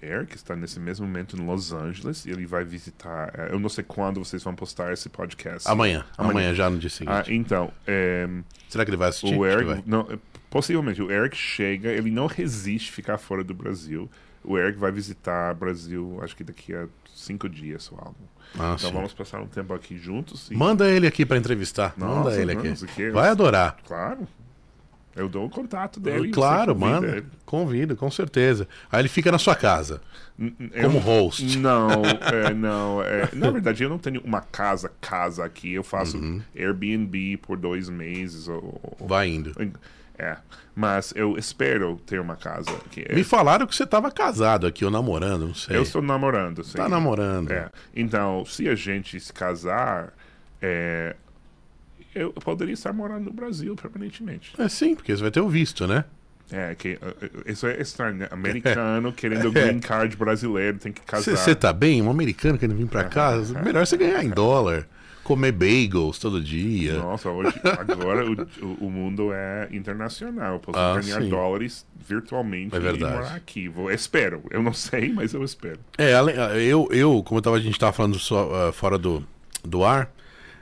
[0.00, 3.32] Eric está nesse mesmo momento em Los Angeles e ele vai visitar.
[3.36, 5.66] eh, eu não sei quando vocês vão postar esse podcast.
[5.68, 6.04] Amanhã.
[6.18, 7.12] Amanhã, já no dia seguinte.
[7.12, 8.28] Ah, então, eh,
[8.68, 9.34] Será que ele vai assistir?
[9.34, 9.82] o Eric, vai.
[9.86, 10.06] não,
[10.50, 14.10] possivelmente, o Eric chega, ele não resiste ficar fora do Brasil.
[14.44, 18.16] O Eric vai visitar o Brasil, acho que daqui a cinco dias ou algo.
[18.58, 18.94] Ah, então sim.
[18.94, 20.50] vamos passar um tempo aqui juntos.
[20.50, 21.94] E, Manda ele aqui pra entrevistar.
[21.96, 22.68] Nossa, Manda ele aqui.
[22.84, 23.10] aqui.
[23.10, 23.76] Vai adorar.
[23.86, 24.28] Claro.
[25.16, 26.30] Eu dou o contato dele.
[26.30, 27.06] claro, convida manda.
[27.18, 27.26] ele.
[27.46, 28.66] Convido, com certeza.
[28.90, 30.00] Aí ele fica na sua casa.
[30.72, 31.56] Eu- Como host.
[31.58, 33.00] Não, é, não.
[33.00, 35.72] É, na verdade, eu não tenho uma casa, casa aqui.
[35.72, 36.42] Eu faço Uhum.
[36.54, 38.48] Airbnb por dois meses.
[38.48, 39.52] Ou, ou- Vai indo.
[40.18, 40.36] É,
[40.74, 43.04] mas eu espero ter uma casa aqui.
[43.08, 45.76] É, Me falaram que você estava casado aqui, ou namorando, não sei.
[45.76, 46.62] eu estou namorando.
[46.62, 46.76] Sim.
[46.76, 47.50] Tá namorando.
[47.50, 47.68] É.
[47.94, 50.12] Então, se a gente se casar,
[50.62, 51.16] é,
[52.14, 54.54] eu poderia estar morando no Brasil permanentemente.
[54.58, 56.04] É sim, porque você vai ter o visto, né?
[56.52, 58.28] É, que, uh, uh, isso é estranho, né?
[58.30, 61.36] Americano querendo green card brasileiro, tem que casar.
[61.36, 62.02] Você tá bem?
[62.02, 63.32] Um americano querendo vir pra cá?
[63.64, 64.86] Melhor você ganhar em dólar.
[65.24, 66.98] Comer bagels todo dia.
[66.98, 70.54] Nossa, hoje, agora o, o, mundo é internacional.
[70.54, 71.28] Eu posso Ah, ganhar sim.
[71.30, 73.14] dólares virtualmente É e verdade.
[73.16, 73.66] morar aqui.
[73.68, 74.42] Vou, espero.
[74.50, 75.78] Eu não sei, mas eu espero.
[75.96, 79.26] É, além- eu, eu como eu tava, a gente tava falando só, ah, fora do,
[79.64, 80.12] do ar,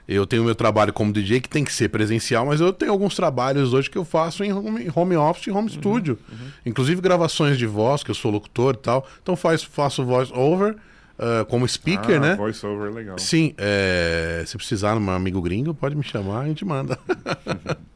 [0.07, 3.15] eu tenho meu trabalho como DJ que tem que ser presencial, mas eu tenho alguns
[3.15, 6.17] trabalhos hoje que eu faço em home, home office e home studio.
[6.65, 9.07] Inclusive gravações de voz, que eu sou locutor e tal.
[9.21, 10.75] Então faz, faço voice over
[11.17, 12.35] ah, como speaker, ah, né?
[12.35, 13.17] Voice over é legal.
[13.17, 16.97] Sim, é, se precisar de um amigo gringo, pode me chamar, a gente manda.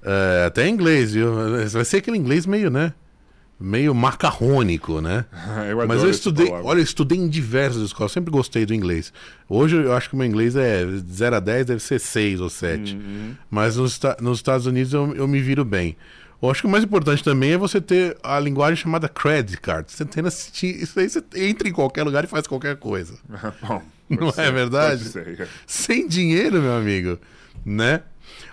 [0.00, 1.34] É, até em inglês, viu?
[1.68, 2.94] Vai ser aquele inglês meio, né?
[3.60, 5.24] Meio macarrônico, né?
[5.68, 9.12] eu Mas eu estudei, olha, eu estudei em diversas escolas, sempre gostei do inglês.
[9.48, 12.48] Hoje eu acho que o meu inglês é 0 a 10, deve ser 6 ou
[12.48, 12.94] 7.
[12.94, 13.34] Uhum.
[13.50, 15.96] Mas nos, nos Estados Unidos eu, eu me viro bem.
[16.40, 19.90] Eu acho que o mais importante também é você ter a linguagem chamada credit card.
[19.90, 23.18] Você tem isso aí, você entra em qualquer lugar e faz qualquer coisa.
[23.60, 25.18] Bom, Não é ser, verdade?
[25.18, 25.48] é.
[25.66, 27.18] Sem dinheiro, meu amigo,
[27.64, 28.02] né?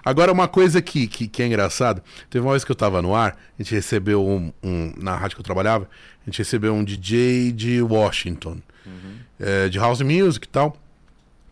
[0.04, 3.14] Agora, uma coisa que, que, que é engraçado, teve uma vez que eu tava no
[3.14, 5.88] ar, a gente recebeu um, um- na rádio que eu trabalhava,
[6.26, 8.58] a gente recebeu um DJ de Washington,
[9.40, 10.76] eh, de house music e tal,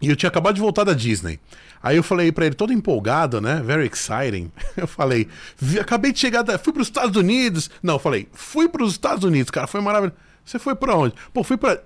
[0.01, 1.39] e eu tinha acabado de voltar da Disney.
[1.84, 3.61] Aí eu falei pra ele, todo empolgado, né?
[3.63, 4.49] Very exciting.
[4.77, 5.27] Eu falei,
[5.57, 6.57] "Vi- acabei de chegar, da...
[6.57, 7.69] fui pros Estados Unidos.
[7.84, 10.17] Não, eu falei, fui pros Estados Unidos, cara, foi maravilhoso.
[10.45, 11.13] Você foi pra onde?
[11.34, 11.79] Pô, fui pra,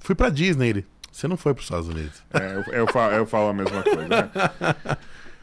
[0.00, 0.68] fui pra Disney.
[0.68, 2.22] Ele, você não foi pros Estados Unidos.
[2.32, 4.06] É, eu, eu falo, eu falo a mesma coisa.
[4.08, 4.30] né?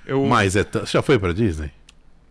[0.08, 0.86] Eu Mas é tão...
[0.86, 1.70] Você já foi pra Disney?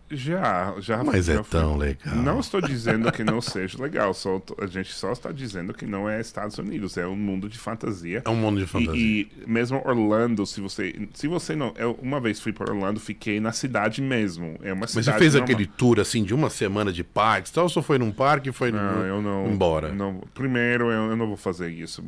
[0.09, 1.03] Já, já.
[1.03, 1.59] Mas já é fui.
[1.59, 2.15] tão legal.
[2.15, 6.09] Não estou dizendo que não seja legal, só, a gente só está dizendo que não
[6.09, 8.21] é Estados Unidos, é um mundo de fantasia.
[8.25, 8.95] É um mundo de fantasia.
[8.95, 12.99] E, e mesmo Orlando, se você, se você não, eu uma vez fui para Orlando,
[12.99, 14.57] fiquei na cidade mesmo.
[14.63, 15.43] É uma Mas cidade você fez normal.
[15.53, 18.53] aquele tour assim de uma semana de parques, tal, ou só foi num parque e
[18.53, 19.47] foi Não, no- eu não.
[19.51, 19.91] embora?
[19.93, 22.01] Não, primeiro, eu, eu não vou fazer isso.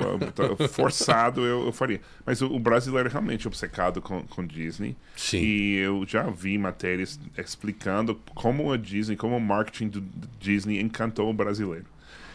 [0.72, 2.00] Forçado eu, eu faria.
[2.26, 4.96] Mas o, o brasileiro é realmente obcecado com, com Disney.
[5.16, 5.40] Sim.
[5.42, 7.89] E eu já vi matérias explicando
[8.36, 10.04] como a Disney, como o marketing do
[10.40, 11.86] Disney encantou o brasileiro.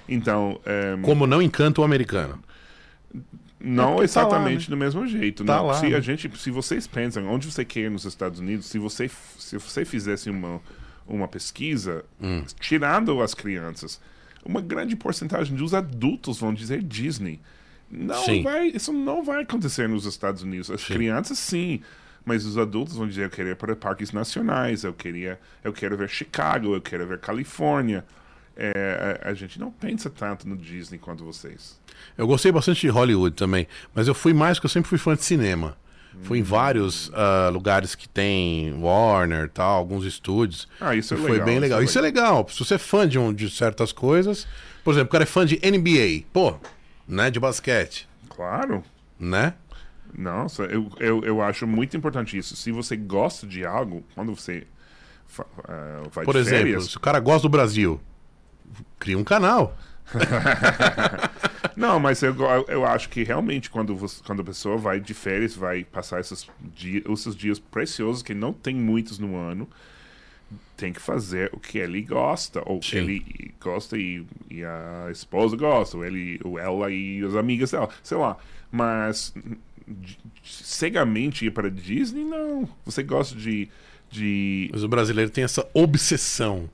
[0.08, 2.38] Então, é, Como não encanta o americano.
[3.60, 5.44] não porque tá lá, exatamente do mesmo jeito.
[5.44, 5.66] Tá não.
[5.66, 5.96] lá, se né?
[5.96, 9.56] a gente, se vocês pensam onde você quer ir nos Estados Unidos, se você se
[9.56, 10.60] você fizesse uma
[11.06, 12.42] uma pesquisa, Hum.
[12.60, 14.00] tirando as crianças,
[14.44, 17.40] uma grande porcentagem dos adultos vão dizer Disney.
[17.90, 18.42] Não Sim.
[18.42, 20.70] vai, isso não vai acontecer nos Estados Unidos.
[20.70, 20.94] As Sim.
[20.94, 21.80] crianças sim,
[22.24, 25.96] mas os adultos vão dizer eu queria ir para parques nacionais, eu queria, eu quero
[25.96, 28.04] ver Chicago, eu quero ver Califórnia.
[28.56, 31.78] É, a, a gente não pensa tanto no Disney quanto vocês.
[32.16, 35.14] Eu gostei bastante de Hollywood também, mas eu fui mais porque eu sempre fui fã
[35.16, 35.76] de cinema.
[36.22, 40.68] Fui em vários ah, lugares que tem Warner tal, alguns estúdios.
[40.80, 41.80] Ah, isso é E foi legal, bem isso legal.
[41.80, 42.48] é Isso é legal.
[42.48, 44.46] Se você é fã de, um, de certas coisas,
[44.84, 46.54] por exemplo, o cara é fã de NBA, pô,
[47.08, 48.84] né, de basquete, Claro.
[49.18, 49.54] né?
[50.16, 52.54] Nossa, eu, eu, eu acho muito importante isso.
[52.56, 54.66] Se você gosta de algo, quando você
[55.64, 56.84] ah, vai Por de exemplo, férias...
[56.90, 58.00] se o cara gosta do Brasil,
[58.98, 59.76] cria um canal.
[61.76, 62.36] Não, mas eu,
[62.68, 66.48] eu acho que realmente quando, você, quando a pessoa vai de férias, vai passar esses,
[66.74, 69.68] dia, esses dias preciosos, que não tem muitos no ano,
[70.76, 72.98] tem que fazer o que ele gosta, ou que Sim.
[72.98, 77.88] ele gosta e, e a esposa gosta, ou, ele, ou ela e as amigas dela,
[78.04, 78.36] sei lá.
[78.70, 79.34] Mas
[80.42, 82.68] cegamente ir para Disney, não.
[82.84, 83.68] Você gosta de.
[84.10, 86.68] de Mas o brasileiro tem essa obsessão.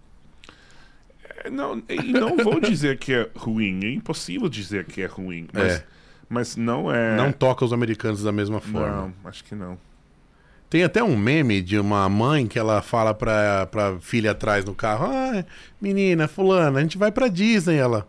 [1.44, 5.48] É, Não, e não vou dizer que é ruim, é impossível dizer que é ruim,
[5.52, 5.84] mas, É.
[6.28, 7.16] mas não é.
[7.16, 9.12] Não toca os americanos da mesma forma.
[9.22, 9.78] Não, acho que não.
[10.68, 14.72] Tem até um meme de uma mãe que ela fala pra, pra filha atrás no
[14.74, 15.44] carro: Ah,
[15.80, 17.76] menina, fulana, a gente vai pra Disney.
[17.76, 18.06] Ela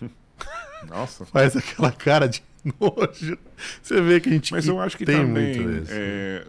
[0.88, 1.24] Nossa.
[1.26, 2.42] faz aquela cara de
[2.80, 3.38] nojo.
[3.82, 5.92] Você vê que a gente Mas eu acho que tem também muito isso.
[5.94, 6.46] é,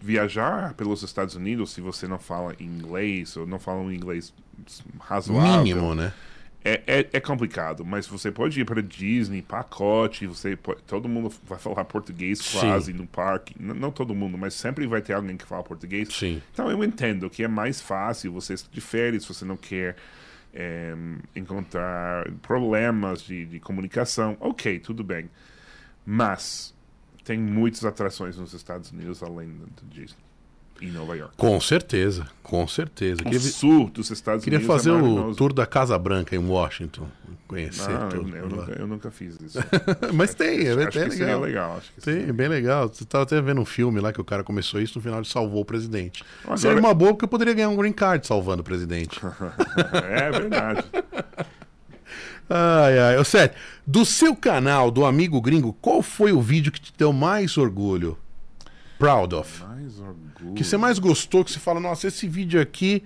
[0.00, 4.32] viajar pelos Estados Unidos, se você não fala inglês ou não fala um inglês
[5.00, 6.12] razoável, Mínimo, né?
[6.64, 7.84] é, é, é complicado.
[7.84, 12.58] Mas você pode ir para Disney, pacote, você pode- todo mundo vai falar português Sim.
[12.60, 13.54] quase no parque.
[13.60, 16.08] N- não todo mundo, mas sempre vai ter alguém que fala português.
[16.12, 16.42] Sim.
[16.52, 19.96] Então eu entendo que é mais fácil você estar de férias, você não quer
[20.52, 20.94] é,
[21.34, 24.36] encontrar problemas de, de comunicação.
[24.40, 25.30] Ok, tudo bem.
[26.04, 26.74] Mas
[27.24, 30.31] tem muitas atrações nos Estados Unidos além do Disney
[30.82, 31.34] e Nova York.
[31.36, 33.20] Com certeza, com certeza.
[33.20, 36.34] O Queria, vi- sul dos Estados queria Unidos fazer é o tour da Casa Branca
[36.34, 37.06] em Washington.
[37.48, 38.36] Conhecer Não, eu, tudo.
[38.36, 38.56] eu lá.
[38.56, 39.58] nunca, eu nunca fiz isso.
[40.14, 41.40] Mas tem, é, acho é que legal.
[41.40, 41.76] legal.
[41.76, 42.32] Acho que Tem, seria.
[42.32, 42.88] bem legal.
[42.88, 45.28] Você tava até vendo um filme lá que o cara começou isso, no final ele
[45.28, 46.24] salvou o presidente.
[46.44, 49.20] Agora- Seria uma boa porque eu poderia ganhar um green card salvando o presidente.
[50.02, 50.84] É verdade.
[52.48, 53.18] ai, ai.
[53.18, 53.54] Ô, Sérgio,
[53.86, 58.16] do seu canal, do Amigo Gringo, qual foi o vídeo que te deu mais orgulho?
[58.98, 59.62] Proud of.
[59.64, 60.31] Mais orgulho.
[60.54, 63.02] Que você mais gostou, que você fala, nossa, esse vídeo aqui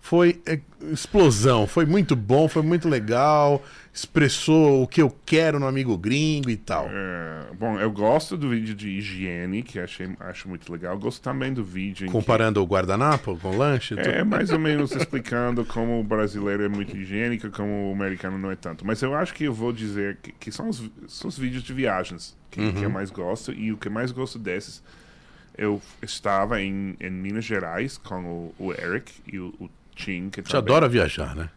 [0.00, 0.60] foi é,
[0.92, 1.66] explosão.
[1.66, 3.64] Foi muito bom, foi muito legal.
[3.90, 6.88] Expressou o que eu quero no amigo gringo e tal.
[6.90, 10.98] É, bom, eu gosto do vídeo de higiene, que achei, acho muito legal.
[10.98, 12.04] Gosto também do vídeo.
[12.04, 13.94] em que- Comparando o guardanapo com o lanche.
[13.98, 18.50] É mais ou menos explicando como o brasileiro é muito higiênico, como o americano não
[18.50, 18.84] é tanto.
[18.84, 21.72] Mas eu acho que eu vou dizer que, que são, os, são os vídeos de
[21.72, 23.52] viagens que, que eu mais gosto.
[23.52, 24.82] E o que mais gosto desses,
[25.56, 30.42] eu estava em, em Minas Gerais com o, o Eric e o, o Tim, que
[30.42, 31.48] Você adora viajar, né?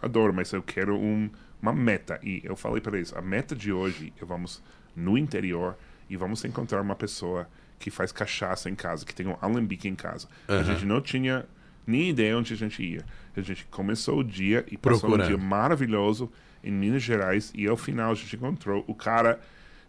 [0.00, 1.28] adoro, mas eu quero um,
[1.60, 2.20] uma meta.
[2.22, 4.62] E eu falei para eles, a meta de hoje é vamos
[4.94, 5.76] no interior
[6.08, 9.94] e vamos encontrar uma pessoa que faz cachaça em casa, que tem um alambique em
[9.94, 10.28] casa.
[10.46, 10.64] A Aham.
[10.64, 11.44] gente não tinha
[11.86, 13.04] nem ideia onde a gente ia.
[13.36, 15.26] A gente começou o dia e passou um Procurando.
[15.28, 16.30] dia maravilhoso
[16.62, 19.40] em Minas Gerais e ao final a gente encontrou o cara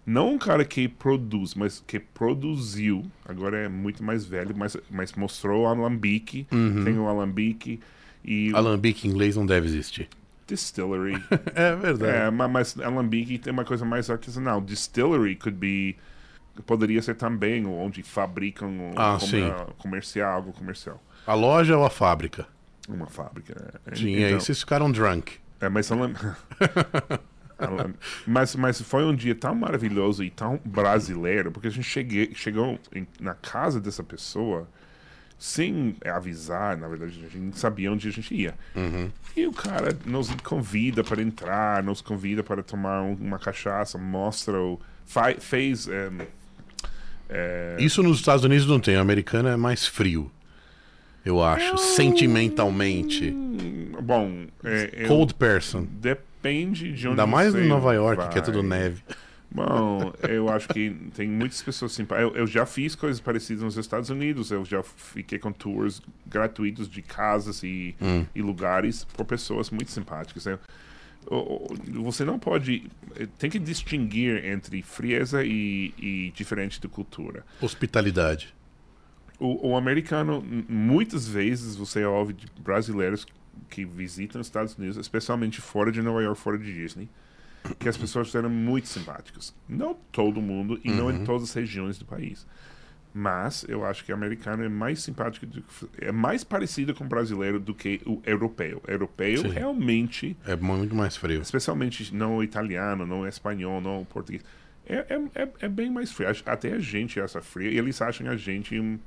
[0.10, 3.06] não um cara que produz, mas que produziu.
[3.28, 6.48] Agora é muito mais velho, mas, mas mostrou o alambique.
[6.52, 6.84] Uhum.
[6.84, 7.80] Tem o alambique
[8.26, 10.10] e Alambique em inglês não deve existir.
[10.48, 11.14] distillery.
[11.56, 12.12] É verdade.
[12.18, 14.60] É, ma- mas alambique tem uma coisa mais artesanal.
[14.62, 15.96] Distillery could be
[16.66, 21.02] poderia ser também onde fabricam Ah, com- comercial, algo comercial.
[21.26, 22.46] A loja ou a fábrica?
[22.90, 23.80] Uma fábrica.
[23.86, 23.96] é.
[23.96, 25.34] Sim, aí Então, vocês ficaram drunk.
[25.62, 26.36] é, mas, alam- alam-
[28.26, 32.80] mas, mas foi um dia tão maravilhoso e tão brasileiro, porque a gente cheguei, chegou
[32.96, 34.68] em- na casa dessa pessoa
[35.38, 38.54] sem avisar, na verdade, a gente não sabia onde a gente ia.
[39.38, 44.60] E o cara nos convida para entrar, nos convida para tomar um- uma cachaça, mostra
[44.60, 44.80] o.
[45.40, 45.88] fez.
[45.88, 46.12] eh,
[47.30, 48.98] eh, Isso nos Estados Unidos não tem.
[48.98, 50.32] O americano é mais frio.
[51.26, 51.78] Eu acho.
[51.78, 53.30] Sentimentalmente.
[53.32, 55.86] hum, bom, eh, eu- Cold person.
[56.42, 58.44] Depende de onde Ainda mais em Nova York, que é vai.
[58.44, 59.04] tudo neve.
[59.52, 62.32] Bom, eu acho que tem muitas pessoas simpáticas.
[62.34, 64.52] Eu, eu já fiz coisas parecidas nos Estados Unidos.
[64.52, 68.26] Eu já fiquei com tours gratuitos de casas e, Hum.
[68.34, 70.46] e lugares por pessoas muito simpáticas.
[70.46, 70.60] Eu-
[71.30, 71.68] o-
[72.04, 72.90] você não pode.
[73.16, 77.44] eh, Tem que distinguir entre frieza e, e diferente de cultura.
[77.62, 78.54] Hospitalidade.
[79.40, 83.26] O, o americano, muitas vezes você ouve de brasileiros
[83.70, 87.10] que visitam os Estados Unidos, especialmente fora de Nova York, fora de Disney,
[87.78, 89.54] que as pessoas eram muito simpáticas.
[89.68, 92.46] Não todo mundo e não em todas as regiões do país.
[93.14, 95.64] Mas eu acho que o americano é mais simpático, do
[96.00, 98.82] é mais parecido com o brasileiro do que o europeu.
[98.88, 99.50] O europeu Sim.
[99.50, 101.42] realmente É muito mais frio.
[101.42, 104.44] especialmente não o italiano, não o espanhol, não o português.
[104.86, 106.30] É, é, é, é bem mais frio.
[106.46, 109.00] Até a gente acha frio e eles acham a gente, um,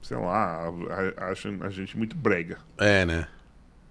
[0.00, 0.72] sei lá,
[1.16, 2.58] acham a gente muito brega.
[2.78, 3.26] É, né?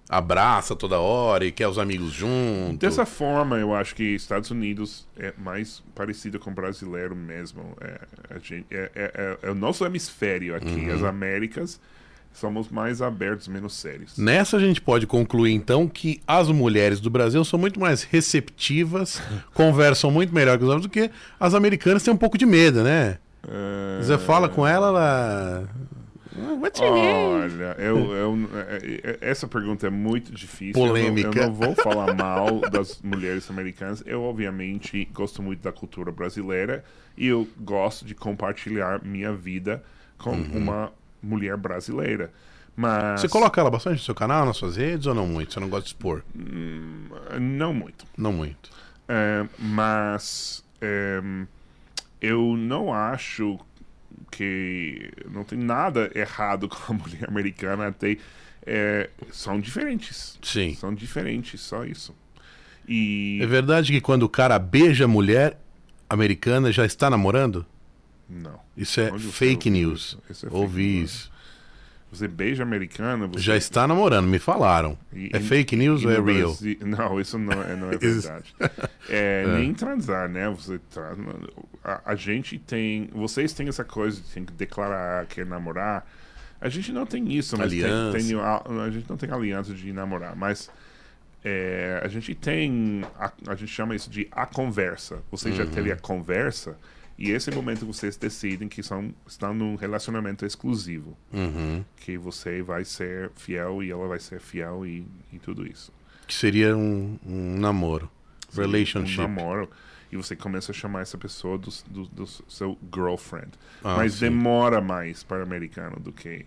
[0.10, 2.78] Abraça toda hora e quer os amigos juntos.
[2.80, 7.76] Dessa forma, eu acho que Estados Unidos é mais parecido com o brasileiro mesmo.
[7.82, 8.00] É,
[8.42, 9.12] gente, é, é,
[9.44, 11.78] é- é o nosso hemisfério aqui, as Américas,
[12.32, 14.18] somos mais abertos, menos sérios.
[14.18, 19.22] Nessa a gente pode concluir então que as mulheres do Brasil são muito mais receptivas,
[19.54, 22.82] conversam muito melhor que os homens do que as americanas têm um pouco de medo,
[22.82, 23.18] né?
[23.46, 25.70] É, Você fala com ela, ela.
[26.84, 30.82] Olha, eu, eu- é- é- essa pergunta é muito difícil.
[30.82, 31.28] Eu não- Polêmica.
[31.40, 34.04] Eu não, vou falar mal das mulheres americanas.
[34.06, 36.84] Eu, obviamente, gosto muito da cultura brasileira
[37.18, 39.84] e eu gosto de compartilhar minha vida
[40.18, 40.92] com uma
[41.22, 42.32] mulher brasileira.
[42.76, 43.18] Mas Uhum.
[43.18, 45.52] Você coloca ela bastante no seu canal, nas suas redes ou não muito?
[45.54, 46.24] Você não gosta de expor?
[47.40, 48.06] não muito.
[48.16, 48.70] Não muito.
[49.08, 51.20] É, mas é,
[52.22, 53.58] eu não acho
[54.32, 57.88] que não tem nada errado com a mulher americana.
[57.88, 58.18] Até
[58.66, 60.38] é, são diferentes.
[60.42, 60.76] Sim.
[60.76, 62.16] São diferentes, só isso.
[62.88, 65.60] E É verdade que quando o cara beija a mulher
[66.10, 67.66] americana já está namorando?
[68.30, 68.60] não.
[68.78, 70.00] Isso é Onde fake news.
[70.00, 70.22] isso?
[70.30, 71.12] Isso é fake Ouvi news.
[71.12, 71.32] isso.
[72.12, 74.98] Você beija americana, você Já está namorando, me falaram.
[75.12, 76.24] E- É e- fake news ou é real?
[76.24, 78.54] Brasil- Não, isso não é, não é verdade.
[79.10, 80.48] É, Nem transar, né?
[80.50, 81.16] Você tra...
[81.88, 83.10] a, a gente tem.
[83.14, 86.06] Vocês têm essa coisa de tem que declarar, quer namorar.
[86.60, 88.18] A gente não tem isso, mas tem, Aliança.
[88.18, 90.70] tem a, a gente não tem aliança de namorar, mas
[91.44, 93.04] é, a gente tem.
[93.18, 95.22] A, a gente chama isso de a conversa.
[95.32, 96.02] Você já teve a Uhum.
[96.02, 96.78] conversa.
[97.20, 101.84] E esse momento que vocês decidem que são, estão num relacionamento exclusivo Uhum.
[101.96, 105.04] que você vai ser fiel e ela vai ser fiel e,
[105.34, 105.92] e tudo isso.
[106.28, 108.08] Que seria um, um namoro.
[108.54, 109.20] Relationship.
[109.20, 109.70] Um namoro.
[110.12, 113.50] E você começa a chamar essa pessoa do, do, do seu girlfriend.
[113.84, 114.22] Ah, Mas sim.
[114.22, 116.46] demora mais para americano do que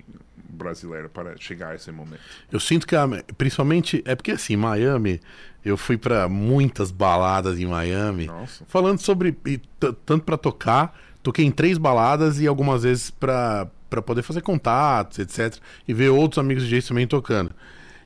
[0.49, 2.21] brasileiro para chegar a esse momento.
[2.51, 3.07] Eu sinto que, a-
[3.37, 5.21] principalmente, é porque assim, Miami,
[5.65, 8.27] eu fui pra muitas baladas em Miami.
[8.27, 8.65] Nossa.
[8.67, 9.59] Falando sobre, e
[10.05, 13.69] tanto pra tocar, toquei em três baladas e algumas vezes para
[14.05, 15.59] poder fazer contatos, etc.
[15.87, 17.53] E ver outros amigos de também tocando.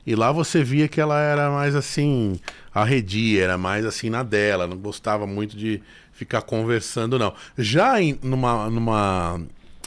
[0.05, 2.39] E lá você via que ela era mais assim,
[2.73, 5.81] arredia, era mais assim na dela, não gostava muito de
[6.13, 7.33] ficar conversando, não.
[7.57, 9.41] Já em, numa, numa,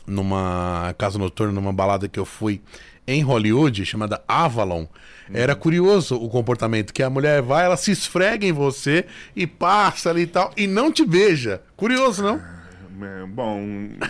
[0.07, 2.61] numa casa noturna, numa balada que eu fui
[3.07, 4.87] em Hollywood, chamada Avalon,
[5.33, 10.11] era curioso o comportamento, que a mulher vai, ela se esfrega em você e passa
[10.11, 11.63] ali e tal, e não te beija.
[11.77, 12.58] Curioso, não?
[13.01, 13.61] É, bom.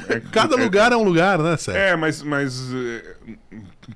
[0.09, 1.81] é- Cada é- lugar é um lugar, né, Sérgio?
[1.83, 3.15] É, mas, mas eh,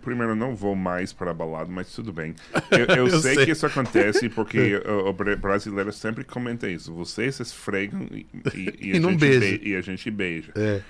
[0.03, 2.35] primeiro não vou mais para a balada, mas tudo bem.
[2.71, 3.45] Eu, eu Eu sei, sei.
[3.47, 6.93] que isso acontece porque o, o bra- brasileiro sempre comenta isso.
[6.93, 9.41] Vocês esfregam e, e- e a, E não gente beija.
[9.59, 10.53] be- e a gente beija.
[10.57, 10.81] É.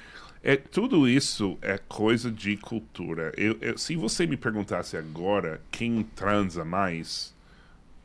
[0.45, 3.33] É, tudo isso é coisa de cultura.
[3.37, 7.33] Eu, eu- se você me perguntasse agora quem transa mais,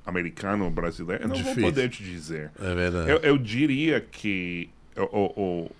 [0.06, 1.62] americano ou brasileiro, eu não Difícil.
[1.62, 2.52] vou poder te dizer.
[2.62, 3.10] É verdade.
[3.10, 5.72] Eu, eu diria que o, o- o- o-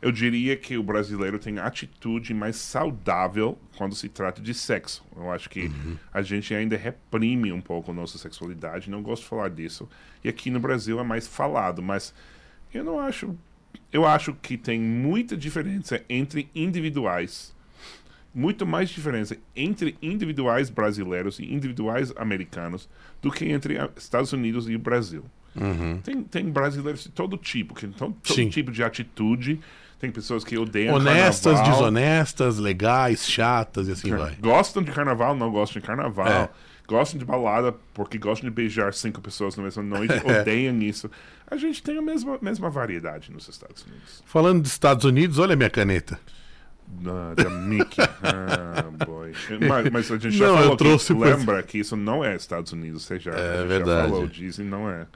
[0.00, 5.04] eu diria que o brasileiro tem atitude mais saudável quando se trata de sexo.
[5.16, 5.70] Eu acho que
[6.12, 9.88] a gente ainda reprime um pouco a nossa sexualidade, não gosto de falar disso.
[10.22, 12.14] E aqui no Brasil é mais falado, mas
[12.72, 13.36] eu não acho.
[13.92, 17.54] Eu acho que tem muita diferença entre individuais.
[18.34, 22.88] Muito mais diferença entre individuais brasileiros e individuais americanos
[23.22, 25.24] do que entre Estados Unidos e o Brasil.
[26.02, 28.48] Tem, tem brasileiros de todo tipo, que então, todo Sim.
[28.48, 29.60] tipo de atitude.
[29.98, 34.34] Tem pessoas que odeiam Honestas, carnaval, desonestas, legais, chatas e assim vai.
[34.36, 36.26] Gostam de carnaval, não gostam de carnaval.
[36.28, 36.50] É.
[36.86, 41.10] Gostam de balada porque gostam de beijar cinco pessoas na mesma noite, odeiam isso.
[41.50, 44.22] A gente tem a mesma, mesma variedade nos Estados Unidos.
[44.26, 46.20] Falando dos Estados Unidos, olha a minha caneta.
[46.86, 47.96] Da, da Mickey.
[48.22, 49.32] Ah, boy.
[49.66, 52.72] Mas, mas a gente já Não, falou que, pra- lembra que isso não é Estados
[52.72, 53.04] Unidos.
[53.04, 55.06] Você já, É já falou, dizem não é.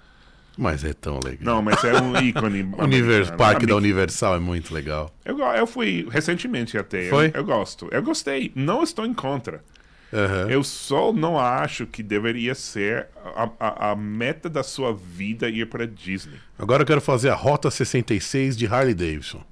[0.62, 1.39] Mas é tão legal.
[1.41, 2.62] Não, mas é um ícone.
[2.77, 3.39] O Univers, americano.
[3.39, 5.11] Parque da Universal é muito legal.
[5.24, 7.07] Eu, eu fui recentemente até.
[7.07, 7.31] Eu- Foi?
[7.32, 7.89] Eu, gosto.
[7.91, 8.53] Eu gostei.
[8.55, 9.65] Não estou em contra.
[10.12, 10.51] Aham.
[10.51, 15.66] Eu só não acho que deveria ser a, a, a meta da sua vida ir
[15.66, 16.35] para Disney.
[16.59, 19.43] Agora eu quero fazer a Rota 66 de Harley Davidson.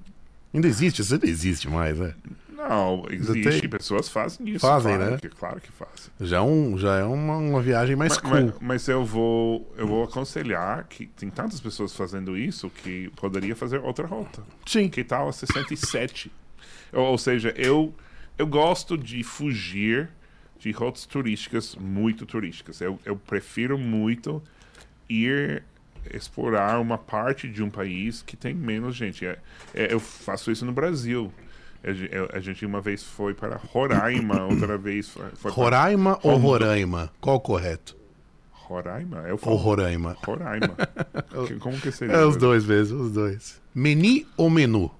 [0.53, 1.01] Ainda existe?
[1.01, 2.13] Isso não existe mais, né?
[2.67, 3.67] Não, existe.
[3.67, 4.59] Pessoas fazem isso.
[4.59, 5.17] Fazem, claro né?
[5.17, 6.11] Que, claro que fazem.
[6.19, 8.31] Já é, um, já é uma, uma viagem mais Mas, cool.
[8.31, 13.55] mas- mas eu vou eu vou aconselhar que tem tantas pessoas fazendo isso que poderia
[13.55, 14.43] fazer outra rota.
[14.65, 14.89] Sim.
[14.89, 16.31] Que tal a 67?
[16.91, 17.93] ou, ou seja, eu
[18.37, 20.09] eu gosto de fugir
[20.59, 22.81] de rotas turísticas muito turísticas.
[22.81, 24.43] Eu, eu prefiro muito
[25.09, 25.63] ir
[26.13, 29.25] explorar uma parte de um país que tem menos gente.
[29.25, 29.37] É,
[29.73, 31.31] é, eu faço isso no Brasil.
[32.33, 37.09] A gente uma vez foi para Roraima, outra vez foi, para Roraima ou Roraima?
[37.21, 37.95] Qual o correto?
[38.51, 39.19] Roraima?
[39.25, 40.17] Eu Ou falo Roraima?
[40.25, 40.75] Roraima.
[41.47, 42.15] Que- Como que seria?
[42.17, 43.61] É os dois mesmo, os dois.
[43.73, 44.91] Meni ou menu?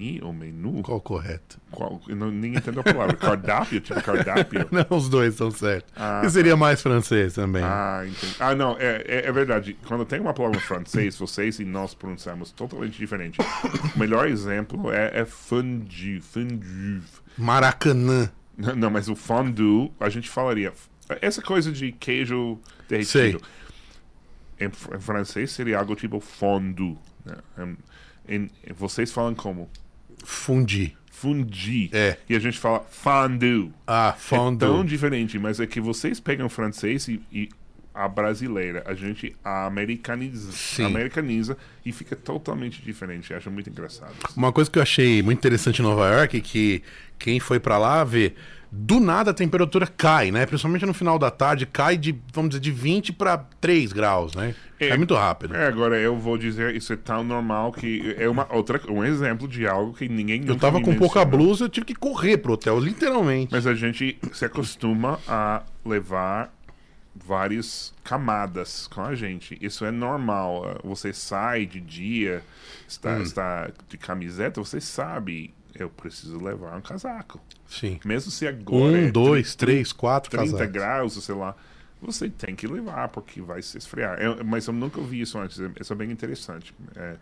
[0.00, 0.82] Meni ou menu?
[0.82, 1.60] Qual correto?
[1.70, 2.00] Qual?
[2.08, 3.14] Não, nem entendo a palavra.
[3.16, 3.80] Cardápio?
[3.80, 4.66] Tipo cardápio?
[4.72, 5.92] Não, os dois estão certos.
[5.94, 7.62] Ah, E seria mais francês também.
[7.62, 8.34] Ah, entendi.
[8.40, 9.76] Ah, não, é, é, é verdade.
[9.86, 13.38] Quando tem uma palavra em francês, vocês e nós pronunciamos totalmente diferente.
[13.94, 16.20] O melhor exemplo é, é fondue.
[16.22, 17.02] Fondue.
[17.36, 18.30] Maracanã.
[18.56, 20.72] Não, não, mas o fondue, a gente falaria.
[21.20, 22.58] Essa coisa de queijo
[22.88, 23.40] derretido.
[24.58, 26.96] Em, fr- em francês seria algo tipo fondue.
[27.24, 27.36] né?
[27.58, 27.76] Em-
[28.28, 29.68] em- vocês falam como?
[30.24, 30.96] Fundi.
[31.10, 31.90] Fundi.
[31.92, 32.16] É.
[32.28, 33.70] E a gente fala fondue.
[33.86, 34.86] Ah, É tão fondue.
[34.86, 37.48] diferente, mas é que vocês pegam o francês e, e
[37.92, 40.84] a brasileira, a gente a americaniza, Sim.
[40.84, 43.30] americaniza e fica totalmente diferente.
[43.32, 44.14] Eu acho muito engraçado.
[44.34, 46.82] Uma coisa que eu achei muito interessante em Nova York é que
[47.18, 48.32] quem foi pra lá vê,
[48.72, 50.46] do nada a temperatura cai, né?
[50.46, 54.54] Principalmente no final da tarde, cai de, vamos dizer, de 20 pra 3 graus, né?
[54.78, 55.54] É, muito rápido.
[55.56, 59.48] É, agora eu vou dizer, isso é tão normal que é uma outra, um exemplo
[59.48, 62.78] de algo que ninguém Eu tava com pouca blusa, eu tive que correr pro hotel,
[62.78, 63.52] literalmente.
[63.52, 66.52] Mas a gente se acostuma a levar
[67.14, 69.58] várias camadas com a gente.
[69.60, 70.78] Isso é normal.
[70.84, 72.42] Você sai de dia,
[72.88, 73.22] está, Hum.
[73.22, 75.52] está de camiseta, você sabe,
[75.82, 77.40] eu preciso levar um casaco.
[77.66, 77.98] Sim.
[78.04, 80.72] Mesmo se agora Um, é dois, tri- três, quatro 30 casacos.
[80.72, 81.54] graus, sei lá,
[82.00, 84.18] você tem que levar porque vai se esfriar.
[84.20, 85.58] Eu- mas eu nunca vi isso antes.
[85.80, 86.74] Isso é bem interessante.
[86.96, 87.16] É,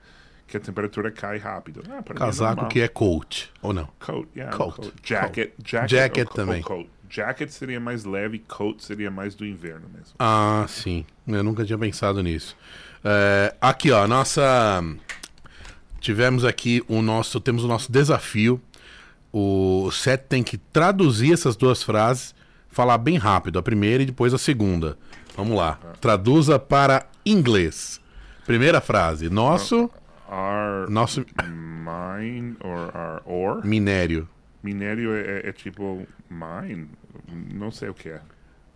[0.47, 1.83] que a temperatura cai rápido.
[1.91, 2.69] Ah, é Casaco normal.
[2.71, 3.87] que é coat, ou não?
[4.01, 4.77] Coat, yeah, Coat.
[4.77, 4.93] coat.
[5.05, 6.59] Jacket, jacket, Jacket ou também.
[6.61, 6.91] ou coat.
[7.11, 10.15] Jacket seria mais leve, coat seria mais do inverno mesmo.
[10.19, 11.05] Ah, sim.
[11.27, 12.57] Eu nunca tinha pensado nisso.
[13.05, 14.83] É, aqui, ó, nossa.
[16.01, 17.41] Tivemos aqui o nosso.
[17.41, 18.61] Temos o nosso desafio.
[19.33, 22.35] O Seth tem que traduzir essas duas frases,
[22.69, 24.97] falar bem rápido, a primeira e depois a segunda.
[25.37, 25.79] Vamos lá.
[26.01, 28.01] Traduza para inglês.
[28.47, 29.29] Primeira frase.
[29.29, 29.91] Nosso.
[30.31, 31.25] Are Nosso.
[31.45, 33.67] mine or are ore?
[33.67, 34.29] Minério.
[34.63, 36.89] Minério é, é- é tipo mine?
[37.55, 38.21] Não sei o que é.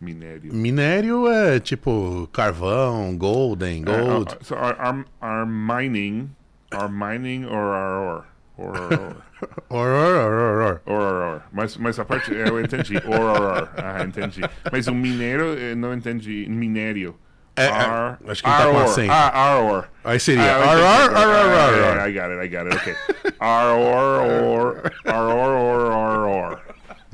[0.00, 0.52] Minério.
[0.52, 4.32] Minério é tipo carvão, golden, gold.
[4.34, 6.28] Uh, uh, so are, are, are mining,
[6.74, 8.26] are mining or are ore?
[8.58, 9.16] Or, or, or.
[9.70, 10.82] Or, or, or, or, or.
[10.86, 11.42] Or, or, or.
[11.52, 12.96] Mas, mas a parte, eu entendi.
[12.98, 13.68] Or, or, or.
[13.76, 14.40] Ah, entendi.
[14.70, 16.46] Mas o mineiro, eu não entendi.
[16.48, 17.16] Minério.
[17.56, 18.84] É, é, Ar, acho que ele tá com ar, or.
[18.84, 19.10] acento.
[19.12, 19.88] Ah, ar, or.
[20.04, 20.42] Aí seria.
[20.42, 22.08] Ah, ar, ar, ar, ar, ar, Ah, ar.
[22.08, 22.94] I got it, I got it, ok.
[23.40, 24.92] Ar, or, or.
[25.06, 26.62] Ar, or, or, or, or.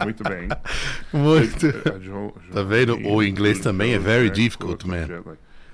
[0.04, 0.48] Muito bem.
[1.12, 1.72] Muito.
[2.52, 2.98] Tá vendo?
[3.08, 5.06] O inglês também é very difficult, man.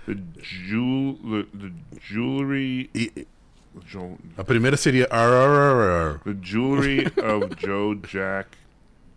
[0.06, 2.90] The, jewel, the, the jewelry.
[2.94, 3.26] E
[3.86, 5.06] Jo- a primeira seria.
[5.10, 6.18] Ar, ar, ar, ar.
[6.24, 8.48] The jewelry of Joe Jack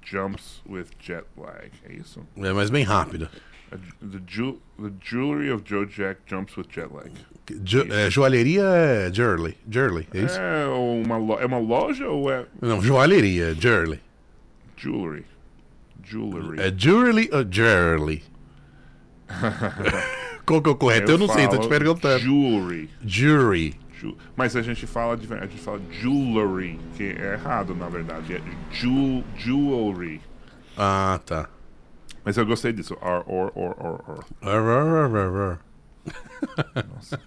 [0.03, 1.71] jumps with jet lag.
[1.87, 2.25] É isso?
[2.37, 3.25] É, mas bem rápido.
[3.71, 7.11] A- The, ju the jewelry of Joe Jack jumps with jet lag.
[7.63, 9.57] Jo, é, joalheria é Jurley.
[9.69, 10.39] Jurley, é isso?
[10.39, 13.99] É uma, lo- é uma loja ou é Não, joalheria, Jurley.
[14.77, 15.25] jewelry?
[16.01, 16.59] Jewelry.
[16.61, 18.23] É Jurley ou Jurley?
[20.45, 21.11] Qual que é o correto?
[21.11, 22.19] Eu, não sei, tô te perguntando.
[22.19, 22.89] Jewelry.
[23.05, 23.75] Jury.
[24.35, 25.13] Mas a gente fala.
[25.13, 28.35] A gente fala jewelry, que é errado na verdade.
[28.35, 28.41] É
[28.71, 30.21] jewel, jewelry.
[30.77, 31.49] Ah, tá.
[32.23, 32.97] Mas eu gostei disso.
[33.01, 34.25] Or, or, or, or, or.
[34.41, 35.59] Ar, ar, ar.
[36.93, 37.19] Nossa.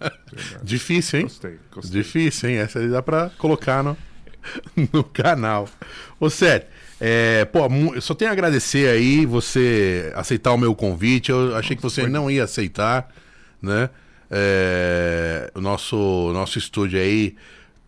[0.62, 1.24] Difícil, hein?
[1.26, 2.02] Gostei, gostei.
[2.02, 2.56] Difícil, hein?
[2.56, 3.96] Essa aí dá pra colocar no,
[4.92, 5.68] no canal.
[6.18, 6.68] Ô, Sérgio,
[7.00, 7.60] é, pô,
[7.94, 11.30] eu só tenho a agradecer aí você aceitar o meu convite.
[11.30, 13.08] Eu achei que você não ia aceitar,
[13.60, 13.90] né?
[14.30, 17.34] É, o nosso, nosso estúdio aí,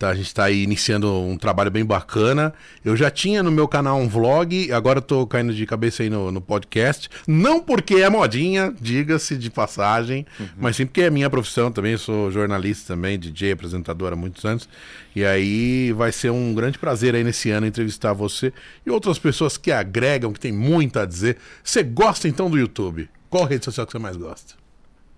[0.03, 2.53] tá, a gente está aí iniciando um trabalho bem bacana.
[2.85, 6.11] Eu já tinha no meu canal um vlog, agora eu tô caindo de cabeça aí
[6.11, 7.09] no, no podcast.
[7.29, 11.93] Não porque é modinha, diga-se de passagem, mas sim porque é minha profissão também.
[11.93, 14.69] Eu sou jornalista também, DJ, apresentador há muitos anos.
[15.15, 18.53] E aí vai ser um grande prazer aí nesse ano entrevistar você
[18.85, 21.37] e outras pessoas que agregam, que tem muito a dizer.
[21.63, 23.09] Você gosta então do YouTube?
[23.31, 24.62] Qual rede social que você mais gosta?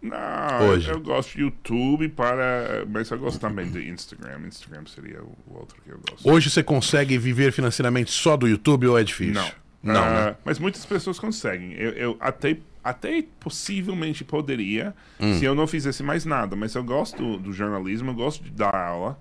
[0.04, 0.90] Não, Hoje.
[0.90, 2.84] eu gosto de YouTube para.
[2.88, 4.40] Mas eu gosto também de Instagram.
[4.46, 6.28] Instagram seria o outro que eu gosto.
[6.30, 9.34] Hoje você consegue viver financeiramente só do YouTube ou é difícil?
[9.34, 9.50] Não.
[9.94, 10.36] Não, Ah, né?
[10.44, 11.72] Mas muitas pessoas conseguem.
[11.74, 15.38] Eu, eu até, até possivelmente poderia Hum.
[15.38, 16.54] se eu não fizesse mais nada.
[16.56, 19.18] Mas eu gosto do, do jornalismo, eu gosto de dar aula.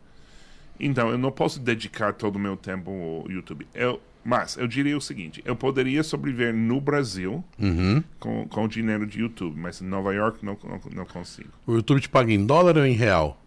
[0.80, 2.90] Então eu não posso dedicar todo o meu tempo
[3.26, 3.66] ao YouTube.
[3.74, 8.04] Eu, mas eu diria o seguinte: eu poderia sobreviver no Brasil Uhum.
[8.20, 11.50] com, com o dinheiro de YouTube, mas em Nova York não, não, não consigo.
[11.68, 13.40] O YouTube te paga em dólar ou em real?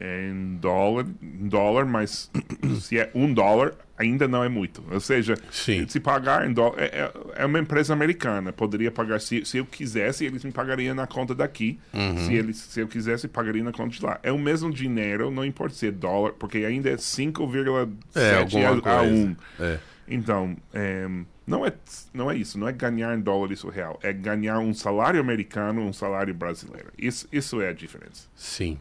[0.00, 2.30] É em dólar, em dólar, mas
[2.80, 4.82] se é um dólar, ainda não é muito.
[4.90, 5.86] Ou seja, Sim.
[5.88, 6.80] se pagar em dólar.
[6.80, 7.12] É, é-
[7.42, 8.52] é uma empresa americana.
[8.52, 11.78] Poderia pagar, se, se eu quisesse, eles me pagariam na conta daqui.
[11.94, 12.16] Uhum.
[12.18, 14.18] Se, eles, se eu quisesse, pagaria na conta de lá.
[14.22, 18.40] É o mesmo dinheiro, não importa se é dólar, porque ainda é 5,7 É, a,
[18.70, 19.14] a coisa.
[19.14, 19.36] 1.
[19.60, 19.78] É.
[20.08, 21.08] Então, é,
[21.46, 21.72] não, é,
[22.12, 23.98] não é isso, não é ganhar em dólar isso real.
[24.02, 26.88] É ganhar um salário americano, um salário brasileiro.
[26.98, 28.28] Isso, isso é a diferença.
[28.34, 28.78] Sim.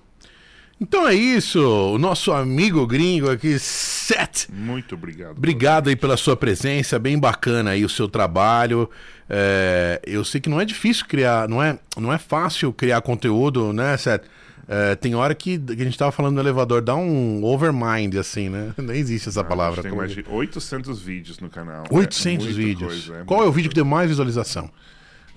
[0.81, 1.61] Então é isso.
[1.93, 4.49] O nosso amigo gringo aqui, Seth.
[4.51, 5.37] Muito obrigado.
[5.37, 8.89] Obrigado aí pela sua presença, bem bacana aí o seu trabalho.
[9.29, 13.71] É, eu sei que não é difícil criar, não é, não é fácil criar conteúdo,
[13.71, 14.23] né, Seth?
[14.67, 18.49] É, tem hora que, que a gente tava falando no elevador, dá um overmind, assim,
[18.49, 18.73] né?
[18.79, 19.83] Nem existe essa palavra.
[19.83, 21.83] Tem mais de 800 vídeos no canal.
[21.91, 23.05] 800 É vídeos.
[23.05, 24.71] coisa, é Qual é o vídeo que deu mais visualização?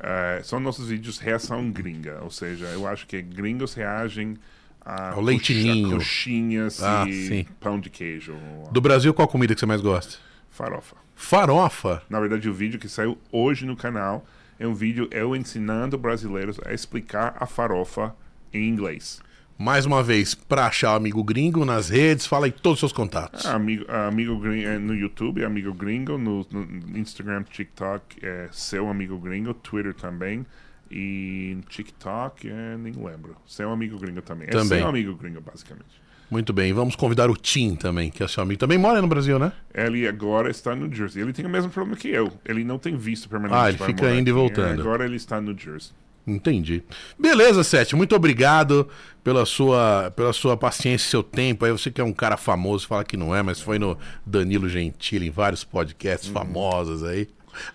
[0.01, 4.37] É, são nossos vídeos reação gringa, ou seja, eu acho que gringos reagem
[4.85, 5.91] a Ao leite coxa- ninho.
[5.97, 7.47] coxinhas Ah, e sim.
[7.61, 8.35] pão de queijo,
[8.71, 10.19] Do Brasil, qual comida que você mais gosta?
[10.51, 10.97] farofa.
[11.17, 12.03] Farofa.
[12.09, 14.25] Na verdade, o vídeo que saiu hoje no canal
[14.59, 18.15] é um vídeo eu ensinando brasileiros a explicar a farofa
[18.53, 19.21] em inglês.
[19.57, 22.93] Mais uma vez, pra achar o amigo gringo nas redes, fala aí todos os seus
[22.93, 23.47] contatos.
[23.47, 28.49] Ah, Amigo, ah, amigo Gringo é no YouTube, Amigo Gringo, no, no Instagram, TikTok, é
[28.51, 30.45] seu Amigo Gringo, Twitter também.
[30.91, 33.37] E TikTok, é, nem lembro.
[33.47, 34.49] Seu Amigo Gringo também.
[34.49, 34.79] É Também.
[34.79, 36.05] seu Amigo Gringo, basicamente.
[36.31, 38.59] Muito bem, vamos convidar o Tim também, que é seu amigo.
[38.59, 39.53] Também mora no Brasil, né?
[39.73, 41.23] Ele agora está no Jersey.
[41.23, 42.33] Ele tem o mesmo problema que eu.
[42.45, 43.57] Ele não tem visto permanente.
[43.57, 44.33] Ah, ele fica indo e aqui.
[44.33, 44.81] voltando.
[44.81, 45.93] Agora ele está no Jersey.
[46.27, 46.83] Entendi.
[47.19, 47.95] Beleza, Sete.
[47.95, 48.89] Muito obrigado
[49.23, 51.67] pela sua, pela sua paciência e seu tempo.
[51.67, 54.69] Aí você que é um cara famoso, fala que não é, mas foi no Danilo
[54.69, 57.29] Gentili, em vários podcasts famosos aí.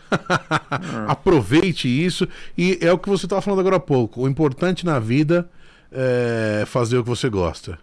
[1.07, 2.27] Aproveite isso.
[2.57, 4.21] E é o que você estava falando agora há pouco.
[4.21, 5.49] O importante na vida
[5.91, 7.79] é fazer o que você gosta.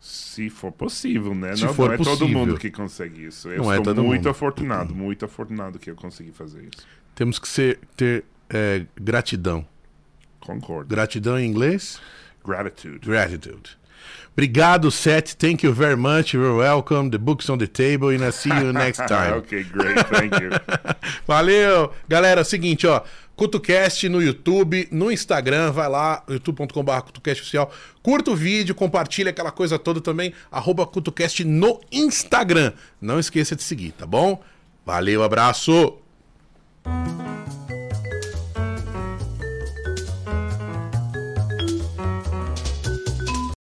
[0.00, 1.56] Se for possível, né?
[1.56, 3.48] Se não, for não é todo mundo que consegue isso.
[3.48, 4.28] Eu Não é todo muito mundo.
[4.28, 6.86] afortunado, muito afortunado que eu consegui fazer isso.
[7.14, 9.66] Temos que ser, ter é, gratidão.
[10.38, 10.88] Concordo.
[10.88, 12.00] Gratidão em inglês?
[12.44, 13.08] Gratitude.
[13.08, 13.78] Gratitude.
[14.32, 15.34] Obrigado, Seth.
[15.34, 16.34] Thank you very much.
[16.34, 17.10] You're welcome.
[17.10, 19.38] The book's on the table and I'll see you next time.
[19.38, 19.98] okay, great.
[20.08, 20.50] Thank you.
[21.26, 21.90] Valeu.
[22.08, 23.02] Galera, é o seguinte, ó.
[23.36, 27.70] CutoCast no YouTube, no Instagram, vai lá, youtube.com.br CutoCast oficial.
[28.02, 32.72] Curta o vídeo, compartilha aquela coisa toda também, arroba CutoCast no Instagram.
[32.98, 34.42] Não esqueça de seguir, tá bom?
[34.86, 35.98] Valeu, abraço!